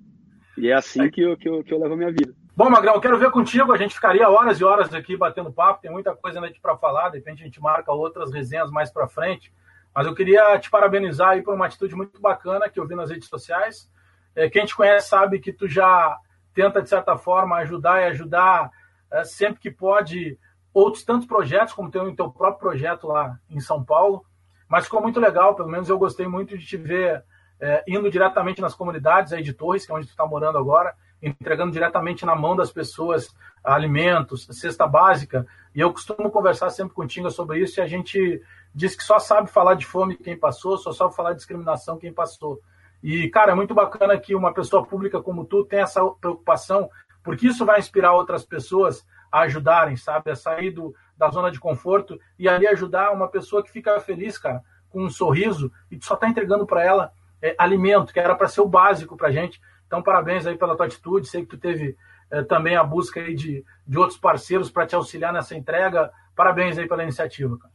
E 0.58 0.70
é 0.70 0.74
assim 0.74 1.10
que 1.10 1.22
eu, 1.22 1.36
que 1.36 1.50
eu, 1.50 1.64
que 1.64 1.74
eu 1.74 1.80
levo 1.80 1.94
a 1.94 1.98
minha 1.98 2.12
vida. 2.12 2.34
Bom, 2.56 2.70
Magrão, 2.70 3.00
quero 3.00 3.18
ver 3.18 3.32
contigo. 3.32 3.72
A 3.74 3.78
gente 3.78 3.94
ficaria 3.94 4.30
horas 4.30 4.60
e 4.60 4.64
horas 4.64 4.94
aqui 4.94 5.18
batendo 5.18 5.52
papo. 5.52 5.82
Tem 5.82 5.92
muita 5.92 6.16
coisa 6.16 6.40
ainda 6.40 6.54
para 6.62 6.78
falar. 6.78 7.10
De 7.10 7.18
repente 7.18 7.42
a 7.42 7.46
gente 7.46 7.62
marca 7.62 7.92
outras 7.92 8.32
resenhas 8.32 8.72
mais 8.72 8.92
para 8.92 9.08
frente. 9.08 9.52
Mas 9.94 10.08
eu 10.08 10.16
queria 10.16 10.58
te 10.60 10.70
parabenizar 10.70 11.30
aí 11.30 11.42
por 11.42 11.54
uma 11.54 11.66
atitude 11.66 11.96
muito 11.96 12.20
bacana 12.22 12.70
que 12.70 12.80
eu 12.80 12.88
vi 12.88 12.96
nas 12.96 13.10
redes 13.10 13.28
sociais. 13.28 13.90
É, 14.36 14.50
quem 14.50 14.66
te 14.66 14.76
conhece 14.76 15.10
sabe 15.10 15.40
que 15.40 15.52
tu 15.52 15.68
já 15.68 16.18
tenta, 16.54 16.82
de 16.82 16.90
certa 16.90 17.18
forma, 17.18 17.58
ajudar 17.58 18.02
e 18.02 18.06
ajudar 18.06 18.72
é, 19.12 19.24
sempre 19.24 19.60
que 19.60 19.72
pode 19.72 20.38
outros 20.74 21.04
tantos 21.04 21.28
projetos, 21.28 21.74
como 21.74 21.92
tem 21.92 22.02
o 22.02 22.16
teu 22.16 22.32
próprio 22.32 22.60
projeto 22.60 23.08
lá 23.08 23.38
em 23.50 23.60
São 23.60 23.84
Paulo. 23.84 24.26
Mas 24.68 24.86
ficou 24.86 25.02
muito 25.02 25.20
legal, 25.20 25.56
pelo 25.56 25.70
menos 25.70 25.90
eu 25.90 26.00
gostei 26.00 26.26
muito 26.26 26.58
de 26.58 26.66
te 26.66 26.78
ver 26.78 27.24
é, 27.60 27.84
indo 27.88 28.10
diretamente 28.10 28.62
nas 28.62 28.74
comunidades 28.74 29.34
aí 29.34 29.44
de 29.44 29.54
Torres, 29.54 29.86
que 29.86 29.92
é 29.92 29.96
onde 29.96 30.08
tu 30.08 30.12
está 30.12 30.26
morando 30.26 30.58
agora, 30.58 30.96
entregando 31.22 31.72
diretamente 31.72 32.26
na 32.26 32.36
mão 32.36 32.56
das 32.56 32.72
pessoas 32.72 33.36
alimentos, 33.64 34.48
cesta 34.52 34.88
básica. 34.88 35.46
E 35.76 35.80
eu 35.80 35.92
costumo 35.92 36.32
conversar 36.32 36.70
sempre 36.70 36.96
contigo 36.96 37.30
sobre 37.30 37.60
isso 37.60 37.80
e 37.80 37.84
a 37.84 37.88
gente 37.88 38.42
diz 38.74 38.96
que 38.96 39.04
só 39.04 39.20
sabe 39.20 39.50
falar 39.50 39.76
de 39.76 39.86
fome 39.86 40.16
quem 40.16 40.38
passou, 40.38 40.78
só 40.78 40.92
sabe 40.92 41.16
falar 41.16 41.32
de 41.32 41.38
discriminação 41.38 41.98
quem 41.98 42.14
passou. 42.14 42.60
E, 43.04 43.30
cara, 43.30 43.52
é 43.52 43.56
muito 43.56 43.74
bacana 43.74 44.18
que 44.18 44.36
uma 44.36 44.54
pessoa 44.54 44.86
pública 44.86 45.22
como 45.22 45.46
tu 45.46 45.66
tenha 45.66 45.84
essa 45.84 46.02
preocupação, 46.20 46.90
porque 47.24 47.48
isso 47.48 47.66
vai 47.66 47.80
inspirar 47.80 48.14
outras 48.14 48.46
pessoas 48.46 49.06
a 49.32 49.42
ajudarem, 49.42 49.96
sabe? 49.96 50.30
A 50.32 50.36
sair 50.36 50.72
do, 50.72 50.94
da 51.18 51.30
zona 51.30 51.52
de 51.52 51.60
conforto 51.60 52.20
e 52.38 52.48
ali 52.48 52.68
ajudar 52.68 53.12
uma 53.12 53.28
pessoa 53.28 53.64
que 53.64 53.72
fica 53.72 54.00
feliz, 54.00 54.38
cara, 54.38 54.62
com 54.90 55.04
um 55.04 55.10
sorriso 55.10 55.72
e 55.90 55.98
só 56.04 56.16
tá 56.16 56.28
entregando 56.28 56.66
para 56.66 56.84
ela 56.84 57.12
é, 57.42 57.56
alimento, 57.58 58.14
que 58.14 58.20
era 58.20 58.36
para 58.36 58.48
ser 58.48 58.62
o 58.62 58.68
básico 58.68 59.18
pra 59.18 59.32
gente. 59.32 59.60
Então, 59.88 60.02
parabéns 60.02 60.46
aí 60.46 60.58
pela 60.58 60.76
tua 60.76 60.86
atitude. 60.86 61.28
Sei 61.28 61.42
que 61.42 61.50
tu 61.50 61.58
teve 61.58 61.98
é, 62.30 62.44
também 62.44 62.76
a 62.76 62.84
busca 62.84 63.20
aí 63.20 63.34
de, 63.34 63.66
de 63.86 63.98
outros 63.98 64.18
parceiros 64.18 64.70
para 64.70 64.86
te 64.86 64.96
auxiliar 64.96 65.34
nessa 65.34 65.56
entrega. 65.56 66.12
Parabéns 66.36 66.78
aí 66.78 66.88
pela 66.88 67.04
iniciativa, 67.04 67.58
cara. 67.58 67.74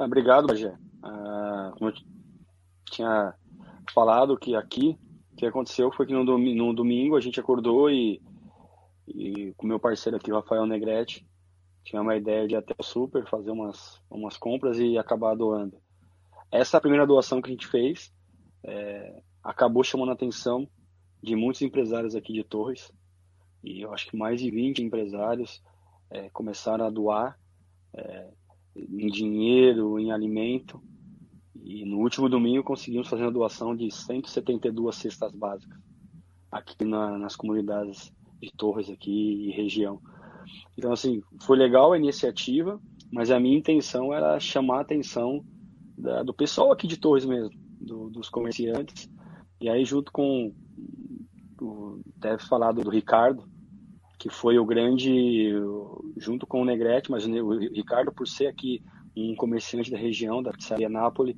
Ah, 0.00 0.06
obrigado, 0.06 0.46
Bagé. 0.46 0.74
Ah, 1.02 1.72
como 1.76 1.90
eu 1.90 1.94
tinha 2.90 3.34
falado 3.92 4.38
que 4.38 4.56
aqui, 4.56 4.98
o 5.32 5.36
que 5.36 5.44
aconteceu 5.44 5.92
foi 5.92 6.06
que 6.06 6.12
no, 6.14 6.24
no 6.24 6.74
domingo 6.74 7.16
a 7.16 7.20
gente 7.20 7.38
acordou 7.38 7.90
e 7.90 8.20
e 9.06 9.52
com 9.56 9.66
meu 9.66 9.78
parceiro 9.78 10.16
aqui, 10.16 10.30
Rafael 10.30 10.64
Negrete, 10.66 11.26
tinha 11.84 12.00
uma 12.00 12.16
ideia 12.16 12.46
de 12.46 12.54
ir 12.54 12.56
até 12.56 12.74
o 12.78 12.82
super, 12.82 13.26
fazer 13.26 13.50
umas, 13.50 14.00
umas 14.10 14.36
compras 14.36 14.78
e 14.78 14.96
acabar 14.96 15.34
doando. 15.34 15.76
Essa 16.50 16.80
primeira 16.80 17.06
doação 17.06 17.42
que 17.42 17.48
a 17.48 17.52
gente 17.52 17.66
fez 17.66 18.12
é, 18.62 19.22
acabou 19.42 19.82
chamando 19.82 20.10
a 20.10 20.14
atenção 20.14 20.66
de 21.22 21.34
muitos 21.34 21.60
empresários 21.62 22.14
aqui 22.14 22.32
de 22.32 22.44
Torres. 22.44 22.92
E 23.62 23.82
eu 23.82 23.92
acho 23.92 24.08
que 24.08 24.16
mais 24.16 24.40
de 24.40 24.50
20 24.50 24.82
empresários 24.82 25.62
é, 26.10 26.30
começaram 26.30 26.86
a 26.86 26.90
doar 26.90 27.38
é, 27.94 28.30
em 28.88 29.06
dinheiro, 29.08 29.98
em 29.98 30.12
alimento. 30.12 30.80
E 31.62 31.84
no 31.84 31.98
último 31.98 32.28
domingo 32.28 32.64
conseguimos 32.64 33.08
fazer 33.08 33.22
uma 33.22 33.32
doação 33.32 33.76
de 33.76 33.90
172 33.90 34.96
cestas 34.96 35.32
básicas 35.32 35.78
aqui 36.50 36.84
na, 36.84 37.18
nas 37.18 37.36
comunidades 37.36 38.12
de 38.40 38.50
Torres 38.56 38.90
aqui 38.90 39.48
e 39.48 39.50
região. 39.50 40.00
Então, 40.76 40.92
assim, 40.92 41.22
foi 41.42 41.56
legal 41.56 41.92
a 41.92 41.98
iniciativa, 41.98 42.80
mas 43.12 43.30
a 43.30 43.38
minha 43.38 43.58
intenção 43.58 44.12
era 44.12 44.40
chamar 44.40 44.78
a 44.78 44.80
atenção 44.82 45.44
da, 45.96 46.22
do 46.22 46.32
pessoal 46.32 46.72
aqui 46.72 46.86
de 46.86 46.96
Torres 46.96 47.24
mesmo, 47.24 47.50
do, 47.80 48.08
dos 48.08 48.28
comerciantes. 48.28 49.08
E 49.60 49.68
aí, 49.68 49.84
junto 49.84 50.10
com, 50.10 50.52
deve 52.16 52.42
falar 52.44 52.72
do, 52.72 52.82
do 52.82 52.90
Ricardo, 52.90 53.44
que 54.20 54.28
foi 54.28 54.58
o 54.58 54.66
grande, 54.66 55.50
junto 56.18 56.46
com 56.46 56.60
o 56.60 56.64
Negrete, 56.64 57.10
mas 57.10 57.24
o 57.26 57.58
Ricardo, 57.58 58.12
por 58.12 58.28
ser 58.28 58.48
aqui 58.48 58.82
um 59.16 59.34
comerciante 59.34 59.90
da 59.90 59.96
região, 59.96 60.42
da 60.42 60.52
pizzaria 60.52 60.90
Nápoles, 60.90 61.34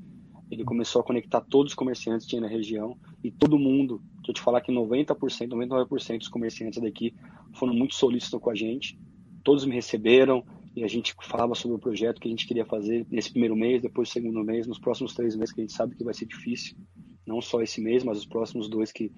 ele 0.50 0.64
começou 0.64 1.00
a 1.00 1.04
conectar 1.04 1.40
todos 1.40 1.72
os 1.72 1.76
comerciantes 1.76 2.26
que 2.26 2.30
tinha 2.30 2.42
na 2.42 2.48
região 2.48 2.98
e 3.22 3.30
todo 3.30 3.56
mundo. 3.56 4.02
Deixa 4.16 4.30
eu 4.30 4.34
te 4.34 4.40
falar 4.40 4.60
que 4.60 4.72
90%, 4.72 5.14
99% 5.48 6.18
dos 6.18 6.28
comerciantes 6.28 6.82
daqui 6.82 7.14
foram 7.54 7.72
muito 7.72 7.94
solícitos 7.94 8.40
com 8.40 8.50
a 8.50 8.54
gente. 8.54 8.98
Todos 9.44 9.64
me 9.64 9.74
receberam 9.74 10.44
e 10.74 10.82
a 10.82 10.88
gente 10.88 11.14
falava 11.22 11.54
sobre 11.54 11.76
o 11.76 11.80
projeto 11.80 12.20
que 12.20 12.26
a 12.26 12.30
gente 12.30 12.48
queria 12.48 12.66
fazer 12.66 13.06
nesse 13.08 13.30
primeiro 13.30 13.54
mês, 13.54 13.80
depois 13.80 14.08
do 14.08 14.12
segundo 14.12 14.42
mês, 14.42 14.66
nos 14.66 14.80
próximos 14.80 15.14
três 15.14 15.36
meses, 15.36 15.54
que 15.54 15.60
a 15.60 15.64
gente 15.64 15.72
sabe 15.72 15.94
que 15.94 16.02
vai 16.02 16.14
ser 16.14 16.26
difícil. 16.26 16.76
Não 17.24 17.40
só 17.40 17.62
esse 17.62 17.80
mês, 17.80 18.02
mas 18.02 18.18
os 18.18 18.26
próximos 18.26 18.68
dois 18.68 18.90
que, 18.90 19.12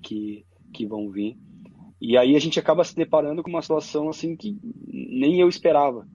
que, 0.00 0.46
que 0.72 0.86
vão 0.86 1.10
vir. 1.10 1.36
E 2.00 2.16
aí 2.16 2.34
a 2.34 2.38
gente 2.38 2.58
acaba 2.58 2.82
se 2.82 2.96
deparando 2.96 3.42
com 3.42 3.50
uma 3.50 3.60
situação 3.60 4.08
assim 4.08 4.34
que 4.34 4.56
nem 4.86 5.40
eu 5.40 5.48
esperava. 5.48 6.06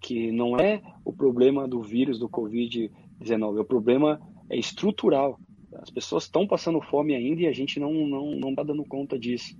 Que 0.00 0.32
não 0.32 0.58
é 0.58 0.80
o 1.04 1.12
problema 1.12 1.68
do 1.68 1.82
vírus, 1.82 2.18
do 2.18 2.28
Covid 2.28 2.90
19. 3.18 3.60
O 3.60 3.64
problema 3.64 4.20
é 4.48 4.56
estrutural. 4.56 5.38
As 5.74 5.90
pessoas 5.90 6.24
estão 6.24 6.46
passando 6.46 6.80
fome 6.80 7.14
ainda 7.14 7.42
e 7.42 7.46
a 7.46 7.52
gente 7.52 7.78
não 7.78 7.92
não 7.92 8.30
não 8.36 8.50
está 8.50 8.62
dando 8.62 8.84
conta 8.84 9.18
disso. 9.18 9.54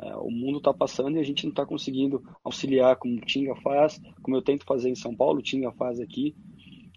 É, 0.00 0.16
o 0.16 0.30
mundo 0.30 0.58
está 0.58 0.74
passando 0.74 1.16
e 1.16 1.20
a 1.20 1.22
gente 1.22 1.44
não 1.44 1.50
está 1.50 1.64
conseguindo 1.64 2.20
auxiliar 2.42 2.96
como 2.96 3.14
o 3.14 3.20
Tinga 3.20 3.54
faz, 3.56 4.00
como 4.20 4.36
eu 4.36 4.42
tento 4.42 4.64
fazer 4.64 4.90
em 4.90 4.96
São 4.96 5.14
Paulo, 5.14 5.38
o 5.38 5.42
Tinga 5.42 5.70
faz 5.72 6.00
aqui. 6.00 6.34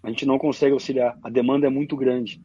A 0.02 0.08
gente 0.08 0.26
não 0.26 0.38
consegue 0.38 0.72
auxiliar. 0.72 1.16
A 1.22 1.30
demanda 1.30 1.68
é 1.68 1.70
muito 1.70 1.96
grande. 1.96 2.42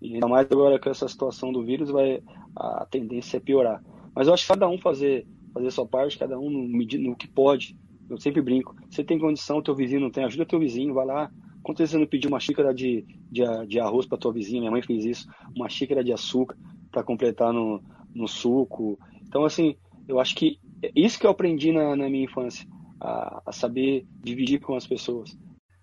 E 0.00 0.14
ainda 0.14 0.26
mais 0.26 0.50
agora 0.50 0.78
com 0.78 0.88
essa 0.88 1.06
situação 1.06 1.52
do 1.52 1.62
vírus, 1.62 1.90
vai 1.90 2.22
a 2.56 2.86
tendência 2.90 3.36
é 3.36 3.40
piorar. 3.40 3.82
Mas 4.14 4.26
eu 4.26 4.34
acho 4.34 4.44
que 4.44 4.52
cada 4.52 4.68
um 4.68 4.78
fazer 4.78 5.26
fazer 5.52 5.70
sua 5.72 5.86
parte, 5.86 6.18
cada 6.18 6.38
um 6.38 6.48
no, 6.48 6.68
no 6.68 7.16
que 7.16 7.26
pode 7.26 7.76
eu 8.10 8.18
sempre 8.18 8.42
brinco. 8.42 8.74
Você 8.90 9.04
tem 9.04 9.18
condição, 9.18 9.62
teu 9.62 9.74
vizinho 9.74 10.00
não 10.00 10.10
tem, 10.10 10.24
ajuda 10.24 10.44
teu 10.44 10.58
vizinho, 10.58 10.92
vai 10.92 11.06
lá. 11.06 11.30
Quantas 11.62 11.90
vezes 11.90 12.00
não 12.00 12.06
pediu 12.06 12.28
uma 12.28 12.40
xícara 12.40 12.74
de, 12.74 13.06
de, 13.30 13.42
de 13.68 13.78
arroz 13.78 14.06
para 14.06 14.18
tua 14.18 14.32
vizinha? 14.32 14.60
Minha 14.60 14.72
mãe 14.72 14.82
fez 14.82 15.04
isso, 15.04 15.28
uma 15.54 15.68
xícara 15.68 16.02
de 16.02 16.12
açúcar 16.12 16.56
para 16.90 17.04
completar 17.04 17.52
no, 17.52 17.80
no 18.12 18.26
suco. 18.26 18.98
Então, 19.22 19.44
assim, 19.44 19.76
eu 20.08 20.18
acho 20.18 20.34
que 20.34 20.58
é 20.82 20.90
isso 20.94 21.20
que 21.20 21.26
eu 21.26 21.30
aprendi 21.30 21.70
na, 21.70 21.94
na 21.94 22.08
minha 22.08 22.24
infância, 22.24 22.66
a, 23.00 23.42
a 23.46 23.52
saber 23.52 24.06
dividir 24.20 24.58
com 24.60 24.74
as 24.74 24.86
pessoas. 24.86 25.38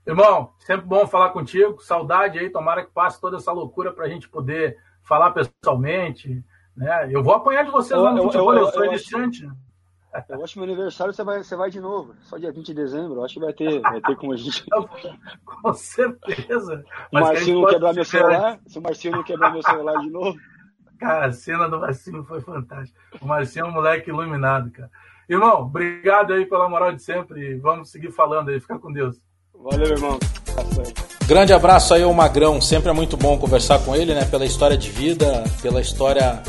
Irmão, 0.06 0.52
sempre 0.60 0.86
bom 0.86 1.08
falar 1.08 1.30
contigo. 1.30 1.82
Saudade 1.82 2.40
aí, 2.40 2.50
tomara 2.50 2.86
que 2.86 2.92
passe 2.92 3.22
toda 3.22 3.38
essa 3.38 3.52
loucura 3.52 3.94
para 3.94 4.06
a 4.06 4.10
gente 4.10 4.28
poder 4.28 4.78
falar 5.04 5.32
pessoalmente. 5.32 6.44
Né? 6.78 7.10
Eu 7.12 7.24
vou 7.24 7.34
apanhar 7.34 7.66
de 7.66 7.72
vocês 7.72 7.98
eu, 7.98 8.04
lá 8.04 8.12
no 8.12 8.20
eu, 8.20 8.24
futebol, 8.24 8.54
eu, 8.54 8.60
eu, 8.60 8.66
eu 8.66 8.72
sou 8.72 8.88
distante. 8.90 9.50
Eu 10.30 10.44
acho 10.44 10.54
que 10.54 10.60
meu 10.60 10.70
aniversário 10.70 11.14
você 11.14 11.24
vai, 11.24 11.44
você 11.44 11.56
vai 11.56 11.70
de 11.70 11.80
novo. 11.80 12.16
Só 12.22 12.38
dia 12.38 12.52
20 12.52 12.66
de 12.68 12.74
dezembro. 12.74 13.16
Eu 13.16 13.26
acho 13.26 13.34
que 13.36 13.40
vai 13.40 13.54
ter, 13.54 13.82
vai 13.82 14.02
ter 14.02 14.16
como 14.16 14.34
a 14.34 14.38
gente. 14.38 14.64
Com 15.46 15.74
certeza. 15.74 16.84
Mas 17.12 17.24
o 17.24 17.26
Marcinho 17.26 17.62
não 17.62 17.70
quebrar 17.70 17.94
meu 17.94 18.06
celular. 18.06 18.60
Se 18.68 18.80
o 18.80 18.82
Marcinho 18.82 19.16
não 19.16 19.24
quebrar 19.24 19.52
meu 19.52 19.62
celular 19.62 20.00
de 20.00 20.10
novo. 20.10 20.38
Cara, 21.00 21.28
a 21.28 21.32
cena 21.32 21.70
do 21.70 21.80
Marcinho 21.80 22.24
foi 22.24 22.42
fantástica. 22.42 23.00
O 23.22 23.28
Marcinho 23.28 23.66
é 23.66 23.70
um 23.70 23.72
moleque 23.72 24.10
iluminado, 24.10 24.72
cara. 24.72 24.90
Irmão, 25.30 25.62
obrigado 25.62 26.34
aí 26.34 26.44
pela 26.44 26.68
moral 26.68 26.92
de 26.92 27.04
sempre. 27.04 27.56
Vamos 27.60 27.92
seguir 27.92 28.12
falando 28.12 28.50
aí. 28.50 28.60
Fica 28.60 28.80
com 28.80 28.92
Deus. 28.92 29.16
Valeu, 29.54 29.90
irmão. 29.90 30.18
Grande 31.28 31.54
abraço 31.54 31.94
aí 31.94 32.02
ao 32.02 32.12
Magrão. 32.14 32.60
Sempre 32.60 32.90
é 32.90 32.94
muito 32.94 33.16
bom 33.16 33.38
conversar 33.38 33.78
com 33.86 33.96
ele, 33.96 34.16
né? 34.16 34.26
Pela 34.26 34.44
história 34.44 34.76
de 34.76 34.90
vida, 34.90 35.44
pela 35.62 35.80
história 35.80 36.42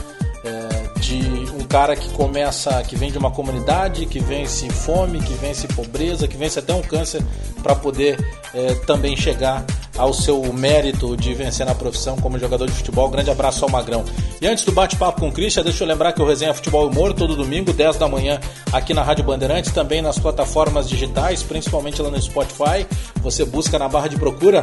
cara 1.68 1.94
que 1.94 2.08
começa, 2.10 2.82
que 2.82 2.96
vem 2.96 3.12
de 3.12 3.18
uma 3.18 3.30
comunidade, 3.30 4.06
que 4.06 4.18
vence 4.18 4.68
fome, 4.70 5.20
que 5.20 5.34
vence 5.34 5.68
pobreza, 5.68 6.26
que 6.26 6.36
vence 6.36 6.58
até 6.58 6.72
um 6.74 6.82
câncer 6.82 7.22
para 7.62 7.74
poder 7.74 8.18
é, 8.54 8.74
também 8.86 9.16
chegar 9.16 9.64
ao 9.96 10.14
seu 10.14 10.40
mérito 10.52 11.16
de 11.16 11.34
vencer 11.34 11.66
na 11.66 11.74
profissão 11.74 12.16
como 12.16 12.38
jogador 12.38 12.66
de 12.66 12.72
futebol. 12.72 13.08
Grande 13.10 13.30
abraço 13.30 13.64
ao 13.64 13.70
Magrão. 13.70 14.04
E 14.40 14.46
antes 14.46 14.64
do 14.64 14.72
bate-papo 14.72 15.20
com 15.20 15.28
o 15.28 15.32
Christian, 15.32 15.64
deixa 15.64 15.82
eu 15.82 15.88
lembrar 15.88 16.12
que 16.12 16.22
o 16.22 16.26
Resenha 16.26 16.54
Futebol 16.54 16.86
e 16.86 16.90
Humor, 16.90 17.12
todo 17.12 17.34
domingo, 17.34 17.72
10 17.72 17.96
da 17.96 18.08
manhã, 18.08 18.40
aqui 18.72 18.94
na 18.94 19.02
Rádio 19.02 19.24
Bandeirantes, 19.24 19.72
também 19.72 20.00
nas 20.00 20.18
plataformas 20.18 20.88
digitais, 20.88 21.42
principalmente 21.42 22.00
lá 22.00 22.10
no 22.10 22.22
Spotify. 22.22 22.86
Você 23.20 23.44
busca 23.44 23.78
na 23.78 23.88
barra 23.88 24.08
de 24.08 24.16
procura 24.16 24.62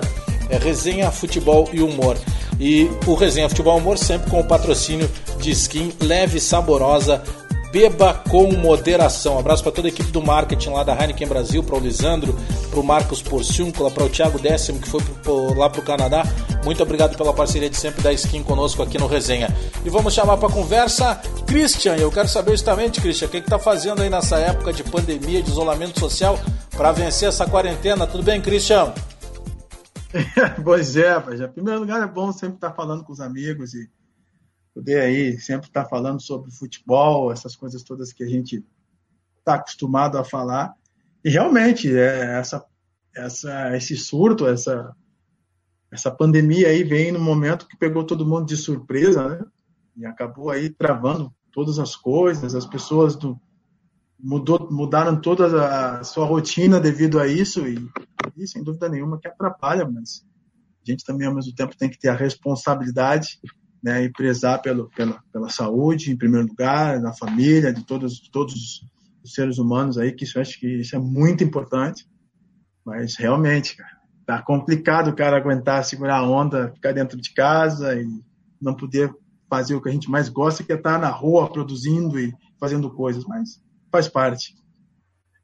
é 0.49 0.57
Resenha 0.57 1.11
Futebol 1.11 1.69
e 1.73 1.81
Humor. 1.81 2.17
E 2.59 2.89
o 3.05 3.13
Resenha 3.13 3.49
Futebol 3.49 3.77
Humor 3.77 3.97
sempre 3.97 4.29
com 4.29 4.39
o 4.39 4.47
patrocínio 4.47 5.09
de 5.39 5.51
skin 5.51 5.91
leve 6.01 6.37
e 6.37 6.41
saborosa 6.41 7.21
beba 7.75 8.13
com 8.29 8.53
moderação. 8.53 9.37
Abraço 9.37 9.61
para 9.61 9.73
toda 9.73 9.89
a 9.89 9.91
equipe 9.91 10.09
do 10.09 10.21
marketing 10.21 10.69
lá 10.69 10.81
da 10.81 10.93
Heineken 10.93 11.27
Brasil, 11.27 11.61
para 11.61 11.75
o 11.75 11.79
Lisandro, 11.79 12.33
para 12.71 12.79
o 12.79 12.83
Marcos 12.83 13.21
Porciúncula, 13.21 13.91
para 13.91 14.05
o 14.05 14.09
Thiago 14.09 14.39
Décimo, 14.39 14.79
que 14.79 14.87
foi 14.87 15.01
lá 15.57 15.69
para 15.69 15.81
o 15.81 15.83
Canadá. 15.83 16.23
Muito 16.63 16.81
obrigado 16.81 17.17
pela 17.17 17.33
parceria 17.33 17.69
de 17.69 17.75
sempre 17.75 18.01
da 18.01 18.13
Skin 18.13 18.43
conosco 18.43 18.81
aqui 18.81 18.97
no 18.97 19.07
Resenha. 19.07 19.53
E 19.83 19.89
vamos 19.89 20.13
chamar 20.13 20.37
para 20.37 20.47
conversa 20.47 21.19
Christian. 21.45 21.97
Eu 21.97 22.09
quero 22.09 22.29
saber 22.29 22.51
justamente, 22.51 23.01
Christian, 23.01 23.27
o 23.27 23.29
que 23.29 23.37
está 23.39 23.59
fazendo 23.59 24.01
aí 24.01 24.09
nessa 24.09 24.37
época 24.37 24.71
de 24.71 24.81
pandemia, 24.81 25.43
de 25.43 25.49
isolamento 25.49 25.99
social, 25.99 26.39
para 26.77 26.93
vencer 26.93 27.27
essa 27.27 27.45
quarentena. 27.45 28.07
Tudo 28.07 28.23
bem, 28.23 28.39
Christian? 28.39 28.93
pois 30.63 30.95
é, 30.95 31.17
Em 31.17 31.51
primeiro 31.51 31.81
lugar, 31.81 32.01
é 32.01 32.07
bom 32.11 32.31
sempre 32.31 32.55
estar 32.55 32.73
falando 32.73 33.03
com 33.03 33.11
os 33.11 33.19
amigos 33.19 33.73
e 33.73 33.89
poder 34.73 35.01
aí 35.01 35.39
sempre 35.39 35.67
estar 35.67 35.85
falando 35.85 36.21
sobre 36.21 36.51
futebol, 36.51 37.31
essas 37.31 37.55
coisas 37.55 37.83
todas 37.83 38.13
que 38.13 38.23
a 38.23 38.27
gente 38.27 38.63
está 39.39 39.55
acostumado 39.55 40.17
a 40.17 40.23
falar. 40.23 40.73
E 41.23 41.29
realmente, 41.29 41.95
é, 41.95 42.37
essa, 42.39 42.65
essa, 43.15 43.75
esse 43.75 43.95
surto, 43.95 44.47
essa, 44.47 44.95
essa 45.91 46.11
pandemia 46.11 46.69
aí 46.69 46.83
vem 46.83 47.11
no 47.11 47.19
momento 47.19 47.67
que 47.67 47.77
pegou 47.77 48.03
todo 48.03 48.25
mundo 48.25 48.45
de 48.45 48.57
surpresa, 48.57 49.27
né? 49.29 49.45
E 49.97 50.05
acabou 50.05 50.49
aí 50.49 50.69
travando 50.69 51.33
todas 51.51 51.79
as 51.79 51.95
coisas, 51.95 52.53
as 52.53 52.65
pessoas 52.65 53.15
do, 53.15 53.39
mudou, 54.25 54.67
mudaram 54.71 55.21
toda 55.21 55.99
a 55.99 56.03
sua 56.03 56.25
rotina 56.25 56.79
devido 56.79 57.19
a 57.19 57.27
isso 57.27 57.67
e, 57.67 57.77
e, 58.35 58.47
sem 58.47 58.63
dúvida 58.63 58.89
nenhuma 58.89 59.19
que 59.19 59.27
atrapalha, 59.27 59.87
mas 59.87 60.25
a 60.85 60.91
gente 60.91 61.05
também 61.05 61.27
ao 61.27 61.35
mesmo 61.35 61.53
tempo 61.53 61.77
tem 61.77 61.87
que 61.87 61.99
ter 61.99 62.09
a 62.09 62.15
responsabilidade 62.15 63.39
né, 63.83 64.03
e 64.03 64.11
prezar 64.11 64.63
pelo, 64.63 64.89
pela, 64.89 65.21
pela 65.31 65.49
saúde 65.49 66.11
em 66.11 66.17
primeiro 66.17 66.47
lugar, 66.47 66.99
da 66.99 67.13
família, 67.13 67.71
de 67.71 67.85
todos, 67.85 68.19
todos 68.31 68.81
os 69.23 69.33
seres 69.33 69.59
humanos 69.59 69.95
aí, 69.95 70.11
que 70.11 70.23
isso 70.23 70.39
acho 70.39 70.59
que 70.59 70.79
isso 70.79 70.95
é 70.95 70.99
muito 70.99 71.43
importante, 71.43 72.07
mas 72.83 73.15
realmente, 73.15 73.77
cara, 73.77 73.95
tá 74.25 74.41
complicado 74.41 75.09
o 75.09 75.15
cara 75.15 75.37
aguentar 75.37 75.85
segurar 75.85 76.17
a 76.17 76.27
onda, 76.27 76.71
ficar 76.73 76.93
dentro 76.93 77.21
de 77.21 77.31
casa 77.31 77.93
e 77.95 78.07
não 78.59 78.73
poder 78.73 79.13
fazer 79.47 79.75
o 79.75 79.81
que 79.81 79.89
a 79.89 79.91
gente 79.91 80.09
mais 80.09 80.29
gosta, 80.29 80.63
que 80.63 80.71
é 80.71 80.75
estar 80.75 80.97
na 80.97 81.09
rua 81.09 81.47
produzindo 81.47 82.19
e 82.19 82.33
fazendo 82.59 82.89
coisas, 82.89 83.23
mas 83.25 83.63
faz 83.95 84.09
parte. 84.09 84.53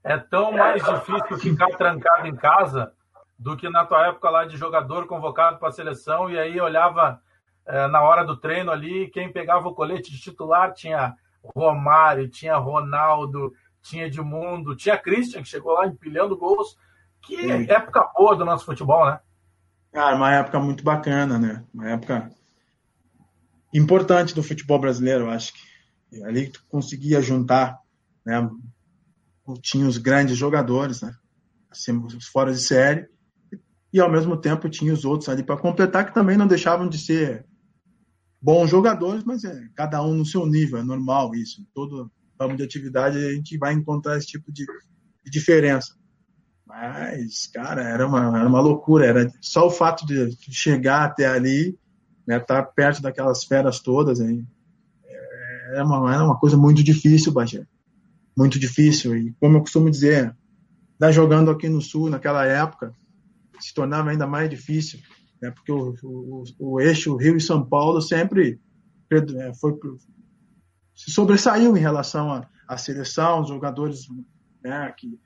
É 0.03 0.17
tão 0.17 0.51
mais 0.51 0.83
difícil 0.83 1.37
ficar 1.37 1.67
trancado 1.77 2.27
em 2.27 2.35
casa 2.35 2.91
do 3.39 3.55
que 3.55 3.69
na 3.69 3.85
tua 3.85 4.07
época 4.07 4.29
lá 4.29 4.45
de 4.45 4.57
jogador 4.57 5.07
convocado 5.07 5.57
para 5.57 5.69
a 5.69 5.71
seleção 5.71 6.29
e 6.29 6.37
aí 6.37 6.59
olhava 6.59 7.21
é, 7.65 7.87
na 7.87 8.01
hora 8.01 8.25
do 8.25 8.35
treino 8.35 8.71
ali, 8.71 9.09
quem 9.09 9.31
pegava 9.31 9.69
o 9.69 9.73
colete 9.73 10.11
de 10.11 10.19
titular 10.19 10.73
tinha 10.73 11.15
Romário, 11.55 12.29
tinha 12.29 12.57
Ronaldo, 12.57 13.53
tinha 13.81 14.07
Edmundo, 14.07 14.75
tinha 14.75 14.97
Christian, 14.97 15.41
que 15.41 15.47
chegou 15.47 15.73
lá 15.73 15.87
empilhando 15.87 16.37
gols. 16.37 16.77
Que 17.21 17.37
Sim. 17.37 17.71
época 17.71 18.11
boa 18.15 18.35
do 18.35 18.43
nosso 18.43 18.65
futebol, 18.65 19.05
né? 19.05 19.19
Cara, 19.93 20.15
uma 20.15 20.33
época 20.33 20.59
muito 20.59 20.83
bacana, 20.83 21.39
né? 21.39 21.63
Uma 21.73 21.91
época 21.91 22.29
importante 23.73 24.35
do 24.35 24.43
futebol 24.43 24.79
brasileiro, 24.79 25.25
eu 25.25 25.29
acho 25.29 25.53
que 25.53 26.23
ali 26.23 26.49
tu 26.49 26.63
conseguia 26.67 27.21
juntar 27.21 27.79
né? 28.25 28.49
Tinha 29.61 29.87
os 29.87 29.97
grandes 29.97 30.37
jogadores, 30.37 31.01
né? 31.01 31.13
Assim, 31.69 31.97
os 31.97 32.27
fora 32.27 32.51
de 32.51 32.59
série, 32.59 33.07
e 33.93 33.99
ao 33.99 34.11
mesmo 34.11 34.37
tempo 34.37 34.69
tinha 34.69 34.93
os 34.93 35.03
outros 35.03 35.29
ali 35.29 35.43
para 35.43 35.57
completar 35.57 36.05
que 36.05 36.13
também 36.13 36.37
não 36.37 36.47
deixavam 36.47 36.87
de 36.87 36.97
ser 36.97 37.45
bons 38.41 38.69
jogadores, 38.69 39.23
mas 39.23 39.43
é 39.43 39.67
cada 39.75 40.01
um 40.03 40.15
no 40.15 40.25
seu 40.25 40.45
nível, 40.45 40.79
é 40.79 40.83
normal 40.83 41.35
isso. 41.35 41.65
Todo 41.73 42.09
ramo 42.39 42.55
de 42.55 42.63
atividade 42.63 43.17
a 43.17 43.33
gente 43.33 43.57
vai 43.57 43.73
encontrar 43.73 44.17
esse 44.17 44.27
tipo 44.27 44.51
de, 44.51 44.65
de 45.23 45.31
diferença. 45.31 45.93
Mas, 46.65 47.47
cara, 47.47 47.83
era 47.83 48.07
uma, 48.07 48.39
era 48.39 48.47
uma 48.47 48.61
loucura. 48.61 49.05
Era 49.05 49.31
só 49.41 49.67
o 49.67 49.71
fato 49.71 50.05
de 50.05 50.35
chegar 50.49 51.03
até 51.03 51.27
ali, 51.27 51.77
né, 52.25 52.37
estar 52.37 52.63
tá 52.63 52.63
perto 52.63 53.01
daquelas 53.01 53.43
feras 53.43 53.81
todas, 53.81 54.21
hein, 54.21 54.47
é, 55.03 55.75
era, 55.75 55.85
uma, 55.85 56.13
era 56.13 56.23
uma 56.23 56.39
coisa 56.39 56.55
muito 56.55 56.81
difícil, 56.81 57.33
Bagé 57.33 57.65
muito 58.37 58.59
difícil. 58.59 59.15
E, 59.15 59.33
como 59.39 59.57
eu 59.57 59.61
costumo 59.61 59.89
dizer, 59.89 60.35
estar 60.93 61.11
jogando 61.11 61.51
aqui 61.51 61.67
no 61.67 61.81
Sul 61.81 62.09
naquela 62.09 62.45
época 62.45 62.93
se 63.59 63.73
tornava 63.73 64.09
ainda 64.09 64.25
mais 64.25 64.49
difícil, 64.49 64.99
né? 65.41 65.51
porque 65.51 65.71
o, 65.71 65.93
o, 66.03 66.43
o 66.59 66.81
eixo 66.81 67.15
Rio 67.15 67.37
e 67.37 67.41
São 67.41 67.63
Paulo 67.63 68.01
sempre 68.01 68.59
é, 69.11 69.53
foi 69.53 69.73
se 70.95 71.11
sobressaiu 71.11 71.75
em 71.75 71.79
relação 71.79 72.43
à, 72.67 72.77
seleção, 72.77 73.41
os 73.41 73.49
jogadores 73.49 74.07
né, 74.63 74.93
que 74.97 75.19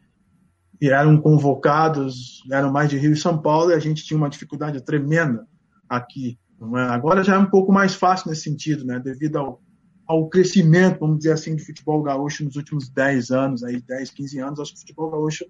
eram 0.82 1.18
convocados 1.20 2.44
eram 2.52 2.72
mais 2.72 2.90
de 2.90 2.98
Rio 2.98 3.14
e 3.14 3.18
São 3.18 3.42
Paulo 3.42 3.72
e 3.72 3.74
a 3.74 3.80
gente 3.80 4.04
tinha 4.04 4.18
uma 4.18 4.30
dificuldade 4.30 4.82
tremenda 4.82 5.48
aqui. 5.88 6.40
É? 6.78 6.82
Agora 6.90 7.24
já 7.24 7.36
é 7.36 7.38
um 7.38 7.50
pouco 7.50 7.72
mais 7.72 7.94
fácil 7.94 8.30
nesse 8.30 8.44
sentido, 8.44 8.86
né, 8.86 9.00
devido 9.00 9.38
ao, 9.38 9.62
ao 10.08 10.30
crescimento, 10.30 11.00
vamos 11.00 11.20
dizer 11.20 11.34
assim, 11.34 11.56
do 11.56 11.64
futebol 11.64 12.02
gaúcho 12.04 12.44
nos 12.44 12.56
últimos 12.56 12.90
10 12.90 13.32
anos, 13.32 13.64
aí 13.64 13.82
10, 13.82 14.12
15 14.12 14.40
anos, 14.40 14.60
acho 14.60 14.72
que 14.72 14.78
o 14.78 14.82
futebol 14.82 15.10
gaúcho 15.10 15.46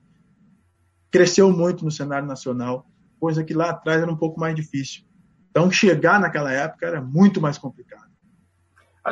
cresceu 1.11 1.51
muito 1.51 1.83
no 1.83 1.91
cenário 1.91 2.27
nacional, 2.27 2.85
coisa 3.19 3.43
que 3.43 3.53
lá 3.53 3.71
atrás 3.71 4.01
era 4.01 4.11
um 4.11 4.17
pouco 4.17 4.39
mais 4.39 4.55
difícil. 4.55 5.03
Então, 5.49 5.71
chegar 5.71 6.19
naquela 6.19 6.51
época 6.51 6.85
era 6.85 7.01
muito 7.01 7.39
mais 7.41 7.57
complicado. 7.57 8.09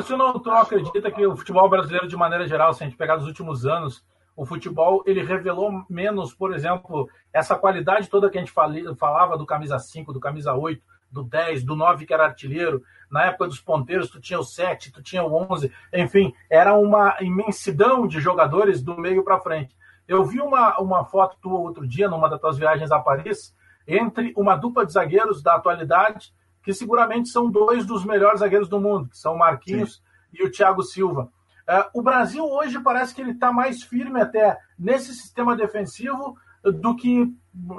Não, 0.10 0.40
tu 0.40 0.50
não 0.50 0.58
acredita 0.58 1.12
que 1.12 1.26
o 1.26 1.36
futebol 1.36 1.70
brasileiro, 1.70 2.08
de 2.08 2.18
maneira 2.18 2.48
geral, 2.48 2.74
se 2.74 2.84
a 2.84 2.88
gente 2.88 2.98
pegar 2.98 3.18
nos 3.18 3.28
últimos 3.28 3.66
anos, 3.66 4.04
o 4.36 4.46
futebol 4.46 5.04
ele 5.06 5.24
revelou 5.24 5.86
menos, 5.90 6.34
por 6.34 6.54
exemplo, 6.54 7.08
essa 7.32 7.56
qualidade 7.56 8.10
toda 8.10 8.30
que 8.30 8.38
a 8.38 8.42
gente 8.42 8.52
falava 8.52 9.38
do 9.38 9.46
camisa 9.46 9.78
5, 9.78 10.12
do 10.12 10.20
camisa 10.20 10.54
8, 10.54 10.84
do 11.12 11.24
10, 11.24 11.64
do 11.64 11.76
9 11.76 12.06
que 12.06 12.14
era 12.14 12.26
artilheiro, 12.26 12.84
na 13.14 13.26
época 13.26 13.48
dos 13.48 13.62
ponteiros 13.62 14.10
tu 14.10 14.20
tinha 14.20 14.40
o 14.40 14.44
7, 14.44 14.92
tu 14.92 15.04
tinha 15.04 15.24
o 15.24 15.32
11, 15.52 15.72
enfim, 15.94 16.34
era 16.50 16.74
uma 16.74 17.16
imensidão 17.22 18.08
de 18.08 18.20
jogadores 18.20 18.82
do 18.82 18.98
meio 18.98 19.24
para 19.24 19.40
frente. 19.40 19.78
Eu 20.08 20.26
vi 20.26 20.42
uma, 20.42 20.80
uma 20.80 21.06
foto 21.06 21.38
tua 21.40 21.60
outro 21.60 21.88
dia, 21.88 22.10
numa 22.10 22.28
das 22.28 22.42
tuas 22.42 22.58
viagens 22.58 22.92
a 22.92 23.00
Paris, 23.00 23.56
entre 23.88 24.34
uma 24.36 24.56
dupla 24.56 24.84
de 24.84 24.94
zagueiros 24.94 25.44
da 25.44 25.54
atualidade, 25.54 26.34
que 26.64 26.74
seguramente 26.74 27.30
são 27.30 27.52
dois 27.52 27.86
dos 27.86 28.04
melhores 28.04 28.40
zagueiros 28.40 28.68
do 28.68 28.82
mundo, 28.82 29.10
que 29.10 29.18
são 29.18 29.36
o 29.36 29.38
Marquinhos 29.38 29.96
Sim. 29.96 30.02
e 30.34 30.44
o 30.44 30.52
Thiago 30.52 30.82
Silva. 30.82 31.30
É, 31.68 31.88
o 31.94 32.02
Brasil 32.02 32.44
hoje 32.44 32.80
parece 32.80 33.14
que 33.14 33.22
ele 33.22 33.32
está 33.32 33.52
mais 33.52 33.84
firme 33.84 34.20
até 34.20 34.58
nesse 34.78 35.14
sistema 35.14 35.56
defensivo 35.56 36.36
do 36.64 36.96
que, 36.96 37.32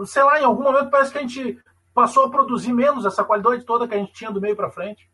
sei 0.07 0.23
lá, 0.23 0.41
em 0.41 0.45
algum 0.45 0.63
momento 0.63 0.91
parece 0.91 1.11
que 1.11 1.19
a 1.19 1.23
gente 1.23 1.59
passou 1.93 2.25
a 2.25 2.31
produzir 2.31 2.73
menos 2.73 3.05
essa 3.05 3.25
qualidade 3.25 3.65
toda 3.65 3.89
que 3.89 3.95
a 3.95 3.99
gente 3.99 4.13
tinha 4.13 4.31
do 4.31 4.41
meio 4.41 4.55
para 4.55 4.71
frente. 4.71 5.13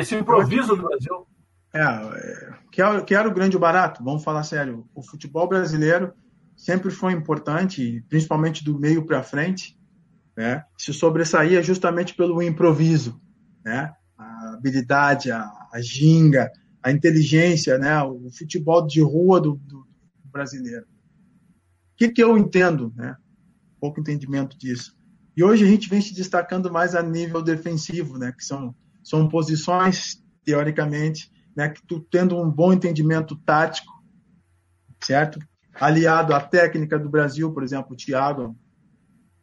Esse 0.00 0.14
improviso 0.14 0.76
do 0.76 0.82
Brasil. 0.82 1.26
É, 1.72 1.82
é, 1.82 2.54
que, 2.72 2.80
era, 2.80 3.02
que 3.02 3.14
era 3.14 3.28
o 3.28 3.34
grande 3.34 3.58
barato, 3.58 4.02
vamos 4.02 4.24
falar 4.24 4.42
sério. 4.42 4.88
O 4.94 5.02
futebol 5.02 5.46
brasileiro 5.48 6.12
sempre 6.56 6.90
foi 6.90 7.12
importante, 7.12 8.04
principalmente 8.08 8.64
do 8.64 8.78
meio 8.78 9.06
para 9.06 9.22
frente, 9.22 9.78
né? 10.36 10.64
se 10.76 10.92
sobressaía 10.92 11.62
justamente 11.62 12.14
pelo 12.14 12.42
improviso, 12.42 13.20
né? 13.64 13.92
a 14.16 14.54
habilidade, 14.54 15.30
a, 15.30 15.44
a 15.72 15.80
ginga, 15.80 16.50
a 16.82 16.90
inteligência, 16.90 17.78
né? 17.78 18.02
o 18.02 18.30
futebol 18.30 18.86
de 18.86 19.00
rua 19.00 19.40
do, 19.40 19.54
do 19.56 19.86
brasileiro. 20.24 20.84
O 20.84 21.96
que, 21.96 22.08
que 22.08 22.22
eu 22.22 22.38
entendo? 22.38 22.92
Né? 22.96 23.16
Pouco 23.80 24.00
entendimento 24.00 24.56
disso. 24.56 24.96
E 25.36 25.44
hoje 25.44 25.64
a 25.64 25.68
gente 25.68 25.88
vem 25.88 26.00
se 26.00 26.14
destacando 26.14 26.72
mais 26.72 26.94
a 26.94 27.02
nível 27.02 27.42
defensivo, 27.42 28.18
né? 28.18 28.32
que 28.32 28.44
são, 28.44 28.74
são 29.08 29.26
posições, 29.26 30.22
teoricamente, 30.44 31.32
né? 31.56 31.70
que 31.70 31.84
tu 31.86 32.00
tendo 32.10 32.36
um 32.36 32.50
bom 32.50 32.72
entendimento 32.72 33.36
tático, 33.36 33.92
certo? 35.02 35.38
aliado 35.74 36.34
à 36.34 36.40
técnica 36.40 36.98
do 36.98 37.08
Brasil, 37.08 37.52
por 37.52 37.62
exemplo, 37.62 37.92
o 37.92 37.96
Thiago, 37.96 38.56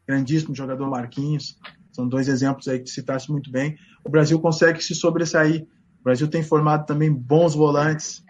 grandíssimo 0.07 0.53
jogador 0.53 0.89
Marquinhos, 0.89 1.57
são 1.91 2.07
dois 2.07 2.27
exemplos 2.27 2.67
aí 2.67 2.79
que 2.79 2.89
citaste 2.89 3.31
muito 3.31 3.49
bem. 3.49 3.77
O 4.03 4.09
Brasil 4.09 4.39
consegue 4.39 4.83
se 4.83 4.93
sobressair. 4.93 5.65
O 6.01 6.03
Brasil 6.03 6.27
tem 6.27 6.43
formado 6.43 6.85
também 6.85 7.11
bons 7.11 7.55
volantes, 7.55 8.21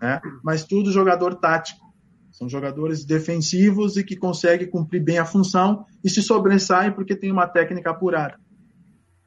né? 0.00 0.20
mas 0.44 0.62
tudo 0.62 0.92
jogador 0.92 1.34
tático. 1.36 1.82
São 2.30 2.48
jogadores 2.48 3.04
defensivos 3.04 3.96
e 3.96 4.04
que 4.04 4.16
conseguem 4.16 4.68
cumprir 4.68 5.02
bem 5.02 5.18
a 5.18 5.24
função 5.24 5.86
e 6.04 6.10
se 6.10 6.20
sobressaem 6.20 6.92
porque 6.92 7.16
tem 7.16 7.32
uma 7.32 7.48
técnica 7.48 7.90
apurada. 7.90 8.38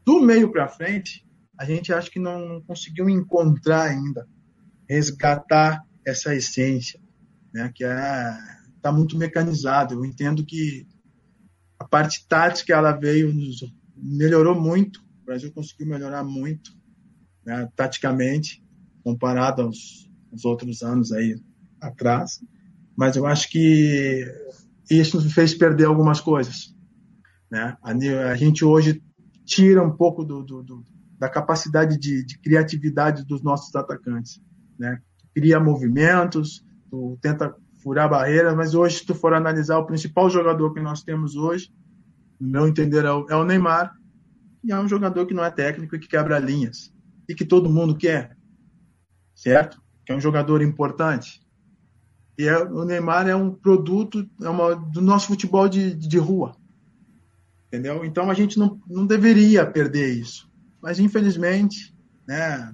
Do 0.05 0.21
meio 0.21 0.51
para 0.51 0.67
frente, 0.67 1.26
a 1.57 1.65
gente 1.65 1.91
acha 1.91 2.09
que 2.09 2.19
não 2.19 2.61
conseguiu 2.61 3.09
encontrar 3.09 3.83
ainda, 3.83 4.27
resgatar 4.87 5.83
essa 6.05 6.33
essência 6.35 6.99
né, 7.53 7.71
que 7.73 7.83
é 7.83 8.37
está 8.75 8.91
muito 8.91 9.17
mecanizado. 9.17 9.95
Eu 9.95 10.05
entendo 10.05 10.45
que 10.45 10.87
a 11.79 11.83
parte 11.83 12.25
tática 12.27 12.73
ela 12.73 12.91
veio 12.91 13.33
melhorou 13.95 14.59
muito. 14.59 14.99
O 15.21 15.25
Brasil 15.25 15.51
conseguiu 15.51 15.87
melhorar 15.87 16.23
muito, 16.23 16.71
né, 17.45 17.67
taticamente, 17.75 18.63
comparado 19.03 19.63
aos, 19.63 20.09
aos, 20.31 20.45
outros 20.45 20.81
anos 20.83 21.11
aí 21.11 21.35
atrás. 21.81 22.39
Mas 22.95 23.15
eu 23.15 23.25
acho 23.25 23.49
que 23.49 24.25
isso 24.89 25.17
nos 25.17 25.33
fez 25.33 25.53
perder 25.53 25.85
algumas 25.85 26.21
coisas. 26.21 26.75
Né? 27.51 27.75
A, 27.81 27.91
a 28.31 28.35
gente 28.35 28.63
hoje 28.63 29.01
tira 29.43 29.83
um 29.83 29.95
pouco 29.95 30.23
do, 30.23 30.43
do, 30.43 30.63
do, 30.63 30.85
da 31.17 31.27
capacidade 31.27 31.97
de, 31.97 32.23
de, 32.23 32.37
criatividade 32.39 33.25
dos 33.25 33.41
nossos 33.41 33.75
atacantes. 33.75 34.41
Né? 34.77 35.01
Cria 35.33 35.59
movimentos, 35.59 36.63
tu 36.89 37.17
tenta 37.21 37.55
furar 37.81 38.09
barreiras, 38.09 38.55
mas 38.55 38.73
hoje, 38.73 38.99
se 38.99 39.05
tu 39.05 39.15
for 39.15 39.33
analisar 39.33 39.77
o 39.77 39.85
principal 39.85 40.29
jogador 40.29 40.73
que 40.73 40.81
nós 40.81 41.03
temos 41.03 41.35
hoje, 41.35 41.71
no 42.39 42.49
meu 42.49 42.67
entender, 42.67 43.05
é 43.05 43.11
o, 43.11 43.25
é 43.29 43.35
o 43.35 43.43
Neymar, 43.43 43.93
e 44.63 44.71
é 44.71 44.79
um 44.79 44.87
jogador 44.87 45.25
que 45.25 45.33
não 45.33 45.43
é 45.43 45.49
técnico 45.49 45.95
e 45.95 45.99
que 45.99 46.07
quebra 46.07 46.39
linhas, 46.39 46.93
e 47.27 47.33
que 47.33 47.45
todo 47.45 47.69
mundo 47.69 47.95
quer, 47.95 48.37
certo? 49.33 49.81
Que 50.05 50.11
é 50.11 50.15
um 50.15 50.21
jogador 50.21 50.61
importante. 50.61 51.41
E 52.37 52.47
é, 52.47 52.57
o 52.59 52.83
Neymar 52.83 53.27
é 53.27 53.35
um 53.35 53.51
produto 53.51 54.27
é 54.41 54.49
uma, 54.49 54.75
do 54.75 55.01
nosso 55.01 55.27
futebol 55.27 55.67
de, 55.67 55.95
de 55.95 56.17
rua, 56.17 56.55
entendeu? 57.67 58.05
Então 58.05 58.29
a 58.29 58.33
gente 58.33 58.59
não, 58.59 58.79
não 58.87 59.05
deveria 59.05 59.65
perder 59.65 60.13
isso, 60.13 60.46
mas 60.87 60.99
infelizmente, 60.99 61.93
né? 62.25 62.73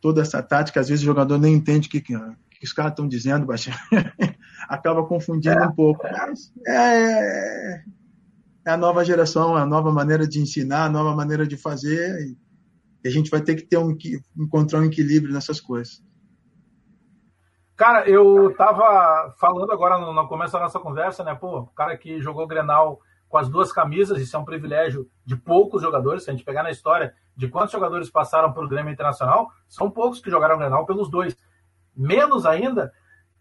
Toda 0.00 0.22
essa 0.22 0.42
tática, 0.42 0.80
às 0.80 0.88
vezes 0.88 1.02
o 1.02 1.06
jogador 1.06 1.36
nem 1.36 1.52
entende 1.52 1.86
o 1.86 1.90
que, 1.90 2.00
que 2.00 2.14
os 2.62 2.72
caras 2.72 2.92
estão 2.92 3.06
dizendo, 3.06 3.44
Baixinho, 3.44 3.76
acaba 4.66 5.04
confundindo 5.04 5.58
é. 5.58 5.66
um 5.66 5.74
pouco. 5.74 6.02
Mas 6.10 6.50
é, 6.66 7.82
é, 8.64 8.70
a 8.70 8.74
nova 8.74 9.04
geração, 9.04 9.54
a 9.54 9.66
nova 9.66 9.92
maneira 9.92 10.26
de 10.26 10.40
ensinar, 10.40 10.86
a 10.86 10.88
nova 10.88 11.14
maneira 11.14 11.46
de 11.46 11.58
fazer. 11.58 12.18
E, 12.22 12.38
a 13.06 13.10
gente 13.10 13.30
vai 13.30 13.42
ter 13.42 13.54
que 13.56 13.66
ter 13.66 13.76
um, 13.76 13.94
encontrar 14.38 14.80
um 14.80 14.86
equilíbrio 14.86 15.34
nessas 15.34 15.60
coisas. 15.60 16.02
Cara, 17.76 18.08
eu 18.08 18.56
tava 18.56 19.30
falando 19.38 19.70
agora 19.72 19.98
no, 19.98 20.10
no 20.10 20.26
começo 20.26 20.54
da 20.54 20.60
nossa 20.60 20.80
conversa, 20.80 21.22
né? 21.22 21.34
Pô, 21.34 21.58
o 21.58 21.66
cara 21.66 21.98
que 21.98 22.18
jogou 22.22 22.46
Grenal 22.46 22.98
com 23.28 23.38
as 23.38 23.48
duas 23.48 23.72
camisas, 23.72 24.20
isso 24.20 24.36
é 24.36 24.38
um 24.38 24.44
privilégio 24.44 25.08
de 25.24 25.36
poucos 25.36 25.82
jogadores. 25.82 26.24
Se 26.24 26.30
a 26.30 26.32
gente 26.32 26.44
pegar 26.44 26.62
na 26.62 26.70
história 26.70 27.14
de 27.36 27.48
quantos 27.48 27.72
jogadores 27.72 28.10
passaram 28.10 28.52
por 28.52 28.68
Grêmio 28.68 28.92
Internacional, 28.92 29.50
são 29.68 29.90
poucos 29.90 30.20
que 30.20 30.30
jogaram 30.30 30.58
Grenal 30.58 30.86
pelos 30.86 31.10
dois. 31.10 31.36
Menos 31.94 32.46
ainda, 32.46 32.92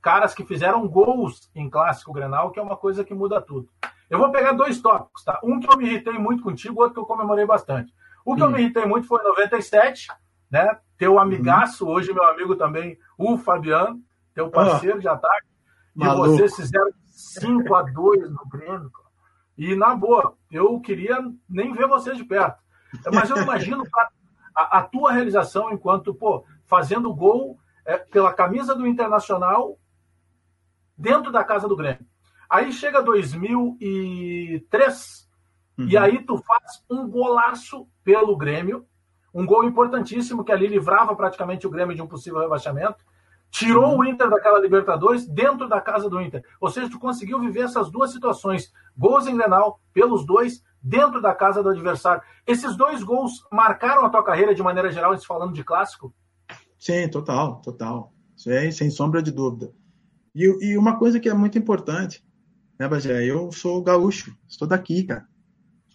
caras 0.02 0.34
que 0.34 0.46
fizeram 0.46 0.88
gols 0.88 1.50
em 1.56 1.70
clássico 1.70 2.14
Grenal, 2.14 2.52
que 2.52 2.60
é 2.60 2.64
uma 2.64 2.78
coisa 2.78 3.04
que 3.04 3.14
muda 3.14 3.42
tudo. 3.42 3.70
Eu 4.10 4.20
vou 4.20 4.32
pegar 4.32 4.52
dois 4.52 4.82
tópicos, 4.82 5.24
tá? 5.24 5.40
Um 5.44 5.60
que 5.60 5.72
eu 5.72 5.78
me 5.78 5.86
irritei 5.86 6.14
muito 6.14 6.44
contigo, 6.44 6.80
outro 6.80 6.94
que 6.94 7.00
eu 7.00 7.06
comemorei 7.06 7.46
bastante. 7.46 7.94
O 8.24 8.36
que 8.36 8.42
hum. 8.44 8.46
eu 8.46 8.52
me 8.52 8.62
irritei 8.62 8.86
muito 8.86 9.08
foi 9.08 9.22
em 9.22 9.26
97, 9.26 10.08
né? 10.50 10.78
Teu 10.98 11.20
amigaço, 11.20 11.86
hum. 11.86 11.90
hoje 11.90 12.14
meu 12.14 12.24
amigo 12.24 12.56
também, 12.56 12.98
o 13.18 13.38
Fabiano, 13.38 14.00
teu 14.34 14.50
parceiro 14.50 14.98
oh. 14.98 15.02
de 15.02 15.08
ataque. 15.08 15.48
E 15.96 16.00
Maluco. 16.00 16.30
vocês 16.30 16.56
fizeram 16.56 16.92
5 17.06 17.74
a 17.74 17.82
2 17.82 18.32
no 18.32 18.46
Grêmio. 18.50 18.92
E 19.58 19.76
na 19.76 19.96
boa, 19.96 20.38
eu 20.52 20.80
queria 20.80 21.18
nem 21.50 21.74
ver 21.74 21.88
vocês 21.88 22.18
de 22.18 22.24
perto. 22.24 22.64
Mas 23.14 23.30
eu 23.30 23.38
imagino 23.38 23.84
a, 24.56 24.80
a 24.80 24.84
tua 24.84 25.12
realização 25.12 25.72
enquanto, 25.72 26.14
pô, 26.14 26.46
fazendo 26.66 27.14
gol 27.14 27.60
é, 27.86 27.98
pela 27.98 28.34
camisa 28.34 28.74
do 28.74 28.88
Internacional 28.88 29.78
dentro 30.98 31.32
da 31.32 31.44
casa 31.44 31.68
do 31.68 31.76
Grêmio. 31.76 32.06
Aí 32.50 32.72
chega 32.72 33.02
2003 33.02 35.30
uhum. 35.78 35.88
e 35.88 35.98
aí 35.98 36.24
tu 36.24 36.38
faz 36.38 36.84
um 36.90 37.10
golaço 37.10 37.88
pelo 38.04 38.38
Grêmio, 38.38 38.88
um 39.34 39.46
gol 39.46 39.64
importantíssimo 39.64 40.44
que 40.44 40.52
ali 40.52 40.68
livrava 40.68 41.16
praticamente 41.16 41.68
o 41.68 41.70
Grêmio 41.70 41.96
de 41.96 42.02
um 42.02 42.08
possível 42.08 42.40
rebaixamento, 42.40 43.04
tirou 43.52 43.94
uhum. 43.94 44.00
o 44.00 44.06
Inter 44.06 44.30
daquela 44.30 44.60
Libertadores 44.60 45.28
dentro 45.28 45.68
da 45.68 45.80
casa 45.80 46.10
do 46.10 46.22
Inter. 46.22 46.44
Ou 46.60 46.70
seja, 46.70 46.90
tu 46.90 47.00
conseguiu 47.00 47.40
viver 47.40 47.62
essas 47.62 47.90
duas 47.90 48.12
situações, 48.12 48.72
gols 48.98 49.28
em 49.28 49.36
Grenal 49.36 49.80
pelos 49.94 50.26
dois 50.26 50.64
dentro 50.82 51.22
da 51.22 51.34
casa 51.34 51.64
do 51.64 51.70
adversário. 51.70 52.22
Esses 52.46 52.76
dois 52.76 53.02
gols 53.04 53.44
marcaram 53.52 54.06
a 54.06 54.10
tua 54.10 54.24
carreira 54.24 54.54
de 54.54 54.62
maneira 54.62 54.92
geral, 54.92 55.18
falando 55.22 55.54
de 55.54 55.64
clássico? 55.64 56.14
Sim, 56.78 57.10
total, 57.10 57.62
total. 57.62 58.14
Sem, 58.36 58.72
sem 58.72 58.90
sombra 58.90 59.24
de 59.24 59.32
dúvida. 59.32 59.74
E, 60.36 60.44
e 60.62 60.78
uma 60.78 61.00
coisa 61.00 61.20
que 61.20 61.30
é 61.30 61.34
muito 61.34 61.58
importante, 61.58 62.24
né, 62.80 62.88
Bagé? 62.88 63.24
Eu 63.24 63.52
sou 63.52 63.82
gaúcho, 63.82 64.36
estou 64.48 64.68
daqui, 64.68 65.04
cara. 65.04 65.26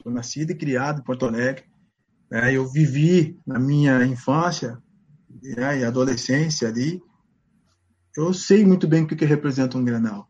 Sou 0.02 0.10
nascido 0.10 0.50
e 0.50 0.56
criado 0.56 1.00
em 1.00 1.04
Porto 1.04 1.26
Alegre. 1.26 1.64
Né? 2.30 2.54
Eu 2.54 2.66
vivi 2.66 3.38
na 3.46 3.58
minha 3.58 4.04
infância 4.04 4.82
né, 5.42 5.80
e 5.80 5.84
adolescência 5.84 6.68
ali. 6.68 7.02
Eu 8.16 8.34
sei 8.34 8.64
muito 8.64 8.88
bem 8.88 9.04
o 9.04 9.06
que, 9.06 9.16
que 9.16 9.24
representa 9.24 9.78
um 9.78 9.84
granal, 9.84 10.28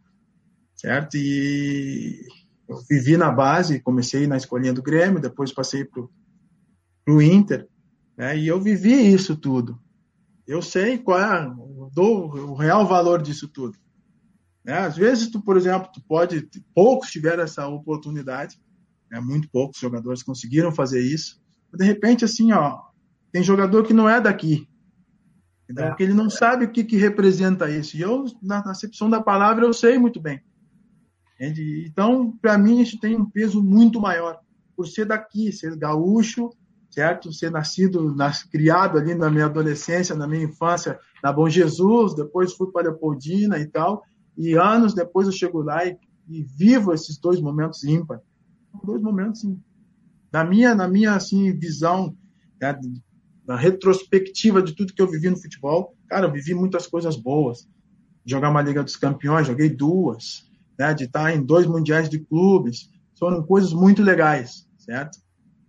certo? 0.74 1.16
E 1.16 2.20
eu 2.68 2.76
vivi 2.88 3.16
na 3.16 3.30
base, 3.30 3.80
comecei 3.80 4.26
na 4.26 4.36
escolinha 4.36 4.72
do 4.72 4.82
Grêmio, 4.82 5.20
depois 5.20 5.52
passei 5.52 5.84
para 5.84 6.06
o 7.08 7.22
Inter, 7.22 7.66
né? 8.16 8.38
e 8.38 8.46
eu 8.46 8.60
vivi 8.60 8.92
isso 8.92 9.36
tudo. 9.36 9.80
Eu 10.46 10.60
sei 10.62 10.98
qual 10.98 11.20
é 11.20 11.54
o 11.96 12.54
real 12.54 12.86
valor 12.86 13.22
disso 13.22 13.48
tudo. 13.48 13.76
Né? 14.64 14.78
Às 14.78 14.96
vezes, 14.96 15.28
tu, 15.28 15.42
por 15.42 15.56
exemplo, 15.56 15.90
tu 15.92 16.00
pode, 16.06 16.48
poucos 16.74 17.10
tiveram 17.10 17.42
essa 17.42 17.66
oportunidade, 17.66 18.60
né? 19.10 19.20
muito 19.20 19.48
poucos 19.50 19.80
jogadores 19.80 20.22
conseguiram 20.22 20.70
fazer 20.70 21.00
isso. 21.00 21.40
De 21.74 21.84
repente, 21.84 22.24
assim, 22.24 22.52
ó, 22.52 22.78
tem 23.32 23.42
jogador 23.42 23.84
que 23.84 23.94
não 23.94 24.08
é 24.08 24.20
daqui, 24.20 24.68
é. 25.76 25.88
porque 25.88 26.02
ele 26.02 26.14
não 26.14 26.28
sabe 26.28 26.64
o 26.64 26.70
que, 26.70 26.84
que 26.84 26.96
representa 26.96 27.70
isso. 27.70 27.96
E 27.96 28.00
eu, 28.00 28.24
na 28.42 28.60
acepção 28.60 29.08
da 29.08 29.20
palavra, 29.20 29.64
eu 29.64 29.72
sei 29.72 29.98
muito 29.98 30.20
bem. 30.20 30.42
Entende? 31.34 31.86
Então, 31.88 32.36
para 32.40 32.58
mim, 32.58 32.80
isso 32.80 32.98
tem 32.98 33.16
um 33.16 33.24
peso 33.24 33.62
muito 33.62 34.00
maior. 34.00 34.38
Por 34.76 34.86
ser 34.86 35.06
daqui, 35.06 35.52
ser 35.52 35.76
gaúcho, 35.76 36.50
certo? 36.90 37.32
Ser 37.32 37.50
nascido, 37.50 38.14
nas, 38.14 38.42
criado 38.42 38.98
ali 38.98 39.14
na 39.14 39.30
minha 39.30 39.46
adolescência, 39.46 40.14
na 40.14 40.26
minha 40.26 40.44
infância, 40.44 40.98
na 41.22 41.32
Bom 41.32 41.48
Jesus, 41.48 42.14
depois 42.14 42.52
fui 42.52 42.70
para 42.70 42.88
Leopoldina 42.88 43.58
e 43.58 43.66
tal, 43.66 44.02
e 44.36 44.54
anos 44.54 44.94
depois 44.94 45.26
eu 45.26 45.32
chego 45.32 45.62
lá 45.62 45.84
e, 45.86 45.96
e 46.28 46.42
vivo 46.42 46.92
esses 46.92 47.18
dois 47.18 47.40
momentos 47.40 47.84
ímpares. 47.84 48.22
Dois 48.84 49.00
momentos, 49.00 49.40
sim. 49.40 49.60
Na 50.32 50.44
minha, 50.44 50.74
na 50.74 50.86
minha 50.86 51.14
assim, 51.14 51.52
visão, 51.52 52.16
né, 52.60 52.78
na 53.46 53.56
retrospectiva 53.56 54.62
de 54.62 54.74
tudo 54.74 54.92
que 54.92 55.02
eu 55.02 55.10
vivi 55.10 55.30
no 55.30 55.36
futebol, 55.36 55.96
cara, 56.08 56.26
eu 56.26 56.32
vivi 56.32 56.54
muitas 56.54 56.86
coisas 56.86 57.16
boas. 57.16 57.68
Jogar 58.24 58.50
uma 58.50 58.62
Liga 58.62 58.82
dos 58.82 58.96
Campeões, 58.96 59.46
joguei 59.46 59.68
duas, 59.68 60.48
né? 60.78 60.94
De 60.94 61.04
estar 61.04 61.34
em 61.34 61.44
dois 61.44 61.66
mundiais 61.66 62.08
de 62.08 62.18
clubes, 62.18 62.90
foram 63.18 63.42
coisas 63.42 63.72
muito 63.72 64.02
legais, 64.02 64.66
certo? 64.78 65.18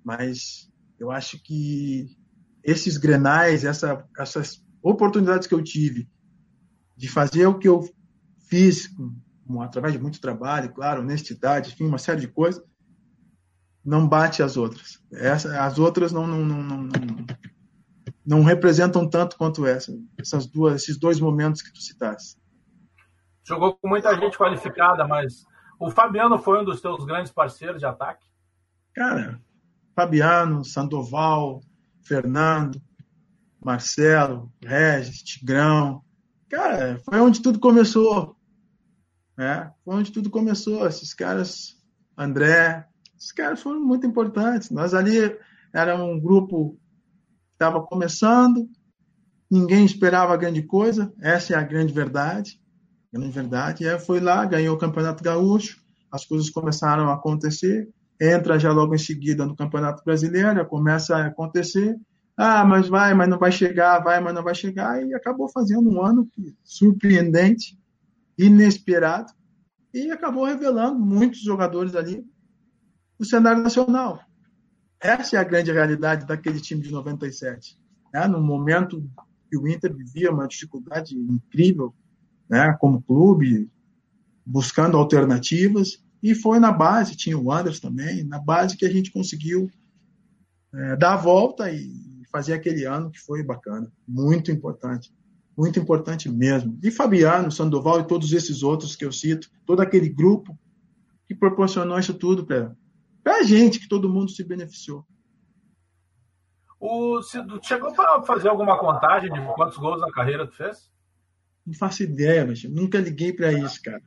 Mas 0.04 0.72
eu 1.00 1.12
acho 1.12 1.42
que 1.44 2.16
esses 2.64 2.98
grenais, 2.98 3.66
essa, 3.66 4.06
essas 4.18 4.64
oportunidades 4.82 5.48
que 5.48 5.54
eu 5.54 5.64
tive 5.64 6.10
de 6.96 7.10
fazer 7.10 7.46
o 7.48 7.58
que 7.58 7.68
eu 7.68 7.84
fiz, 8.48 8.88
com, 9.48 9.62
através 9.62 9.94
de 9.94 10.00
muito 10.00 10.22
trabalho, 10.22 10.72
claro, 10.74 11.02
honestidade, 11.02 11.72
enfim, 11.72 11.86
uma 11.86 11.98
série 11.98 12.22
de 12.22 12.28
coisas, 12.28 12.64
não 13.84 14.08
bate 14.08 14.44
as 14.44 14.58
outras. 14.58 15.02
Essa, 15.12 15.64
as 15.66 15.80
outras 15.80 16.12
não, 16.12 16.28
não, 16.28 16.46
não, 16.46 16.64
não, 16.64 16.84
não 16.84 17.26
representam 18.44 19.10
tanto 19.10 19.38
quanto 19.38 19.66
essa, 19.66 19.92
essas 20.20 20.46
duas, 20.46 20.84
esses 20.84 20.98
dois 20.98 21.20
momentos 21.20 21.62
que 21.62 21.74
tu 21.74 21.82
citaste. 21.82 22.40
Jogou 23.44 23.76
com 23.76 23.88
muita 23.88 24.16
gente 24.16 24.38
qualificada, 24.38 25.08
mas 25.08 25.44
o 25.80 25.90
Fabiano 25.90 26.38
foi 26.38 26.62
um 26.62 26.66
dos 26.66 26.80
teus 26.80 27.04
grandes 27.06 27.32
parceiros 27.32 27.80
de 27.80 27.86
ataque? 27.86 28.26
Cara, 28.94 29.42
Fabiano, 29.96 30.64
Sandoval, 30.64 31.62
Fernando, 32.04 32.80
Marcelo, 33.64 34.52
Regis, 34.64 35.24
Tigrão. 35.24 36.04
Cara, 36.50 37.00
foi 37.06 37.20
onde 37.20 37.42
tudo 37.42 37.60
começou. 37.60 38.36
Né? 39.38 39.72
Foi 39.84 39.96
onde 39.96 40.12
tudo 40.12 40.30
começou. 40.30 40.86
Esses 40.86 41.14
caras, 41.14 41.76
André, 42.18 42.86
esses 43.18 43.32
caras 43.32 43.62
foram 43.62 43.80
muito 43.80 44.06
importantes. 44.06 44.70
Nós 44.70 44.94
ali 44.94 45.36
era 45.74 45.96
um 45.96 46.20
grupo 46.20 46.78
estava 47.62 47.80
começando, 47.80 48.68
ninguém 49.50 49.86
esperava 49.86 50.36
grande 50.36 50.64
coisa, 50.64 51.14
essa 51.22 51.54
é 51.54 51.56
a 51.56 51.62
grande 51.62 51.94
verdade. 51.94 52.60
Grande 53.14 53.30
verdade. 53.30 53.84
E 53.84 53.90
aí 53.90 54.00
foi 54.00 54.20
lá, 54.20 54.44
ganhou 54.46 54.76
o 54.76 54.80
Campeonato 54.80 55.24
Gaúcho, 55.24 55.80
as 56.12 56.26
coisas 56.26 56.50
começaram 56.50 57.10
a 57.10 57.14
acontecer, 57.14 57.88
entra 58.20 58.58
já 58.58 58.72
logo 58.72 58.96
em 58.96 58.98
seguida 58.98 59.46
no 59.46 59.56
Campeonato 59.56 60.04
Brasileiro, 60.04 60.66
começa 60.66 61.16
a 61.16 61.28
acontecer. 61.28 61.96
Ah, 62.36 62.66
mas 62.66 62.88
vai, 62.88 63.14
mas 63.14 63.30
não 63.30 63.38
vai 63.38 63.52
chegar, 63.52 64.00
vai, 64.00 64.20
mas 64.20 64.34
não 64.34 64.44
vai 64.44 64.56
chegar. 64.56 65.06
E 65.06 65.14
acabou 65.14 65.48
fazendo 65.48 65.88
um 65.88 66.04
ano 66.04 66.28
surpreendente, 66.64 67.78
inesperado, 68.40 69.32
e 69.94 70.10
acabou 70.10 70.46
revelando 70.46 70.98
muitos 71.00 71.42
jogadores 71.42 71.96
ali 71.96 72.26
no 73.20 73.26
cenário 73.26 73.62
nacional. 73.62 74.20
Essa 75.02 75.38
é 75.38 75.40
a 75.40 75.44
grande 75.44 75.72
realidade 75.72 76.28
daquele 76.28 76.62
time 76.62 76.82
de 76.82 76.92
97. 76.92 77.78
Né? 78.14 78.28
No 78.28 78.40
momento 78.40 79.04
que 79.50 79.58
o 79.58 79.68
Inter 79.68 79.94
vivia 79.94 80.32
uma 80.32 80.48
dificuldade 80.48 81.18
incrível, 81.18 81.94
né? 82.48 82.78
como 82.80 83.02
clube, 83.02 83.70
buscando 84.46 84.98
alternativas, 84.98 86.04
e 86.22 86.36
foi 86.36 86.60
na 86.60 86.72
base, 86.72 87.16
tinha 87.16 87.38
o 87.38 87.52
Anderson 87.52 87.90
também, 87.90 88.24
na 88.24 88.38
base 88.38 88.78
que 88.78 88.86
a 88.86 88.92
gente 88.92 89.12
conseguiu 89.12 89.70
é, 90.74 90.96
dar 90.96 91.16
a 91.16 91.18
volta 91.18 91.72
e 91.72 92.22
fazer 92.32 92.54
aquele 92.54 92.86
ano 92.86 93.10
que 93.10 93.20
foi 93.20 93.44
bacana, 93.44 93.92
muito 94.08 94.52
importante, 94.52 95.12
muito 95.58 95.80
importante 95.80 96.30
mesmo. 96.30 96.78
E 96.84 96.92
Fabiano, 96.92 97.52
Sandoval 97.52 98.02
e 98.02 98.08
todos 98.08 98.32
esses 98.32 98.62
outros 98.62 98.96
que 98.96 99.04
eu 99.04 99.12
cito, 99.12 99.50
todo 99.66 99.82
aquele 99.82 100.10
grupo 100.10 100.58
que 101.28 101.36
proporcionou 101.36 102.00
isso 102.00 102.14
tudo 102.14 102.46
para 102.46 102.76
a 103.30 103.44
gente, 103.44 103.80
que 103.80 103.88
todo 103.88 104.10
mundo 104.10 104.32
se 104.32 104.44
beneficiou. 104.44 105.06
O, 106.80 107.22
chegou 107.62 107.94
para 107.94 108.24
fazer 108.24 108.50
alguma 108.50 108.78
contagem 108.78 109.32
de 109.32 109.40
quantos 109.54 109.78
gols 109.78 110.02
na 110.02 110.12
carreira 110.12 110.48
tu 110.48 110.56
fez? 110.56 110.92
Não 111.66 111.76
faço 111.76 112.02
ideia, 112.02 112.46
mas 112.46 112.64
nunca 112.64 113.00
liguei 113.00 113.32
para 113.32 113.54
isso, 113.54 113.80
cara. 113.84 114.02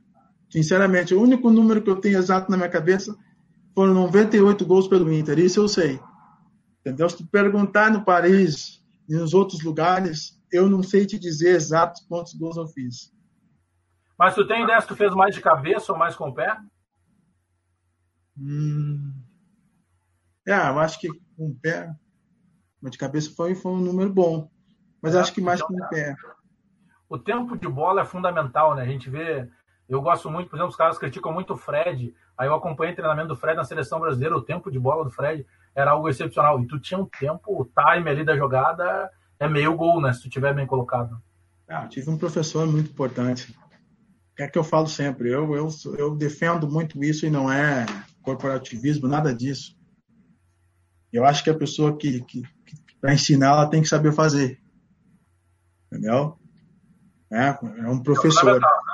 Sinceramente, 0.50 1.14
o 1.14 1.22
único 1.22 1.50
número 1.50 1.82
que 1.82 1.90
eu 1.90 2.00
tenho 2.00 2.18
exato 2.18 2.50
na 2.50 2.56
minha 2.56 2.68
cabeça 2.68 3.16
foram 3.74 3.94
98 3.94 4.66
gols 4.66 4.88
pelo 4.88 5.12
Inter. 5.12 5.38
Isso 5.38 5.60
eu 5.60 5.68
sei. 5.68 6.00
Entendeu? 6.80 7.08
Se 7.08 7.18
tu 7.18 7.26
perguntar 7.26 7.90
no 7.92 8.04
Paris 8.04 8.84
e 9.08 9.14
nos 9.14 9.34
outros 9.34 9.62
lugares, 9.62 10.40
eu 10.52 10.68
não 10.68 10.82
sei 10.82 11.06
te 11.06 11.18
dizer 11.18 11.54
exato 11.54 12.00
quantos 12.08 12.34
gols 12.34 12.56
eu 12.56 12.66
fiz. 12.66 13.12
Mas 14.18 14.34
tu 14.34 14.46
tem 14.46 14.62
ideia 14.62 14.80
se 14.80 14.86
tu 14.86 14.96
fez 14.96 15.14
mais 15.14 15.34
de 15.34 15.40
cabeça 15.40 15.92
ou 15.92 15.98
mais 15.98 16.14
com 16.14 16.28
o 16.28 16.34
pé? 16.34 16.56
Hum... 18.38 19.12
É, 20.46 20.52
eu 20.52 20.78
acho 20.78 21.00
que 21.00 21.08
com 21.36 21.48
o 21.48 21.54
pé, 21.54 21.90
mas 22.80 22.92
de 22.92 22.98
cabeça 22.98 23.32
foi, 23.34 23.54
foi 23.54 23.72
um 23.72 23.80
número 23.80 24.12
bom. 24.12 24.50
Mas 25.00 25.14
é, 25.14 25.20
acho 25.20 25.32
que 25.32 25.40
mais 25.40 25.60
então, 25.60 25.74
com 25.74 25.84
o 25.84 25.88
pé. 25.88 26.14
O 27.08 27.18
tempo 27.18 27.56
de 27.56 27.68
bola 27.68 28.02
é 28.02 28.04
fundamental, 28.04 28.74
né? 28.74 28.82
A 28.82 28.86
gente 28.86 29.08
vê 29.08 29.48
eu 29.88 30.00
gosto 30.00 30.30
muito, 30.30 30.48
por 30.48 30.56
exemplo, 30.56 30.70
os 30.70 30.76
caras 30.76 30.98
criticam 30.98 31.32
muito 31.32 31.52
o 31.52 31.56
Fred. 31.56 32.14
Aí 32.36 32.48
eu 32.48 32.54
acompanhei 32.54 32.92
o 32.92 32.96
treinamento 32.96 33.28
do 33.28 33.36
Fred 33.36 33.56
na 33.56 33.64
seleção 33.64 34.00
brasileira, 34.00 34.36
o 34.36 34.42
tempo 34.42 34.70
de 34.70 34.78
bola 34.78 35.04
do 35.04 35.10
Fred 35.10 35.46
era 35.74 35.90
algo 35.90 36.08
excepcional. 36.08 36.60
E 36.60 36.66
tu 36.66 36.80
tinha 36.80 36.98
um 36.98 37.06
tempo, 37.06 37.60
o 37.60 37.64
time 37.64 38.08
ali 38.08 38.24
da 38.24 38.36
jogada 38.36 39.10
é 39.38 39.48
meio 39.48 39.76
gol, 39.76 40.00
né? 40.00 40.12
Se 40.12 40.22
tu 40.22 40.30
tiver 40.30 40.54
bem 40.54 40.66
colocado. 40.66 41.20
Ah, 41.68 41.86
tive 41.86 42.10
um 42.10 42.18
professor 42.18 42.66
muito 42.66 42.90
importante. 42.90 43.54
É 44.38 44.48
que 44.48 44.58
eu 44.58 44.64
falo 44.64 44.88
sempre, 44.88 45.30
eu, 45.30 45.54
eu, 45.54 45.68
eu 45.96 46.16
defendo 46.16 46.68
muito 46.68 47.02
isso 47.04 47.24
e 47.24 47.30
não 47.30 47.52
é 47.52 47.86
corporativismo, 48.24 49.06
nada 49.06 49.34
disso. 49.34 49.76
Eu 51.12 51.24
acho 51.24 51.44
que 51.44 51.50
a 51.50 51.56
pessoa 51.56 51.96
que, 51.96 52.20
que, 52.22 52.42
que 52.42 52.96
para 53.00 53.14
ensinar, 53.14 53.48
ela 53.48 53.70
tem 53.70 53.82
que 53.82 53.88
saber 53.88 54.12
fazer. 54.12 54.60
Entendeu? 55.86 56.36
É, 57.32 57.56
é 57.78 57.88
um 57.88 58.02
professor. 58.02 58.60
É 58.60 58.84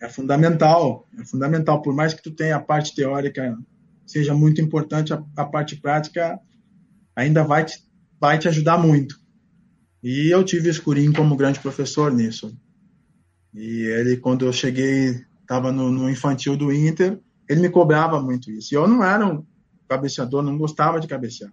é 0.00 0.08
fundamental, 0.08 1.08
é 1.18 1.24
fundamental. 1.24 1.82
Por 1.82 1.94
mais 1.94 2.14
que 2.14 2.22
tu 2.22 2.30
tenha 2.30 2.56
a 2.56 2.60
parte 2.60 2.94
teórica 2.94 3.56
seja 4.06 4.34
muito 4.34 4.60
importante, 4.60 5.12
a, 5.12 5.22
a 5.36 5.44
parte 5.44 5.76
prática 5.76 6.38
ainda 7.14 7.42
vai 7.42 7.64
te, 7.64 7.78
vai 8.20 8.38
te 8.38 8.48
ajudar 8.48 8.78
muito. 8.78 9.18
E 10.02 10.32
eu 10.32 10.44
tive 10.44 10.68
o 10.68 10.70
Escurinho 10.70 11.12
como 11.12 11.36
grande 11.36 11.58
professor 11.58 12.12
nisso. 12.12 12.56
E 13.52 13.82
ele, 13.86 14.16
quando 14.18 14.44
eu 14.44 14.52
cheguei, 14.52 15.24
estava 15.40 15.72
no, 15.72 15.90
no, 15.90 16.10
infantil 16.10 16.56
do 16.56 16.72
Inter, 16.72 17.18
ele 17.48 17.60
me 17.60 17.70
cobrava 17.70 18.20
muito 18.20 18.50
isso. 18.50 18.74
E 18.74 18.76
eu 18.76 18.86
não 18.86 19.04
era 19.04 19.26
um 19.26 19.44
cabeceador, 19.88 20.42
não 20.42 20.58
gostava 20.58 21.00
de 21.00 21.06
cabecear. 21.06 21.52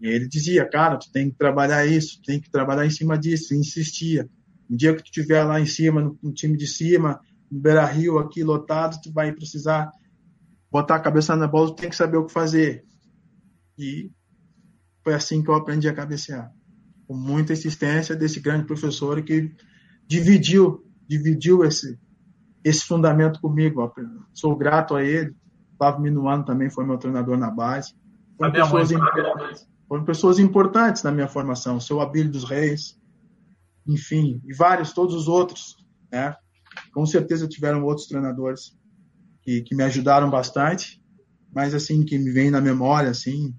E 0.00 0.06
ele 0.08 0.28
dizia, 0.28 0.68
cara, 0.68 0.96
tu 0.96 1.10
tem 1.12 1.30
que 1.30 1.36
trabalhar 1.36 1.86
isso, 1.86 2.20
tem 2.22 2.40
que 2.40 2.50
trabalhar 2.50 2.84
em 2.84 2.90
cima 2.90 3.16
disso, 3.16 3.54
e 3.54 3.58
insistia. 3.58 4.28
Um 4.68 4.76
dia 4.76 4.94
que 4.94 5.02
tu 5.02 5.06
estiver 5.06 5.44
lá 5.44 5.60
em 5.60 5.66
cima, 5.66 6.00
no, 6.00 6.18
no 6.20 6.32
time 6.32 6.56
de 6.56 6.66
cima, 6.66 7.20
no 7.50 7.60
Beira 7.60 7.84
Rio, 7.84 8.18
aqui 8.18 8.42
lotado, 8.42 9.00
tu 9.00 9.12
vai 9.12 9.32
precisar 9.32 9.92
botar 10.70 10.96
a 10.96 11.00
cabeça 11.00 11.36
na 11.36 11.46
bola, 11.46 11.68
tu 11.68 11.76
tem 11.76 11.90
que 11.90 11.96
saber 11.96 12.16
o 12.16 12.26
que 12.26 12.32
fazer. 12.32 12.84
E 13.78 14.10
foi 15.04 15.14
assim 15.14 15.42
que 15.42 15.50
eu 15.50 15.54
aprendi 15.54 15.88
a 15.88 15.94
cabecear. 15.94 16.50
Com 17.06 17.14
muita 17.14 17.52
insistência 17.52 18.16
desse 18.16 18.40
grande 18.40 18.66
professor 18.66 19.22
que 19.22 19.54
dividiu, 20.08 20.84
dividiu 21.06 21.64
esse, 21.64 21.98
esse 22.64 22.84
fundamento 22.84 23.40
comigo. 23.40 23.92
Sou 24.32 24.56
grato 24.56 24.94
a 24.94 25.02
ele. 25.02 25.34
Flávio 25.76 26.00
Minuano 26.00 26.44
também 26.44 26.70
foi 26.70 26.84
meu 26.84 26.98
treinador 26.98 27.36
na 27.36 27.50
base. 27.50 27.94
Foram 28.36 28.52
pessoas, 28.52 28.90
importantes, 28.90 29.68
foram 29.88 30.04
pessoas 30.04 30.38
importantes 30.38 31.02
na 31.02 31.12
minha 31.12 31.28
formação. 31.28 31.76
O 31.76 31.80
seu 31.80 32.00
Abílio 32.00 32.30
dos 32.30 32.44
Reis, 32.44 32.98
enfim, 33.86 34.40
e 34.44 34.54
vários, 34.54 34.92
todos 34.92 35.14
os 35.14 35.28
outros, 35.28 35.76
né? 36.10 36.36
Com 36.92 37.04
certeza 37.04 37.48
tiveram 37.48 37.84
outros 37.84 38.06
treinadores 38.06 38.76
que, 39.42 39.62
que 39.62 39.74
me 39.74 39.82
ajudaram 39.82 40.30
bastante, 40.30 41.02
mas 41.54 41.74
assim, 41.74 42.04
que 42.04 42.18
me 42.18 42.30
vem 42.30 42.50
na 42.50 42.60
memória, 42.60 43.10
assim, 43.10 43.54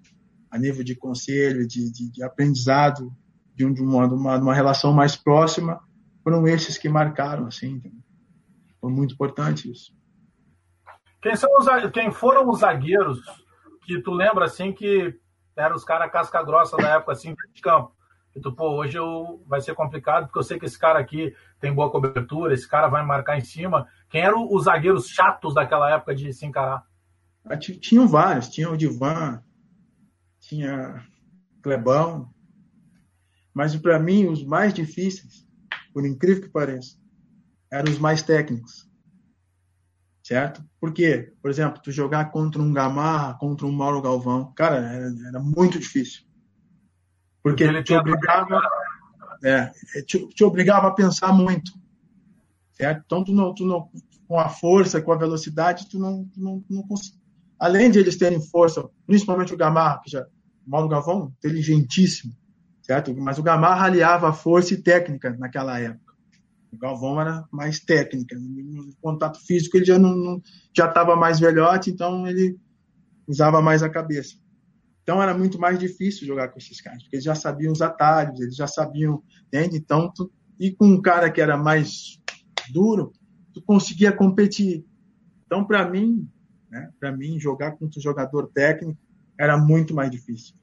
a 0.50 0.58
nível 0.58 0.84
de 0.84 0.96
conselho, 0.96 1.68
de, 1.68 1.92
de, 1.92 2.12
de 2.12 2.24
aprendizado, 2.24 3.12
de, 3.56 3.66
um, 3.66 3.74
de, 3.74 3.82
uma, 3.82 4.08
de, 4.08 4.16
uma, 4.16 4.54
relação 4.54 4.94
mais 4.94 5.16
próxima, 5.16 5.80
foram 6.24 6.48
esses 6.48 6.78
que 6.78 6.90
marcaram, 6.90 7.48
assim, 7.48 7.82
foi 8.84 8.92
muito 8.92 9.14
importante 9.14 9.72
isso. 9.72 9.94
Quem, 11.22 11.38
são 11.38 11.50
os, 11.58 11.66
quem 11.94 12.12
foram 12.12 12.50
os 12.50 12.60
zagueiros 12.60 13.18
que 13.86 14.02
tu 14.02 14.12
lembra, 14.12 14.44
assim, 14.44 14.74
que 14.74 15.18
eram 15.56 15.78
os 15.78 15.86
caras 15.86 16.12
casca 16.12 16.44
grossa 16.44 16.76
da 16.76 16.96
época, 16.96 17.14
assim, 17.14 17.34
de 17.54 17.62
campo? 17.62 17.96
E 18.36 18.42
tu, 18.42 18.52
pô, 18.52 18.76
hoje 18.76 18.98
eu, 18.98 19.42
vai 19.48 19.62
ser 19.62 19.74
complicado 19.74 20.26
porque 20.26 20.38
eu 20.38 20.44
sei 20.44 20.60
que 20.60 20.66
esse 20.66 20.78
cara 20.78 21.00
aqui 21.00 21.34
tem 21.62 21.74
boa 21.74 21.90
cobertura, 21.90 22.54
esse 22.54 22.68
cara 22.68 22.90
vai 22.90 23.06
marcar 23.06 23.38
em 23.38 23.42
cima. 23.42 23.88
Quem 24.10 24.20
eram 24.20 24.54
os 24.54 24.66
zagueiros 24.66 25.08
chatos 25.08 25.54
daquela 25.54 25.90
época 25.90 26.14
de 26.14 26.34
se 26.34 26.46
encarar? 26.46 26.86
Ah, 27.46 27.56
tinham 27.56 28.06
vários, 28.06 28.50
tinha 28.50 28.70
o 28.70 28.76
Divan, 28.76 29.42
tinha 30.42 31.08
Clebão, 31.62 32.30
mas 33.54 33.78
para 33.78 33.98
mim 33.98 34.28
os 34.28 34.44
mais 34.44 34.74
difíceis, 34.74 35.48
por 35.94 36.06
incrível 36.06 36.44
que 36.44 36.50
pareça, 36.50 37.02
eram 37.74 37.92
os 37.92 37.98
mais 37.98 38.22
técnicos. 38.22 38.88
Certo? 40.22 40.64
Por 40.80 40.94
quê? 40.94 41.34
Por 41.42 41.50
exemplo, 41.50 41.82
tu 41.82 41.92
jogar 41.92 42.32
contra 42.32 42.62
um 42.62 42.72
Gamarra, 42.72 43.34
contra 43.34 43.66
um 43.66 43.72
Mauro 43.72 44.02
Galvão, 44.02 44.54
cara, 44.54 44.78
era, 44.78 45.14
era 45.28 45.40
muito 45.40 45.78
difícil 45.78 46.24
Porque 47.42 47.64
ele 47.64 47.84
te 47.84 47.94
obrigava, 47.94 48.62
é, 49.44 49.66
te, 50.06 50.26
te, 50.30 50.44
obrigava 50.46 50.88
a 50.88 50.94
pensar 50.94 51.34
muito. 51.34 51.74
Certo? 52.72 53.04
Então, 53.06 53.24
tu 53.24 53.34
não, 53.34 53.54
tu 53.54 53.66
não, 53.66 53.90
com 54.28 54.40
a 54.40 54.48
força, 54.48 55.02
com 55.02 55.12
a 55.12 55.18
velocidade, 55.18 55.90
tu 55.90 56.00
não, 56.00 56.26
tu 56.26 56.40
não, 56.40 56.62
tu 56.62 56.74
não 56.74 56.86
Além 57.60 57.92
de 57.92 58.00
eles 58.00 58.18
terem 58.18 58.40
força, 58.40 58.88
principalmente 59.06 59.54
o 59.54 59.58
Gamarra, 59.58 60.00
que 60.04 60.12
já, 60.12 60.26
o 60.66 60.70
Mauro 60.70 60.88
Galvão, 60.88 61.34
inteligentíssimo, 61.38 62.34
certo? 62.82 63.14
Mas 63.16 63.38
o 63.38 63.44
Gamarra 63.44 63.88
aliava 63.88 64.32
força 64.32 64.74
e 64.74 64.82
técnica 64.82 65.36
naquela 65.38 65.80
época. 65.80 66.13
O 66.74 66.78
Galvão 66.78 67.22
era 67.22 67.46
mais 67.52 67.80
técnica. 67.80 68.36
No 68.38 68.96
contato 69.02 69.40
físico 69.46 69.78
ele 69.78 69.86
já 69.86 70.00
não, 70.00 70.16
não 70.16 70.42
já 70.76 70.88
estava 70.88 71.16
mais 71.16 71.40
velhote, 71.40 71.92
então 71.92 72.28
ele 72.28 72.58
usava 73.28 73.62
mais 73.62 73.84
a 73.84 73.90
cabeça. 73.90 74.36
Então 75.04 75.22
era 75.22 75.38
muito 75.38 75.60
mais 75.60 75.78
difícil 75.78 76.26
jogar 76.26 76.50
com 76.50 76.58
esses 76.58 76.82
caras, 76.82 77.04
porque 77.04 77.18
eles 77.18 77.26
já 77.26 77.36
sabiam 77.36 77.72
os 77.72 77.82
atalhos, 77.82 78.40
eles 78.40 78.56
já 78.56 78.68
sabiam, 78.68 79.22
entende? 79.48 79.78
Então, 79.78 80.12
tu, 80.14 80.32
e 80.60 80.72
com 80.72 80.86
um 80.88 81.02
cara 81.02 81.30
que 81.30 81.42
era 81.42 81.58
mais 81.58 82.20
duro, 82.72 83.12
tu 83.54 83.62
conseguia 83.62 84.12
competir. 84.12 84.86
Então, 85.46 85.66
para 85.66 85.88
mim, 85.88 86.28
né, 86.70 86.90
para 87.00 87.12
mim 87.12 87.40
jogar 87.40 87.74
contra 87.74 88.00
um 88.00 88.02
jogador 88.02 88.50
técnico 88.54 89.00
era 89.38 89.58
muito 89.58 89.94
mais 89.94 90.10
difícil. 90.10 90.56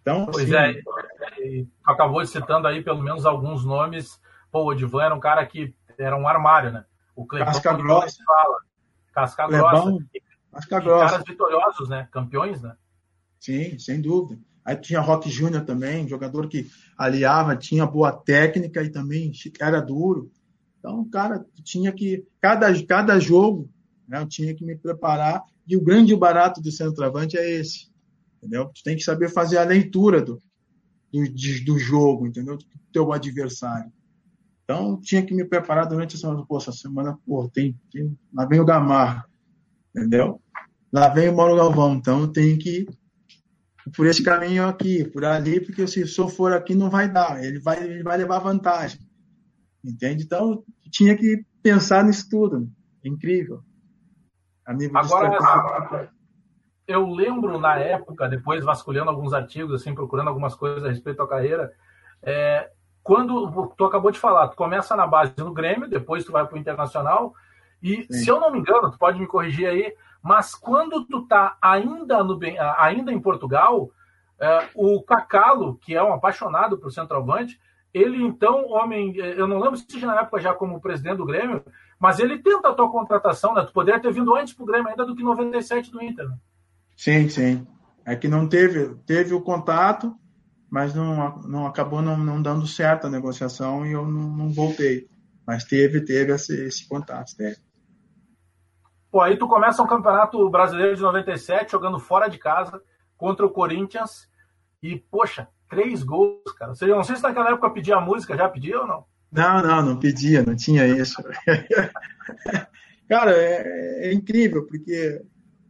Então, 0.00 0.26
pois 0.26 0.52
assim, 0.52 0.80
é, 1.42 1.66
acabou 1.84 2.24
citando 2.24 2.68
aí 2.68 2.82
pelo 2.82 3.02
menos 3.02 3.26
alguns 3.26 3.64
nomes. 3.64 4.20
Pô, 4.56 4.62
o 4.62 4.66
Odivan 4.68 5.04
era 5.04 5.14
um 5.14 5.20
cara 5.20 5.44
que 5.44 5.74
era 5.98 6.16
um 6.16 6.26
armário, 6.26 6.72
né? 6.72 6.86
O 7.14 7.26
Clebão, 7.26 7.52
Casca 7.52 7.74
grossa. 7.74 8.24
Fala, 8.24 8.56
casca 9.12 9.46
grossa. 9.48 9.98
Casca 10.50 10.80
grossa. 10.80 11.10
Caras 11.10 11.26
vitoriosos, 11.26 11.88
né? 11.90 12.08
Campeões, 12.10 12.62
né? 12.62 12.74
Sim, 13.38 13.78
sem 13.78 14.00
dúvida. 14.00 14.40
Aí 14.64 14.74
tinha 14.76 14.98
Rock 15.00 15.28
Júnior 15.28 15.66
também, 15.66 16.08
jogador 16.08 16.48
que 16.48 16.70
aliava, 16.96 17.54
tinha 17.54 17.84
boa 17.84 18.10
técnica 18.10 18.82
e 18.82 18.88
também 18.88 19.30
era 19.60 19.78
duro. 19.78 20.32
Então, 20.78 21.06
cara, 21.10 21.44
tinha 21.62 21.92
que. 21.92 22.26
Cada, 22.40 22.68
cada 22.86 23.20
jogo, 23.20 23.68
né, 24.08 24.22
eu 24.22 24.26
tinha 24.26 24.54
que 24.54 24.64
me 24.64 24.74
preparar. 24.74 25.42
E 25.68 25.76
o 25.76 25.84
grande 25.84 26.16
barato 26.16 26.62
do 26.62 26.72
centroavante 26.72 27.36
é 27.36 27.46
esse. 27.60 27.90
Entendeu? 28.38 28.70
Tu 28.74 28.82
tem 28.82 28.96
que 28.96 29.02
saber 29.02 29.28
fazer 29.28 29.58
a 29.58 29.64
leitura 29.64 30.22
do, 30.22 30.38
do, 31.12 31.24
do 31.62 31.78
jogo, 31.78 32.26
entendeu? 32.26 32.56
Do 32.56 32.64
teu 32.90 33.12
adversário. 33.12 33.92
Então, 34.68 35.00
tinha 35.00 35.24
que 35.24 35.32
me 35.32 35.44
preparar 35.44 35.86
durante 35.86 36.16
a 36.16 36.18
semana. 36.18 36.44
Pô, 36.44 36.58
essa 36.58 36.72
semana, 36.72 37.16
pô, 37.24 37.48
tem, 37.48 37.78
tem 37.92 38.18
lá 38.34 38.44
vem 38.46 38.58
o 38.58 38.64
Gamarra, 38.64 39.24
entendeu? 39.94 40.42
Lá 40.92 41.08
vem 41.08 41.28
o 41.28 41.36
Mauro 41.36 41.54
Galvão. 41.54 41.94
Então, 41.94 42.22
eu 42.22 42.28
tenho 42.28 42.58
que 42.58 42.84
por 43.94 44.06
esse 44.06 44.24
caminho 44.24 44.66
aqui, 44.66 45.04
por 45.04 45.24
ali, 45.24 45.60
porque 45.60 45.86
se 45.86 46.18
eu 46.18 46.28
for 46.28 46.52
aqui 46.52 46.74
não 46.74 46.90
vai 46.90 47.08
dar, 47.08 47.42
ele 47.44 47.60
vai, 47.60 47.80
ele 47.80 48.02
vai 48.02 48.16
levar 48.16 48.40
vantagem. 48.40 49.00
Entende? 49.84 50.24
Então, 50.24 50.64
tinha 50.90 51.16
que 51.16 51.44
pensar 51.62 52.02
nisso 52.02 52.28
tudo. 52.28 52.68
É 53.04 53.08
incrível. 53.08 53.62
Agora, 54.66 56.10
eu 56.88 57.06
lembro 57.06 57.60
na 57.60 57.78
época, 57.78 58.28
depois 58.28 58.64
vasculhando 58.64 59.10
alguns 59.10 59.32
artigos, 59.32 59.80
assim, 59.80 59.94
procurando 59.94 60.28
algumas 60.28 60.56
coisas 60.56 60.84
a 60.84 60.88
respeito 60.88 61.18
da 61.18 61.28
carreira, 61.28 61.70
é, 62.22 62.68
quando 63.06 63.72
tu 63.76 63.84
acabou 63.84 64.10
de 64.10 64.18
falar, 64.18 64.48
tu 64.48 64.56
começa 64.56 64.96
na 64.96 65.06
base 65.06 65.32
no 65.38 65.54
Grêmio, 65.54 65.88
depois 65.88 66.24
tu 66.24 66.32
vai 66.32 66.44
para 66.44 66.56
o 66.56 66.58
Internacional, 66.58 67.32
e 67.80 68.02
Sim. 68.02 68.12
se 68.12 68.28
eu 68.28 68.40
não 68.40 68.50
me 68.50 68.58
engano, 68.58 68.90
tu 68.90 68.98
pode 68.98 69.20
me 69.20 69.28
corrigir 69.28 69.68
aí, 69.68 69.94
mas 70.20 70.56
quando 70.56 71.04
tu 71.04 71.24
tá 71.24 71.56
ainda, 71.62 72.24
no, 72.24 72.36
ainda 72.76 73.12
em 73.12 73.20
Portugal, 73.20 73.92
é, 74.40 74.68
o 74.74 75.00
Cacalo, 75.04 75.76
que 75.76 75.94
é 75.94 76.02
um 76.02 76.12
apaixonado 76.12 76.78
por 76.78 76.90
centroavante, 76.90 77.60
ele 77.94 78.20
então, 78.20 78.66
homem, 78.70 79.14
eu 79.16 79.46
não 79.46 79.60
lembro 79.60 79.78
se 79.78 80.04
na 80.04 80.22
época 80.22 80.40
já 80.40 80.52
como 80.52 80.80
presidente 80.80 81.18
do 81.18 81.26
Grêmio, 81.26 81.62
mas 82.00 82.18
ele 82.18 82.38
tenta 82.38 82.70
a 82.70 82.74
tua 82.74 82.90
contratação, 82.90 83.54
né? 83.54 83.62
Tu 83.62 83.72
poderia 83.72 84.00
ter 84.00 84.12
vindo 84.12 84.34
antes 84.34 84.52
pro 84.52 84.66
Grêmio 84.66 84.88
ainda 84.88 85.06
do 85.06 85.14
que 85.14 85.22
97 85.22 85.92
do 85.92 86.02
Inter. 86.02 86.28
Né? 86.28 86.36
Sim, 86.96 87.28
sim. 87.28 87.64
É 88.04 88.16
que 88.16 88.26
não 88.26 88.48
teve, 88.48 88.96
teve 89.06 89.32
o 89.32 89.40
contato, 89.40 90.12
mas 90.70 90.94
não, 90.94 91.38
não 91.42 91.66
acabou 91.66 92.02
não, 92.02 92.16
não 92.16 92.42
dando 92.42 92.66
certo 92.66 93.06
a 93.06 93.10
negociação 93.10 93.86
e 93.86 93.92
eu 93.92 94.06
não, 94.06 94.28
não 94.30 94.48
voltei. 94.50 95.08
Mas 95.46 95.64
teve, 95.64 96.00
teve 96.00 96.32
esse, 96.32 96.66
esse 96.66 96.88
contato, 96.88 97.36
teve. 97.36 97.56
Pô, 99.10 99.20
aí 99.20 99.38
tu 99.38 99.46
começa 99.46 99.82
um 99.82 99.86
campeonato 99.86 100.48
brasileiro 100.50 100.96
de 100.96 101.02
97 101.02 101.72
jogando 101.72 101.98
fora 101.98 102.28
de 102.28 102.38
casa 102.38 102.82
contra 103.16 103.46
o 103.46 103.50
Corinthians 103.50 104.28
e, 104.82 104.96
poxa, 104.96 105.48
três 105.68 106.02
gols, 106.02 106.52
cara. 106.58 106.72
Ou 106.72 106.76
seja, 106.76 106.94
não 106.94 107.04
sei 107.04 107.16
se 107.16 107.22
naquela 107.22 107.50
época 107.50 107.70
pedia 107.70 107.96
a 107.96 108.00
música, 108.00 108.36
já 108.36 108.48
pedia 108.48 108.80
ou 108.80 108.86
não? 108.86 109.04
Não, 109.30 109.62
não, 109.62 109.82
não 109.82 109.98
pedia, 109.98 110.42
não 110.42 110.56
tinha 110.56 110.86
isso. 110.86 111.22
cara, 113.08 113.32
é, 113.32 114.08
é, 114.08 114.12
incrível, 114.12 114.66
porque 114.66 115.22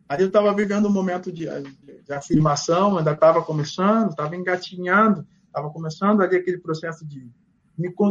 ali 0.09 0.23
eu 0.23 0.29
estava 0.29 0.55
vivendo 0.55 0.87
um 0.87 0.93
momento 0.93 1.33
de, 1.33 1.47
de 1.47 2.13
afirmação, 2.13 2.99
ainda 2.99 3.13
estava 3.13 3.43
começando, 3.43 4.11
estava 4.11 4.37
engatinhando, 4.37 5.27
estava 5.47 5.71
começando 5.71 6.23
ali 6.23 6.37
aquele 6.37 6.59
processo 6.59 7.07
de, 7.07 7.31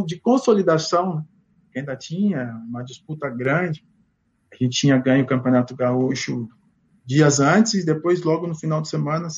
de 0.06 0.20
consolidação, 0.20 1.16
né? 1.16 1.24
que 1.72 1.78
ainda 1.78 1.96
tinha 1.96 2.54
uma 2.68 2.82
disputa 2.82 3.28
grande 3.28 3.84
a 4.52 4.64
gente 4.64 4.78
tinha 4.78 4.96
ganho 4.96 5.24
o 5.24 5.26
Campeonato 5.26 5.76
Gaúcho 5.76 6.48
dias 7.04 7.40
antes 7.40 7.74
e 7.74 7.86
depois, 7.86 8.22
logo 8.22 8.46
no 8.46 8.54
final 8.54 8.80
de 8.80 8.88
semana 8.88 9.28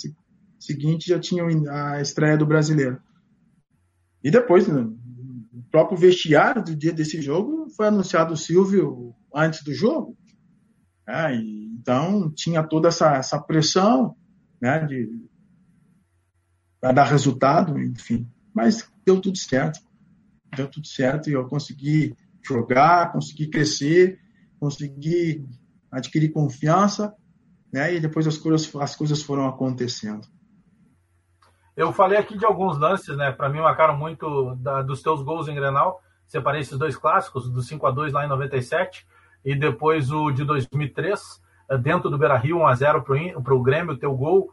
seguinte, 0.59 1.09
já 1.09 1.18
tinha 1.18 1.44
a 1.70 2.00
estreia 2.00 2.36
do 2.36 2.46
Brasileiro. 2.46 3.00
E 4.22 4.30
depois, 4.30 4.66
no 4.66 4.96
próprio 5.70 5.98
vestiário 5.98 6.64
do 6.64 6.74
dia 6.74 6.92
desse 6.92 7.20
jogo, 7.20 7.68
foi 7.76 7.88
anunciado 7.88 8.32
o 8.32 8.36
Silvio 8.36 9.14
antes 9.34 9.62
do 9.62 9.72
jogo. 9.72 10.16
É, 11.09 11.34
então, 11.34 12.30
tinha 12.30 12.62
toda 12.62 12.88
essa, 12.88 13.16
essa 13.16 13.40
pressão 13.40 14.14
né, 14.61 14.86
para 16.80 16.92
dar 16.92 17.04
resultado, 17.04 17.80
enfim. 17.80 18.30
Mas 18.54 18.90
deu 19.06 19.20
tudo 19.20 19.38
certo. 19.38 19.80
Deu 20.54 20.68
tudo 20.68 20.86
certo 20.86 21.30
e 21.30 21.32
eu 21.32 21.46
consegui 21.48 22.14
jogar, 22.42 23.12
consegui 23.12 23.48
crescer 23.48 24.20
consegui 24.59 25.46
adquirir 25.90 26.32
confiança, 26.32 27.14
né? 27.72 27.94
E 27.94 28.00
depois 28.00 28.26
as 28.26 28.36
coisas, 28.36 28.74
as 28.76 28.94
coisas 28.94 29.22
foram 29.22 29.46
acontecendo. 29.46 30.26
Eu 31.76 31.92
falei 31.92 32.18
aqui 32.18 32.36
de 32.36 32.44
alguns 32.44 32.76
lances, 32.76 33.16
né? 33.16 33.30
Para 33.30 33.48
mim 33.48 33.61
marcaram 33.61 33.96
muito 33.96 34.56
da, 34.56 34.82
dos 34.82 35.00
teus 35.00 35.22
gols 35.22 35.48
em 35.48 35.54
Grenal. 35.54 36.00
Separei 36.26 36.61
esses 36.61 36.76
dois 36.76 36.96
clássicos, 36.96 37.48
do 37.48 37.62
5 37.62 37.86
a 37.86 37.90
2 37.90 38.12
lá 38.12 38.24
em 38.24 38.28
97 38.28 39.06
e 39.45 39.55
depois 39.55 40.11
o 40.11 40.30
de 40.30 40.45
2003, 40.45 41.41
eh, 41.70 41.78
dentro 41.78 42.11
do 42.11 42.18
Beira-Rio, 42.18 42.59
1 42.59 42.66
a 42.66 42.74
0 42.74 43.03
para 43.03 43.55
o 43.55 43.62
Grêmio, 43.62 43.95
o 43.95 43.99
teu 43.99 44.14
gol. 44.14 44.51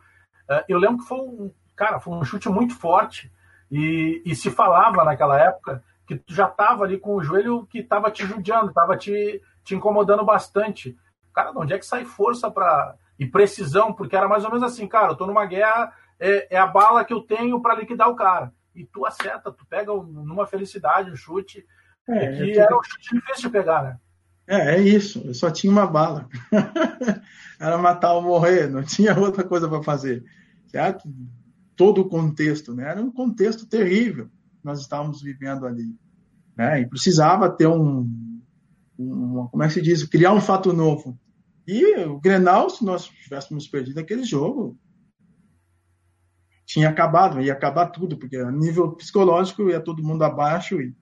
Eh, 0.50 0.66
eu 0.70 0.78
lembro 0.78 1.00
que 1.00 1.08
foi 1.08 1.20
um, 1.20 1.52
cara, 1.76 2.00
foi 2.00 2.14
um 2.14 2.24
chute 2.24 2.50
muito 2.50 2.76
forte 2.76 3.32
e, 3.72 4.22
e 4.26 4.36
se 4.36 4.50
falava 4.50 5.04
naquela 5.04 5.40
época 5.40 5.84
que 6.08 6.16
tu 6.16 6.34
já 6.34 6.48
estava 6.48 6.84
ali 6.84 7.00
com 7.00 7.16
o 7.16 7.24
joelho 7.24 7.66
que 7.66 7.80
estava 7.80 8.12
te 8.12 8.26
judiando, 8.26 8.70
estava 8.70 8.96
te 8.96 9.42
te 9.66 9.76
incomodando 9.76 10.24
bastante. 10.24 10.96
Cara, 11.34 11.52
de 11.52 11.58
onde 11.58 11.74
é 11.74 11.80
que 11.80 11.86
sai 11.86 12.06
força 12.06 12.50
para 12.50 12.96
e 13.20 13.26
precisão? 13.26 13.92
Porque 13.92 14.16
era 14.16 14.28
mais 14.28 14.46
ou 14.46 14.52
menos 14.52 14.64
assim, 14.64 14.88
cara, 14.88 15.12
eu 15.12 15.16
tô 15.16 15.26
numa 15.26 15.46
guerra, 15.46 15.92
é, 16.20 16.56
é 16.56 16.58
a 16.58 16.68
bala 16.68 17.04
que 17.04 17.12
eu 17.12 17.22
tenho 17.22 17.60
para 17.60 17.76
liquidar 17.76 18.08
o 18.08 18.16
cara. 18.16 18.54
E 18.74 18.86
tu 18.86 19.06
acerta, 19.06 19.52
tu 19.52 19.66
pega 19.66 19.92
numa 19.92 20.46
felicidade 20.46 21.12
um 21.12 21.16
chute, 21.16 21.66
é, 22.08 22.32
que 22.34 22.60
era 22.60 22.78
um 22.78 22.84
chute 22.84 23.16
difícil 23.16 23.50
de 23.50 23.50
pegar, 23.50 23.84
né? 23.84 24.00
É, 24.48 24.76
é 24.76 24.82
isso. 24.82 25.22
Eu 25.26 25.34
só 25.34 25.50
tinha 25.50 25.72
uma 25.72 25.88
bala. 25.88 26.30
era 27.60 27.78
matar 27.78 28.14
ou 28.14 28.22
morrer, 28.22 28.70
não 28.70 28.84
tinha 28.84 29.18
outra 29.20 29.44
coisa 29.44 29.68
para 29.68 29.84
fazer. 29.84 30.24
Certo? 30.68 31.10
Todo 31.76 32.02
o 32.02 32.10
contexto, 32.10 32.74
né? 32.74 32.90
Era 32.90 33.02
um 33.02 33.12
contexto 33.12 33.66
terrível 33.66 34.26
que 34.26 34.66
nós 34.66 34.80
estávamos 34.80 35.22
vivendo 35.22 35.66
ali. 35.66 35.96
Né? 36.56 36.82
E 36.82 36.88
precisava 36.88 37.50
ter 37.50 37.68
um, 37.68 38.10
uma, 38.98 39.48
como 39.50 39.64
é 39.64 39.68
que 39.68 39.74
se 39.74 39.82
diz, 39.82 40.04
criar 40.04 40.34
um 40.34 40.42
fato 40.42 40.72
novo. 40.74 41.18
E 41.68 41.96
o 42.06 42.20
Grenal, 42.20 42.70
se 42.70 42.86
nós 42.86 43.06
tivéssemos 43.06 43.68
perdido 43.68 44.00
aquele 44.00 44.24
jogo, 44.24 44.78
tinha 46.66 46.90
acabado, 46.90 47.42
ia 47.42 47.54
acabar 47.54 47.88
tudo, 47.88 48.18
porque 48.18 48.38
a 48.38 48.52
nível 48.52 48.92
psicológico 48.94 49.70
ia 49.70 49.80
todo 49.80 50.04
mundo 50.04 50.24
abaixo 50.24 50.80
e, 50.82 50.96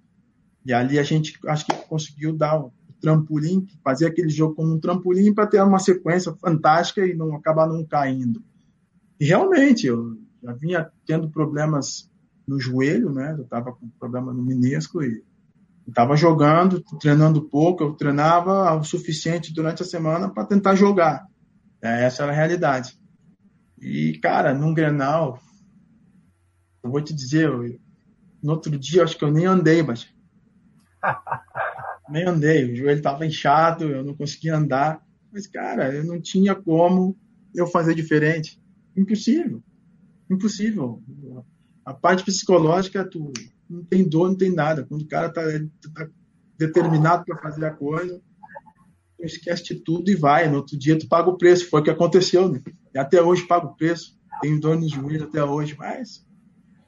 e 0.66 0.74
ali 0.74 1.00
a 1.00 1.04
gente 1.04 1.38
acho 1.48 1.66
que 1.66 1.74
conseguiu 1.88 2.36
dar 2.36 2.60
o 2.60 2.74
trampolim, 3.04 3.68
fazer 3.84 4.08
aquele 4.08 4.30
jogo 4.30 4.56
como 4.56 4.74
um 4.74 4.80
trampolim 4.80 5.34
para 5.34 5.45
ter 5.45 5.62
uma 5.62 5.78
sequência 5.78 6.34
fantástica 6.36 7.06
e 7.06 7.14
não 7.14 7.36
acabar 7.36 7.68
não 7.68 7.86
caindo. 7.86 8.41
E 9.20 9.26
realmente, 9.26 9.88
eu 9.88 10.18
já 10.41 10.54
vinha 10.54 10.89
tendo 11.06 11.30
problemas 11.30 12.10
no 12.47 12.58
joelho, 12.58 13.12
né? 13.12 13.36
Eu 13.38 13.43
estava 13.43 13.74
com 13.74 13.89
problema 13.99 14.34
no 14.34 14.41
menisco 14.41 15.04
e 15.04 15.22
estava 15.86 16.16
jogando, 16.16 16.82
treinando 16.97 17.41
pouco, 17.41 17.84
eu 17.84 17.93
treinava 17.93 18.74
o 18.74 18.86
suficiente 18.86 19.54
durante 19.54 19.84
a 19.84 19.86
semana 19.86 20.30
para 20.30 20.45
tentar 20.45 20.76
jogar. 20.76 21.28
É, 21.82 22.06
essa 22.06 22.24
era 22.24 22.32
a 22.32 22.36
realidade. 22.36 22.97
E, 23.82 24.18
cara, 24.20 24.54
num 24.54 24.74
Grenal, 24.74 25.39
eu 26.82 26.89
vou 26.89 27.01
te 27.01 27.14
dizer, 27.14 27.49
eu, 27.49 27.78
no 28.41 28.54
outro 28.54 28.72
dia 28.80 29.04
acho 29.04 29.18
que 29.18 29.26
eu 29.26 29.32
nem 29.32 29.45
andei, 29.45 29.84
mas 29.84 30.08
nem 32.14 32.26
andei, 32.26 32.72
o 32.72 32.76
joelho 32.76 32.97
estava 32.97 33.26
inchado, 33.26 33.86
eu 33.86 34.03
não 34.03 34.14
conseguia 34.14 34.55
andar, 34.55 35.03
mas 35.32 35.47
cara, 35.47 35.91
eu 35.91 36.03
não 36.03 36.22
tinha 36.22 36.53
como 36.53 37.18
eu 37.55 37.66
fazer 37.66 37.95
diferente, 37.95 38.61
impossível, 38.95 39.64
impossível. 40.30 41.01
A 41.84 41.91
parte 41.91 42.24
psicológica, 42.24 43.03
tu 43.03 43.34
não 43.68 43.84
tem 43.84 44.07
dor, 44.07 44.30
não 44.30 44.38
tem 44.38 44.53
nada. 44.53 44.86
Quando 44.86 45.01
o 45.01 45.07
cara 45.07 45.28
está 45.28 45.41
tá 45.91 46.07
determinado 46.57 47.26
para 47.26 47.41
fazer 47.41 47.66
a 47.66 47.72
coisa, 47.72 48.22
tu 49.18 49.26
esquece 49.26 49.64
de 49.64 49.76
tudo 49.76 50.09
e 50.11 50.16
vai. 50.16 50.47
No 50.47 50.57
outro 50.57 50.78
dia 50.78 50.97
tu 50.97 51.07
paga 51.07 51.30
o 51.30 51.38
preço. 51.38 51.70
Foi 51.70 51.82
o 51.82 51.84
que 51.84 51.89
aconteceu, 51.89 52.47
né? 52.47 52.61
E 52.93 52.99
até 52.99 53.22
hoje 53.22 53.47
pago 53.47 53.70
o 53.70 53.76
preço. 53.76 54.18
Tenho 54.39 54.59
dor 54.59 54.80
no 54.80 54.88
joelho 54.88 55.26
até 55.26 55.43
hoje, 55.43 55.76
mas 55.78 56.26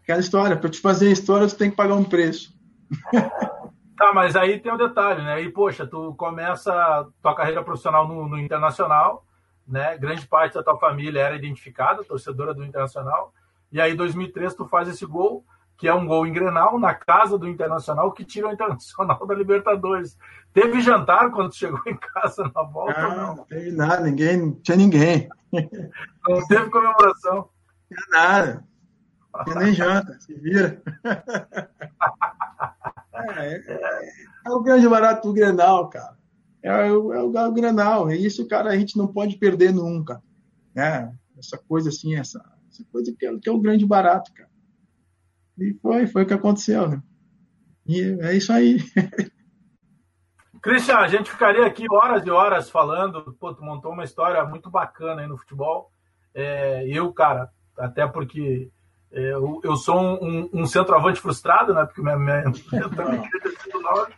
aquela 0.03 0.19
história, 0.19 0.55
para 0.55 0.69
te 0.69 0.80
fazer 0.80 1.07
a 1.07 1.11
história, 1.11 1.47
tu 1.47 1.55
tem 1.55 1.71
que 1.71 1.76
pagar 1.76 1.95
um 1.95 2.03
preço. 2.03 2.55
Tá, 3.98 4.12
mas 4.14 4.36
aí 4.36 4.60
tem 4.60 4.72
um 4.72 4.78
detalhe, 4.78 5.24
né? 5.24 5.41
E, 5.41 5.50
poxa, 5.50 5.88
tu 5.88 6.14
começa 6.16 7.08
tua 7.22 7.34
carreira 7.34 7.64
profissional 7.64 8.08
no, 8.08 8.28
no, 8.28 8.38
Internacional, 8.38 9.26
né? 9.66 9.98
Grande 9.98 10.28
parte 10.28 10.56
da 10.56 10.64
tua 10.64 10.78
família 10.78 11.22
era 11.22 11.36
identificada, 11.36 12.04
torcedora 12.04 12.54
do 12.54 12.66
Internacional. 12.66 13.34
E 13.72 13.80
aí, 13.80 13.93
em 13.93 13.96
2003, 13.96 14.54
tu 14.54 14.68
faz 14.68 14.89
esse 14.89 15.06
gol, 15.06 15.46
que 15.78 15.88
é 15.88 15.93
um 15.93 16.06
gol 16.06 16.28
em 16.28 16.34
Grenal, 16.34 16.78
na 16.78 16.93
casa 16.93 17.38
do 17.38 17.48
Internacional, 17.48 18.12
que 18.12 18.26
tira 18.26 18.50
o 18.50 18.52
Internacional 18.52 19.24
da 19.28 19.34
Libertadores. 19.34 20.18
Teve 20.54 20.82
jantar 20.82 21.32
quando 21.32 21.50
tu 21.50 21.56
chegou 21.56 21.82
em 21.88 21.96
casa 21.96 22.52
na 22.54 22.64
volta 22.64 23.02
não, 23.02 23.16
não? 23.16 23.36
Não 23.38 23.46
teve 23.46 23.72
nada, 23.72 24.02
ninguém, 24.02 24.38
não 24.38 24.52
tinha 24.56 24.78
ninguém. 24.78 25.30
Não 26.28 26.46
teve 26.48 26.70
comemoração. 26.70 27.36
Não 27.36 27.48
tinha 27.88 28.08
nada. 28.10 28.64
Não 29.34 29.43
tinha 29.46 29.56
nem 29.56 29.74
janta, 29.74 30.20
se 30.20 30.34
vira. 30.34 30.82
É, 33.16 33.55
é, 33.55 34.09
é, 34.45 34.49
o 34.49 34.61
grande 34.61 34.88
barato 34.88 35.28
do 35.28 35.34
Grenal, 35.34 35.89
cara. 35.89 36.18
É, 36.61 36.91
o, 36.91 37.13
é 37.13 37.24
o, 37.24 37.38
é 37.38 37.47
o 37.47 37.51
Grenal. 37.53 38.11
E 38.11 38.26
isso, 38.26 38.47
cara, 38.47 38.72
a 38.72 38.78
gente 38.78 38.97
não 38.97 39.07
pode 39.07 39.38
perder 39.38 39.74
nunca. 39.74 40.22
Né? 40.74 41.13
Essa 41.38 41.57
coisa 41.57 41.89
assim, 41.89 42.16
essa, 42.16 42.43
essa 42.70 42.84
coisa 42.91 43.13
que 43.18 43.26
é, 43.26 43.38
que 43.38 43.49
é 43.49 43.51
o 43.51 43.59
grande 43.59 43.86
barato, 43.86 44.34
cara. 44.34 44.49
E 45.57 45.74
foi, 45.82 46.07
foi 46.07 46.24
o 46.24 46.26
que 46.26 46.34
aconteceu, 46.34 46.89
né? 46.89 47.01
E 47.88 48.01
é 48.22 48.36
isso 48.36 48.51
aí. 48.51 48.80
Cristian, 50.61 50.97
a 50.97 51.07
gente 51.07 51.30
ficaria 51.30 51.66
aqui 51.66 51.86
horas 51.89 52.26
e 52.26 52.30
horas 52.32 52.70
falando. 52.70 53.36
Pô, 53.39 53.53
tu 53.53 53.63
montou 53.63 53.91
uma 53.91 54.03
história 54.03 54.43
muito 54.45 54.70
bacana 54.70 55.22
aí 55.22 55.28
no 55.28 55.38
futebol. 55.38 55.91
É, 56.34 56.84
eu, 56.88 57.13
cara, 57.13 57.49
até 57.78 58.07
porque 58.07 58.41
é, 58.41 58.74
eu, 59.16 59.61
eu 59.63 59.78
sou 59.78 59.97
um, 59.97 60.49
um, 60.51 60.66
centroavante 60.66 61.22
frustrado, 61.22 61.74
né? 61.74 61.86
Porque 61.86 62.01
minha, 62.01 62.18
minha, 62.18 62.43
eu 62.74 62.89
também 62.89 63.22
queria 63.22 63.41
ter. 63.41 64.16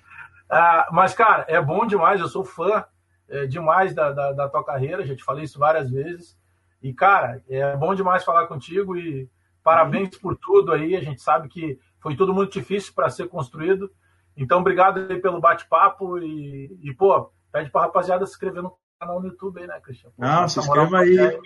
Ah, 0.50 0.88
mas, 0.92 1.14
cara, 1.14 1.46
é 1.48 1.62
bom 1.62 1.86
demais. 1.86 2.20
Eu 2.20 2.28
sou 2.28 2.44
fã 2.44 2.84
é, 3.30 3.46
demais 3.46 3.94
da, 3.94 4.12
da, 4.12 4.32
da, 4.32 4.50
tua 4.50 4.64
carreira. 4.64 5.06
Já 5.06 5.16
te 5.16 5.24
falei 5.24 5.44
isso 5.44 5.60
várias 5.60 5.92
vezes. 5.92 6.36
E, 6.82 6.92
cara, 6.94 7.44
é 7.48 7.78
bom 7.78 7.94
demais 7.94 8.24
falar 8.24 8.48
contigo 8.48 8.98
e 8.98 9.30
parabéns 9.64 10.18
por 10.18 10.36
tudo 10.36 10.72
aí. 10.72 10.96
A 10.96 11.02
gente 11.02 11.22
sabe 11.22 11.48
que 11.48 11.80
foi 12.00 12.16
tudo 12.16 12.34
muito 12.34 12.54
difícil 12.54 12.92
para 12.96 13.10
ser 13.10 13.28
construído. 13.28 13.92
Então, 14.36 14.62
obrigado 14.62 15.06
aí 15.12 15.20
pelo 15.20 15.40
bate-papo 15.40 16.18
e, 16.18 16.76
e, 16.82 16.92
pô, 16.94 17.32
pede 17.52 17.70
pra 17.70 17.82
rapaziada 17.82 18.26
se 18.26 18.32
inscrever 18.32 18.64
no 18.64 18.76
canal 19.00 19.20
no 19.20 19.28
YouTube 19.28 19.60
aí, 19.60 19.68
né, 19.68 19.80
Cristian? 19.80 20.10
Não, 20.18 20.50
se 20.50 20.58
inscreva 20.58 21.00
aí. 21.00 21.20
aí. 21.20 21.40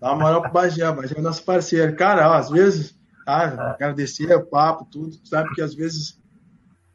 Dá 0.00 0.12
uma 0.12 0.22
moral 0.22 0.42
pro 0.42 0.52
Bagé, 0.52 0.90
Bagé 0.90 1.18
é 1.18 1.20
nosso 1.20 1.44
parceiro. 1.44 1.94
Cara, 1.94 2.30
ó, 2.30 2.34
às 2.34 2.48
vezes, 2.48 2.98
tá, 3.26 3.44
é. 3.44 3.74
agradecer 3.74 4.34
o 4.34 4.46
papo, 4.46 4.86
tudo, 4.90 5.14
sabe 5.24 5.50
que 5.54 5.60
às 5.60 5.74
vezes 5.74 6.18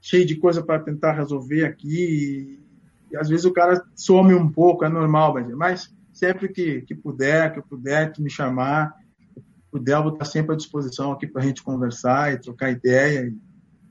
cheio 0.01 0.25
de 0.25 0.35
coisa 0.35 0.63
para 0.63 0.79
tentar 0.79 1.13
resolver 1.13 1.65
aqui 1.65 2.59
e, 3.09 3.13
e, 3.13 3.17
às 3.17 3.29
vezes 3.29 3.45
o 3.45 3.53
cara 3.53 3.83
some 3.95 4.33
um 4.33 4.51
pouco, 4.51 4.83
é 4.83 4.89
normal, 4.89 5.33
Bagé, 5.33 5.53
mas 5.53 5.93
sempre 6.11 6.49
que, 6.49 6.81
que 6.81 6.95
puder, 6.95 7.53
que 7.53 7.59
eu 7.59 7.63
puder, 7.63 8.11
que 8.11 8.21
me 8.21 8.29
chamar, 8.29 8.95
eu 9.71 10.03
vou 10.03 10.13
estar 10.13 10.25
sempre 10.25 10.53
à 10.53 10.57
disposição 10.57 11.11
aqui 11.11 11.27
para 11.27 11.41
gente 11.43 11.61
conversar 11.61 12.33
e 12.33 12.39
trocar 12.39 12.71
ideia 12.71 13.27
e 13.27 13.44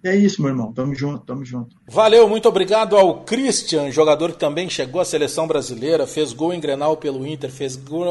é 0.05 0.17
isso, 0.17 0.43
meu 0.43 0.51
irmão. 0.51 0.73
Tamo 0.73 0.95
junto, 0.95 1.25
tamo 1.25 1.45
junto. 1.45 1.77
Valeu, 1.87 2.29
muito 2.29 2.49
obrigado 2.49 2.97
ao 2.97 3.23
Christian, 3.23 3.91
jogador 3.91 4.33
que 4.33 4.39
também 4.39 4.69
chegou 4.69 5.01
à 5.01 5.05
seleção 5.05 5.47
brasileira, 5.47 6.07
fez 6.07 6.33
gol 6.33 6.53
em 6.53 6.61
Grenal 6.61 6.97
pelo 6.97 7.27
Inter, 7.27 7.51
fez 7.51 7.75
gol 7.77 8.07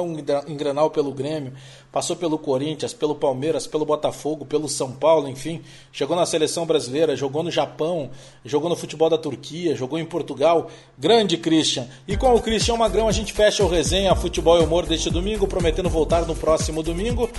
em 0.48 0.56
Grenal 0.56 0.90
pelo 0.90 1.12
Grêmio, 1.12 1.54
passou 1.92 2.16
pelo 2.16 2.38
Corinthians, 2.38 2.94
pelo 2.94 3.14
Palmeiras, 3.14 3.68
pelo 3.68 3.86
Botafogo, 3.86 4.46
pelo 4.46 4.68
São 4.68 4.92
Paulo, 4.92 5.28
enfim, 5.28 5.62
chegou 5.92 6.16
na 6.16 6.26
seleção 6.26 6.66
brasileira, 6.66 7.16
jogou 7.16 7.44
no 7.44 7.52
Japão, 7.52 8.10
jogou 8.44 8.70
no 8.70 8.76
futebol 8.76 9.10
da 9.10 9.18
Turquia, 9.18 9.76
jogou 9.76 10.00
em 10.00 10.06
Portugal. 10.06 10.72
Grande 10.98 11.38
Christian. 11.38 11.88
E 12.08 12.18
com 12.18 12.34
o 12.34 12.42
Christian 12.42 12.78
Magrão 12.78 13.08
a 13.08 13.12
gente 13.12 13.34
fecha 13.34 13.64
o 13.64 13.68
resenha 13.68 14.16
Futebol 14.16 14.60
e 14.60 14.64
Humor 14.64 14.86
deste 14.86 15.10
domingo, 15.10 15.48
prometendo 15.48 15.90
voltar 15.90 16.26
no 16.26 16.36
próximo 16.36 16.82
domingo. 16.82 17.30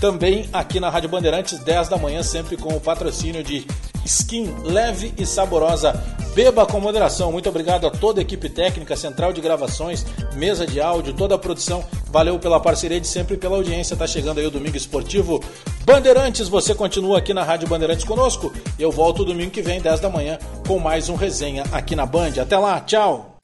Também 0.00 0.48
aqui 0.52 0.80
na 0.80 0.90
Rádio 0.90 1.08
Bandeirantes, 1.08 1.58
10 1.58 1.88
da 1.88 1.96
manhã, 1.96 2.22
sempre 2.22 2.56
com 2.56 2.74
o 2.74 2.80
patrocínio 2.80 3.42
de 3.42 3.66
Skin 4.04 4.54
leve 4.64 5.14
e 5.16 5.24
saborosa. 5.24 5.92
Beba 6.34 6.66
com 6.66 6.80
moderação. 6.80 7.30
Muito 7.30 7.48
obrigado 7.48 7.86
a 7.86 7.90
toda 7.90 8.20
a 8.20 8.22
equipe 8.22 8.48
técnica, 8.48 8.96
central 8.96 9.32
de 9.32 9.40
gravações, 9.40 10.04
mesa 10.34 10.66
de 10.66 10.80
áudio, 10.80 11.14
toda 11.14 11.36
a 11.36 11.38
produção. 11.38 11.84
Valeu 12.10 12.38
pela 12.38 12.60
parceria 12.60 13.00
de 13.00 13.06
sempre 13.06 13.34
e 13.34 13.38
pela 13.38 13.56
audiência. 13.56 13.96
Tá 13.96 14.06
chegando 14.06 14.38
aí 14.38 14.46
o 14.46 14.50
Domingo 14.50 14.76
Esportivo 14.76 15.42
Bandeirantes. 15.84 16.48
Você 16.48 16.74
continua 16.74 17.18
aqui 17.18 17.32
na 17.32 17.44
Rádio 17.44 17.68
Bandeirantes 17.68 18.04
conosco. 18.04 18.52
Eu 18.78 18.90
volto 18.90 19.24
domingo 19.24 19.52
que 19.52 19.62
vem, 19.62 19.80
10 19.80 20.00
da 20.00 20.10
manhã, 20.10 20.38
com 20.66 20.78
mais 20.78 21.08
um 21.08 21.14
resenha 21.14 21.64
aqui 21.72 21.94
na 21.94 22.04
Band. 22.04 22.32
Até 22.40 22.58
lá, 22.58 22.80
tchau. 22.80 23.36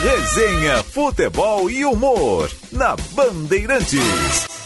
Resenha, 0.00 0.82
futebol 0.84 1.68
e 1.68 1.84
humor 1.84 2.48
na 2.70 2.94
Bandeirantes. 3.14 4.57